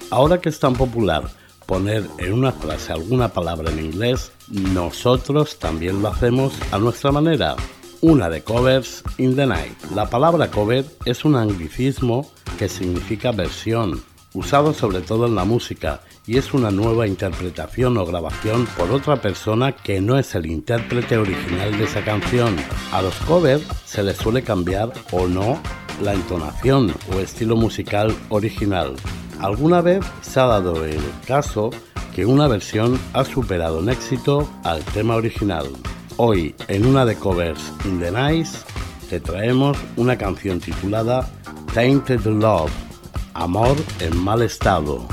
Ahora 0.09 0.39
que 0.39 0.47
es 0.47 0.59
tan 0.59 0.75
popular 0.75 1.23
poner 1.65 2.07
en 2.19 2.33
una 2.33 2.53
frase 2.53 2.93
alguna 2.93 3.29
palabra 3.29 3.69
en 3.69 3.79
inglés, 3.79 4.31
nosotros 4.53 5.57
también 5.57 6.01
lo 6.01 6.09
hacemos 6.09 6.53
a 6.71 6.77
nuestra 6.77 7.11
manera. 7.11 7.55
Una 8.01 8.29
de 8.29 8.43
covers 8.43 9.03
in 9.17 9.35
the 9.35 9.47
night. 9.47 9.73
La 9.95 10.09
palabra 10.09 10.51
cover 10.51 10.85
es 11.05 11.25
un 11.25 11.35
anglicismo 11.35 12.29
que 12.59 12.69
significa 12.69 13.31
versión, 13.31 14.03
usado 14.33 14.73
sobre 14.73 15.01
todo 15.01 15.25
en 15.25 15.35
la 15.35 15.43
música, 15.43 16.01
y 16.27 16.37
es 16.37 16.53
una 16.53 16.69
nueva 16.69 17.07
interpretación 17.07 17.97
o 17.97 18.05
grabación 18.05 18.67
por 18.77 18.91
otra 18.91 19.21
persona 19.21 19.71
que 19.71 20.01
no 20.01 20.19
es 20.19 20.35
el 20.35 20.45
intérprete 20.45 21.17
original 21.17 21.75
de 21.77 21.85
esa 21.85 22.03
canción. 22.03 22.55
A 22.91 23.01
los 23.01 23.15
covers 23.21 23.65
se 23.85 24.03
les 24.03 24.17
suele 24.17 24.43
cambiar 24.43 24.93
o 25.11 25.27
no 25.27 25.59
la 26.01 26.13
entonación 26.13 26.93
o 27.11 27.19
estilo 27.19 27.55
musical 27.55 28.15
original. 28.29 28.93
Alguna 29.43 29.81
vez 29.81 30.05
se 30.21 30.39
ha 30.39 30.45
dado 30.45 30.85
el 30.85 31.01
caso 31.27 31.69
que 32.15 32.25
una 32.25 32.47
versión 32.47 32.97
ha 33.11 33.25
superado 33.25 33.81
en 33.81 33.89
éxito 33.89 34.49
al 34.63 34.81
tema 34.85 35.17
original. 35.17 35.67
Hoy, 36.15 36.55
en 36.69 36.85
una 36.85 37.03
de 37.03 37.17
covers 37.17 37.73
in 37.83 37.99
the 37.99 38.09
nice, 38.09 38.57
te 39.09 39.19
traemos 39.19 39.77
una 39.97 40.17
canción 40.17 40.61
titulada 40.61 41.29
Tainted 41.73 42.25
Love, 42.25 42.71
Amor 43.33 43.75
en 43.99 44.17
mal 44.17 44.43
estado. 44.43 45.05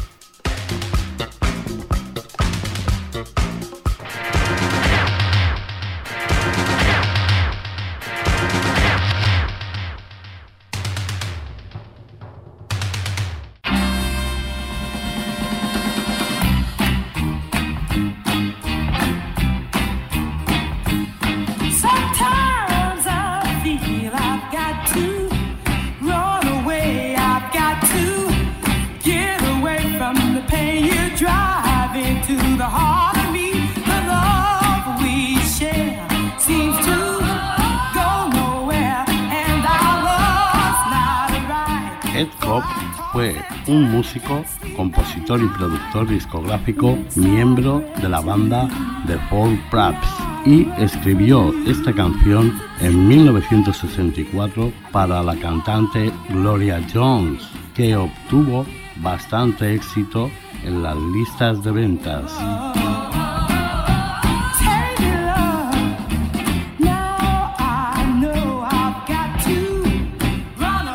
Discográfico, 45.98 46.96
miembro 47.16 47.84
de 48.00 48.08
la 48.08 48.20
banda 48.20 48.68
The 49.06 49.18
Four 49.28 49.58
Praps 49.70 50.06
y 50.46 50.68
escribió 50.78 51.52
esta 51.66 51.92
canción 51.92 52.58
en 52.80 53.08
1964 53.08 54.72
para 54.92 55.22
la 55.22 55.34
cantante 55.36 56.12
Gloria 56.28 56.80
Jones, 56.92 57.42
que 57.74 57.96
obtuvo 57.96 58.64
bastante 59.02 59.74
éxito 59.74 60.30
en 60.64 60.82
las 60.82 60.96
listas 60.96 61.62
de 61.64 61.72
ventas. 61.72 62.32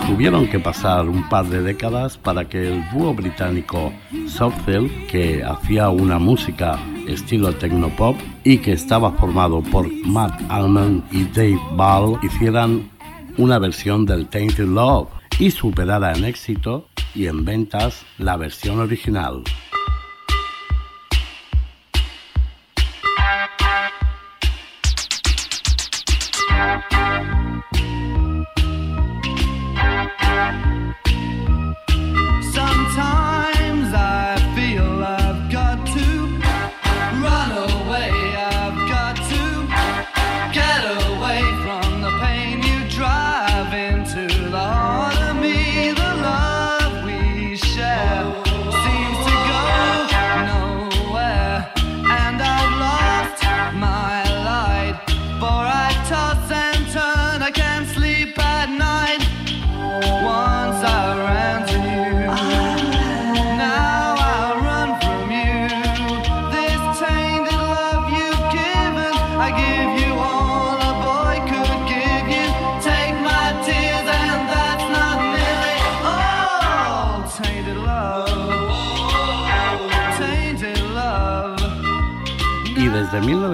Tuvieron 0.07 0.47
que 0.47 0.59
pasar 0.59 1.09
un 1.09 1.27
par 1.27 1.45
de 1.47 1.61
décadas 1.61 2.17
para 2.17 2.47
que 2.47 2.69
el 2.69 2.89
dúo 2.91 3.13
británico 3.13 3.91
Softcell, 4.35 4.89
que 5.07 5.43
hacía 5.43 5.89
una 5.89 6.19
música 6.19 6.77
estilo 7.07 7.55
tecnopop 7.55 8.17
y 8.43 8.57
que 8.57 8.73
estaba 8.73 9.13
formado 9.13 9.61
por 9.63 9.89
Matt 10.05 10.41
Almond 10.49 11.03
y 11.11 11.23
Dave 11.25 11.59
Ball, 11.71 12.19
hicieran 12.21 12.89
una 13.37 13.59
versión 13.59 14.05
del 14.05 14.27
Tainted 14.27 14.67
Love 14.67 15.07
y 15.39 15.51
superara 15.51 16.13
en 16.13 16.25
éxito 16.25 16.87
y 17.13 17.27
en 17.27 17.45
ventas 17.45 18.05
la 18.17 18.35
versión 18.35 18.79
original. 18.79 19.41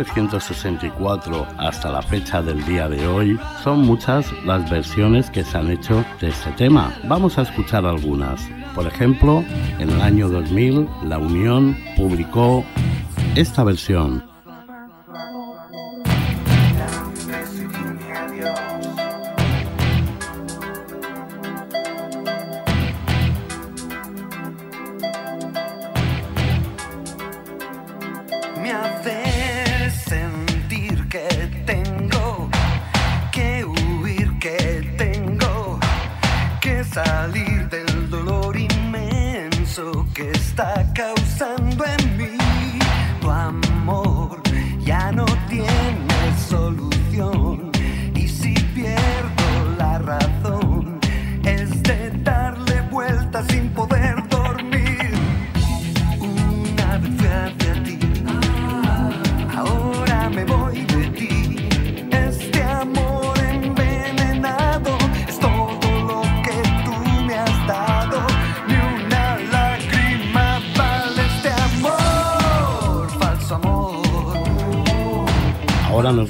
1964 0.04 1.48
hasta 1.58 1.92
la 1.92 2.02
fecha 2.02 2.42
del 2.42 2.64
día 2.66 2.88
de 2.88 3.06
hoy, 3.08 3.40
son 3.64 3.82
muchas 3.82 4.32
las 4.46 4.70
versiones 4.70 5.30
que 5.30 5.44
se 5.44 5.58
han 5.58 5.70
hecho 5.70 6.04
de 6.20 6.30
este 6.30 6.52
tema. 6.52 6.94
Vamos 7.06 7.38
a 7.38 7.44
escuchar 7.44 7.86
algunas. 7.86 8.42
Por 8.74 8.88
ejemplo, 8.88 9.44
en 9.80 9.90
el 9.90 10.02
año 10.02 10.30
2000, 10.30 10.88
La 11.04 11.18
Unión 11.18 11.78
publicó 11.96 12.64
esta 13.36 13.64
versión. 13.64 14.31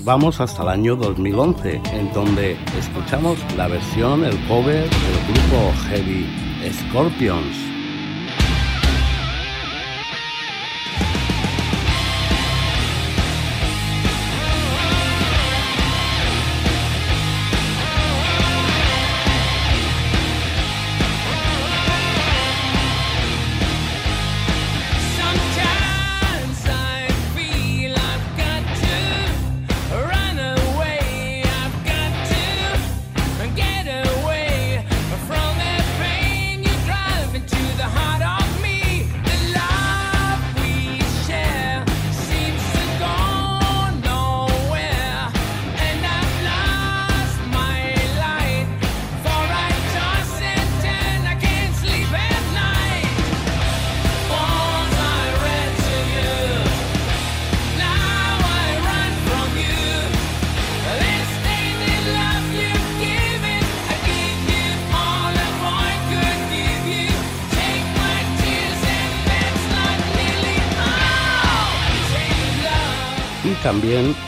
Vamos 0.03 0.39
hasta 0.39 0.63
el 0.63 0.69
año 0.69 0.95
2011, 0.95 1.81
en 1.93 2.13
donde 2.13 2.57
escuchamos 2.77 3.37
la 3.55 3.67
versión, 3.67 4.23
el 4.23 4.37
cover 4.47 4.89
del 4.89 5.23
grupo 5.27 5.73
Heavy 5.89 6.27
Scorpions. 6.71 7.70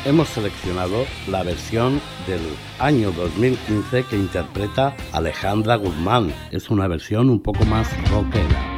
Hemos 0.06 0.30
seleccionado 0.30 1.06
la 1.28 1.44
versión 1.44 2.02
del 2.28 2.42
año 2.80 3.12
2015 3.12 4.04
que 4.04 4.18
interpreta 4.18 4.96
Alejandra 5.12 5.76
Guzmán. 5.76 6.34
Es 6.52 6.70
una 6.70 6.88
versión 6.88 7.30
un 7.30 7.42
poco 7.42 7.66
más 7.66 7.88
rockera. 8.10 8.73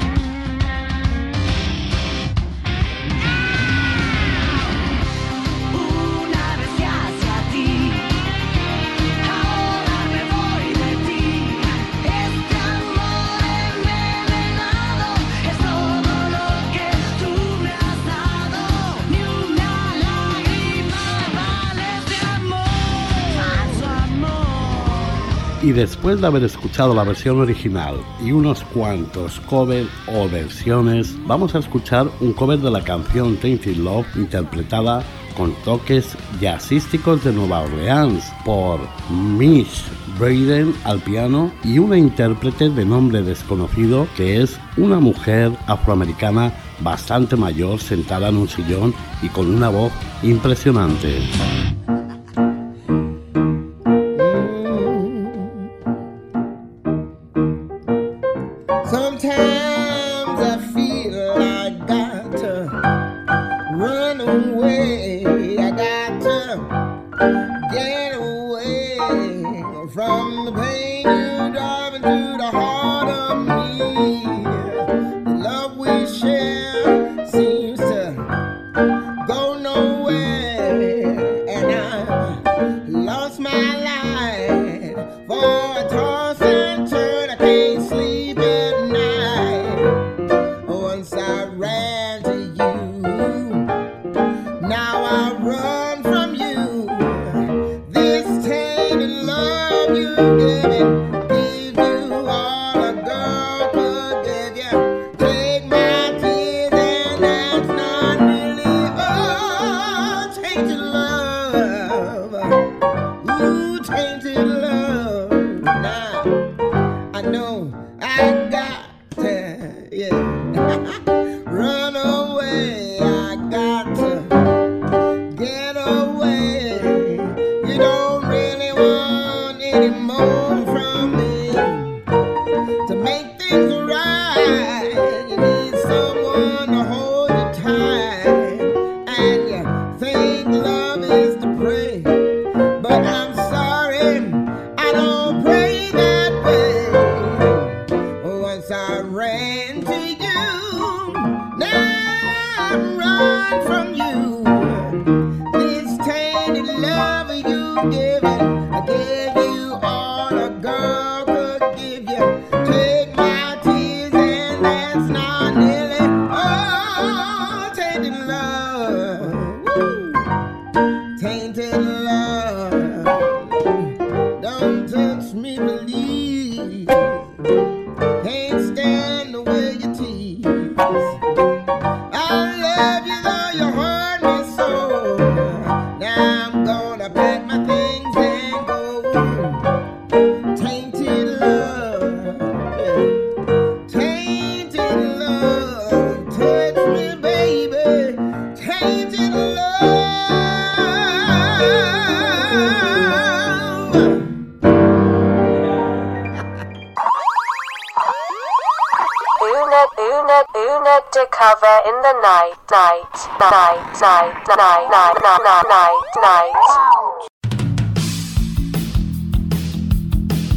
y 25.66 25.72
después 25.72 26.22
de 26.22 26.28
haber 26.28 26.44
escuchado 26.44 26.94
la 26.94 27.04
versión 27.04 27.40
original 27.40 27.96
y 28.24 28.32
unos 28.32 28.64
cuantos 28.66 29.40
covers 29.50 29.90
o 30.06 30.30
versiones, 30.30 31.18
vamos 31.26 31.56
a 31.56 31.60
escuchar 31.60 32.08
un 32.20 32.34
cover 32.34 32.60
de 32.60 32.70
la 32.70 32.84
canción 32.84 33.36
Tainted 33.38 33.78
Love 33.78 34.06
interpretada 34.16 35.02
con 35.36 35.56
toques 35.64 36.16
jazzísticos 36.40 37.24
de 37.24 37.34
Nueva 37.34 37.62
Orleans 37.62 38.24
por 38.46 38.80
Miss 39.10 39.86
Braden 40.20 40.76
al 40.84 41.00
piano 41.00 41.52
y 41.64 41.80
una 41.80 41.98
intérprete 41.98 42.70
de 42.70 42.86
nombre 42.86 43.24
desconocido 43.24 44.08
que 44.16 44.44
es 44.44 44.60
una 44.78 45.00
mujer 45.00 45.52
afroamericana 45.66 46.54
bastante 46.82 47.36
mayor 47.36 47.80
sentada 47.80 48.30
en 48.30 48.38
un 48.38 48.48
sillón 48.48 48.94
y 49.24 49.30
con 49.30 49.50
una 49.50 49.70
voz 49.70 49.92
impresionante. 50.22 51.22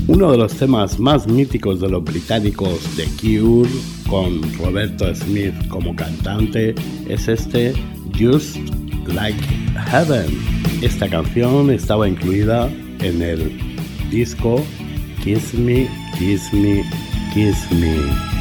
Uno 0.07 0.32
de 0.32 0.39
los 0.39 0.55
temas 0.57 0.99
más 0.99 1.27
míticos 1.27 1.81
de 1.81 1.90
los 1.90 2.03
británicos 2.03 2.97
de 2.97 3.05
Cure, 3.20 3.69
con 4.09 4.40
Roberto 4.57 5.15
Smith 5.15 5.53
como 5.69 5.95
cantante, 5.95 6.74
es 7.07 7.28
este 7.28 7.74
Just 8.19 8.57
Like 9.07 9.39
Heaven. 9.90 10.31
Esta 10.81 11.07
canción 11.11 11.70
estaba 11.70 12.09
incluida 12.09 12.69
en 13.01 13.20
el 13.20 14.11
disco 14.11 14.65
Kiss 15.23 15.53
Me, 15.53 15.86
Kiss 16.19 16.51
Me, 16.55 16.82
Kiss 17.35 17.70
Me. 17.73 18.38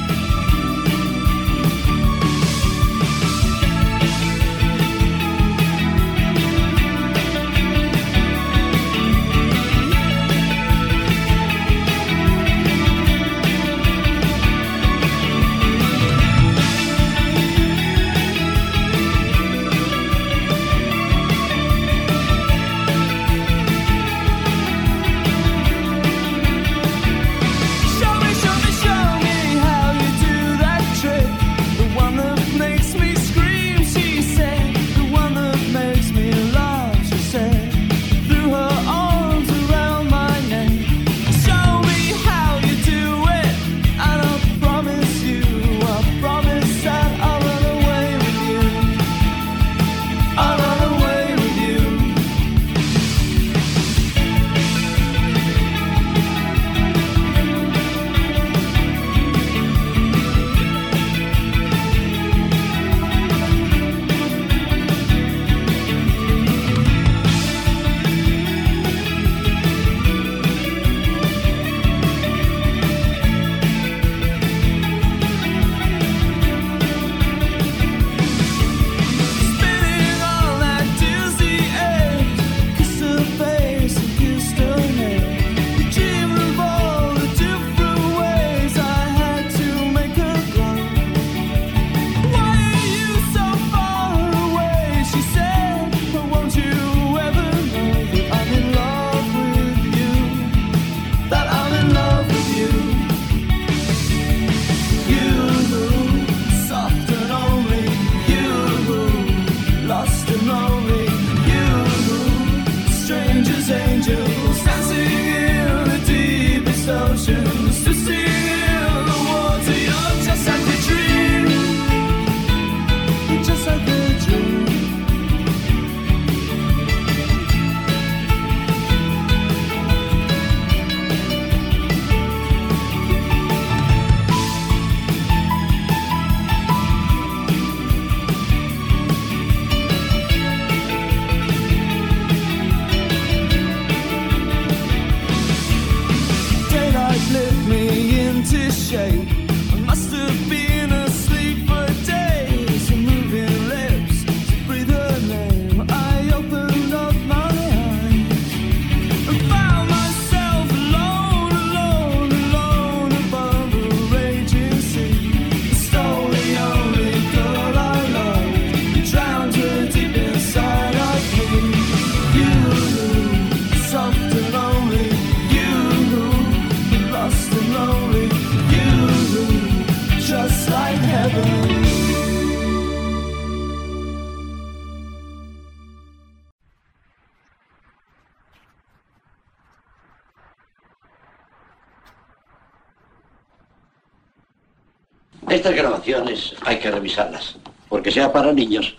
Estas 195.68 195.84
grabaciones 195.84 196.56
hay 196.62 196.78
que 196.78 196.90
revisarlas, 196.90 197.58
porque 197.90 198.10
sea 198.10 198.32
para 198.32 198.54
niños, 198.54 198.96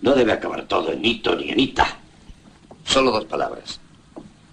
no 0.00 0.14
debe 0.14 0.30
acabar 0.30 0.62
todo 0.62 0.92
en 0.92 1.04
hito 1.04 1.34
ni 1.34 1.50
en 1.50 1.58
ita. 1.58 1.98
Solo 2.84 3.10
dos 3.10 3.24
palabras. 3.24 3.80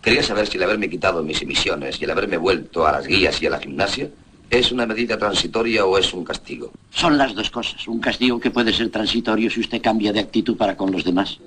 Quería 0.01 0.23
saber 0.23 0.47
si 0.47 0.57
el 0.57 0.63
haberme 0.63 0.89
quitado 0.89 1.21
mis 1.21 1.39
emisiones 1.39 2.01
y 2.01 2.05
el 2.05 2.09
haberme 2.09 2.37
vuelto 2.37 2.87
a 2.87 2.93
las 2.93 3.05
guías 3.05 3.39
y 3.43 3.45
a 3.45 3.51
la 3.51 3.59
gimnasia 3.59 4.09
es 4.49 4.71
una 4.71 4.87
medida 4.87 5.19
transitoria 5.19 5.85
o 5.85 5.99
es 5.99 6.11
un 6.15 6.23
castigo. 6.23 6.71
Son 6.89 7.15
las 7.15 7.35
dos 7.35 7.51
cosas. 7.51 7.87
Un 7.87 7.99
castigo 7.99 8.39
que 8.39 8.49
puede 8.49 8.73
ser 8.73 8.89
transitorio 8.89 9.51
si 9.51 9.59
usted 9.59 9.83
cambia 9.83 10.11
de 10.11 10.19
actitud 10.19 10.57
para 10.57 10.75
con 10.75 10.91
los 10.91 11.03
demás. 11.03 11.37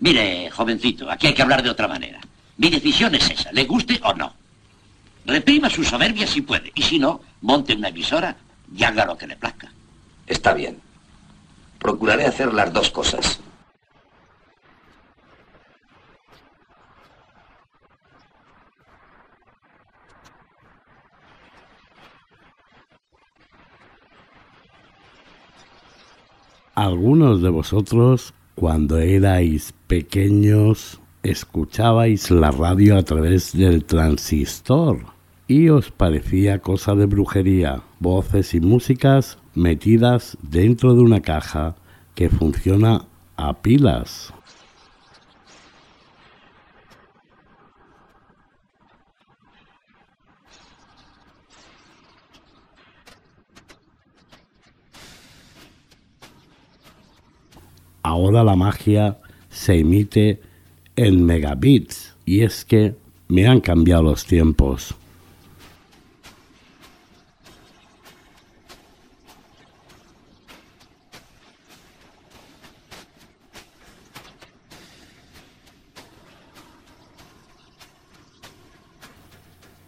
Mire, 0.00 0.50
jovencito, 0.50 1.10
aquí 1.10 1.28
hay 1.28 1.34
que 1.34 1.40
hablar 1.40 1.62
de 1.62 1.70
otra 1.70 1.88
manera. 1.88 2.20
Mi 2.58 2.68
decisión 2.68 3.14
es 3.14 3.30
esa, 3.30 3.50
le 3.52 3.64
guste 3.64 3.98
o 4.04 4.12
no. 4.12 4.34
Reprima 5.24 5.70
su 5.70 5.82
soberbia 5.82 6.26
si 6.26 6.42
puede, 6.42 6.70
y 6.74 6.82
si 6.82 6.98
no, 6.98 7.22
monte 7.40 7.74
una 7.74 7.88
emisora 7.88 8.36
y 8.74 8.84
haga 8.84 9.06
lo 9.06 9.16
que 9.16 9.26
le 9.26 9.36
plazca. 9.36 9.72
Está 10.26 10.54
bien. 10.54 10.80
Procuraré 11.78 12.26
hacer 12.26 12.52
las 12.54 12.72
dos 12.72 12.90
cosas. 12.90 13.40
Algunos 26.74 27.42
de 27.42 27.50
vosotros, 27.50 28.32
cuando 28.54 28.98
erais 28.98 29.74
pequeños, 29.86 31.00
escuchabais 31.22 32.30
la 32.30 32.50
radio 32.50 32.96
a 32.96 33.02
través 33.02 33.52
del 33.52 33.84
transistor 33.84 35.04
y 35.52 35.68
os 35.68 35.90
parecía 35.90 36.60
cosa 36.60 36.94
de 36.94 37.04
brujería, 37.04 37.82
voces 38.00 38.54
y 38.54 38.60
músicas 38.60 39.36
metidas 39.54 40.38
dentro 40.40 40.94
de 40.94 41.02
una 41.02 41.20
caja 41.20 41.76
que 42.14 42.30
funciona 42.30 43.04
a 43.36 43.60
pilas. 43.60 44.32
Ahora 58.02 58.42
la 58.42 58.56
magia 58.56 59.18
se 59.50 59.80
emite 59.80 60.40
en 60.96 61.26
megabits 61.26 62.16
y 62.24 62.40
es 62.40 62.64
que 62.64 62.94
me 63.28 63.46
han 63.46 63.60
cambiado 63.60 64.04
los 64.04 64.24
tiempos. 64.24 64.96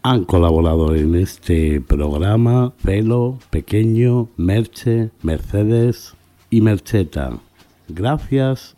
Han 0.07 0.23
colaborado 0.23 0.93
en 0.93 1.15
este 1.15 1.81
programa 1.81 2.73
Pelo, 2.83 3.39
Pequeño, 3.49 4.29
Merche, 4.37 5.09
Mercedes 5.23 6.13
y 6.51 6.61
Mercheta. 6.61 7.39
Gracias 7.87 8.75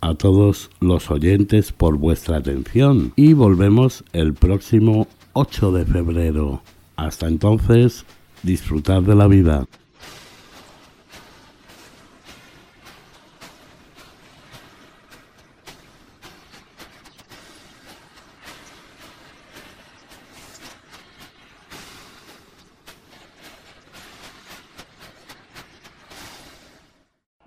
a 0.00 0.14
todos 0.14 0.70
los 0.78 1.10
oyentes 1.10 1.72
por 1.72 1.96
vuestra 1.96 2.36
atención 2.36 3.12
y 3.16 3.32
volvemos 3.32 4.04
el 4.12 4.32
próximo 4.34 5.08
8 5.32 5.72
de 5.72 5.86
febrero. 5.86 6.62
Hasta 6.94 7.26
entonces, 7.26 8.04
disfrutad 8.44 9.02
de 9.02 9.16
la 9.16 9.26
vida. 9.26 9.66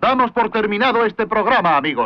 Damos 0.04 0.32
por 0.32 0.50
terminado 0.50 1.06
este 1.06 1.26
programa, 1.26 1.78
amigos. 1.78 2.02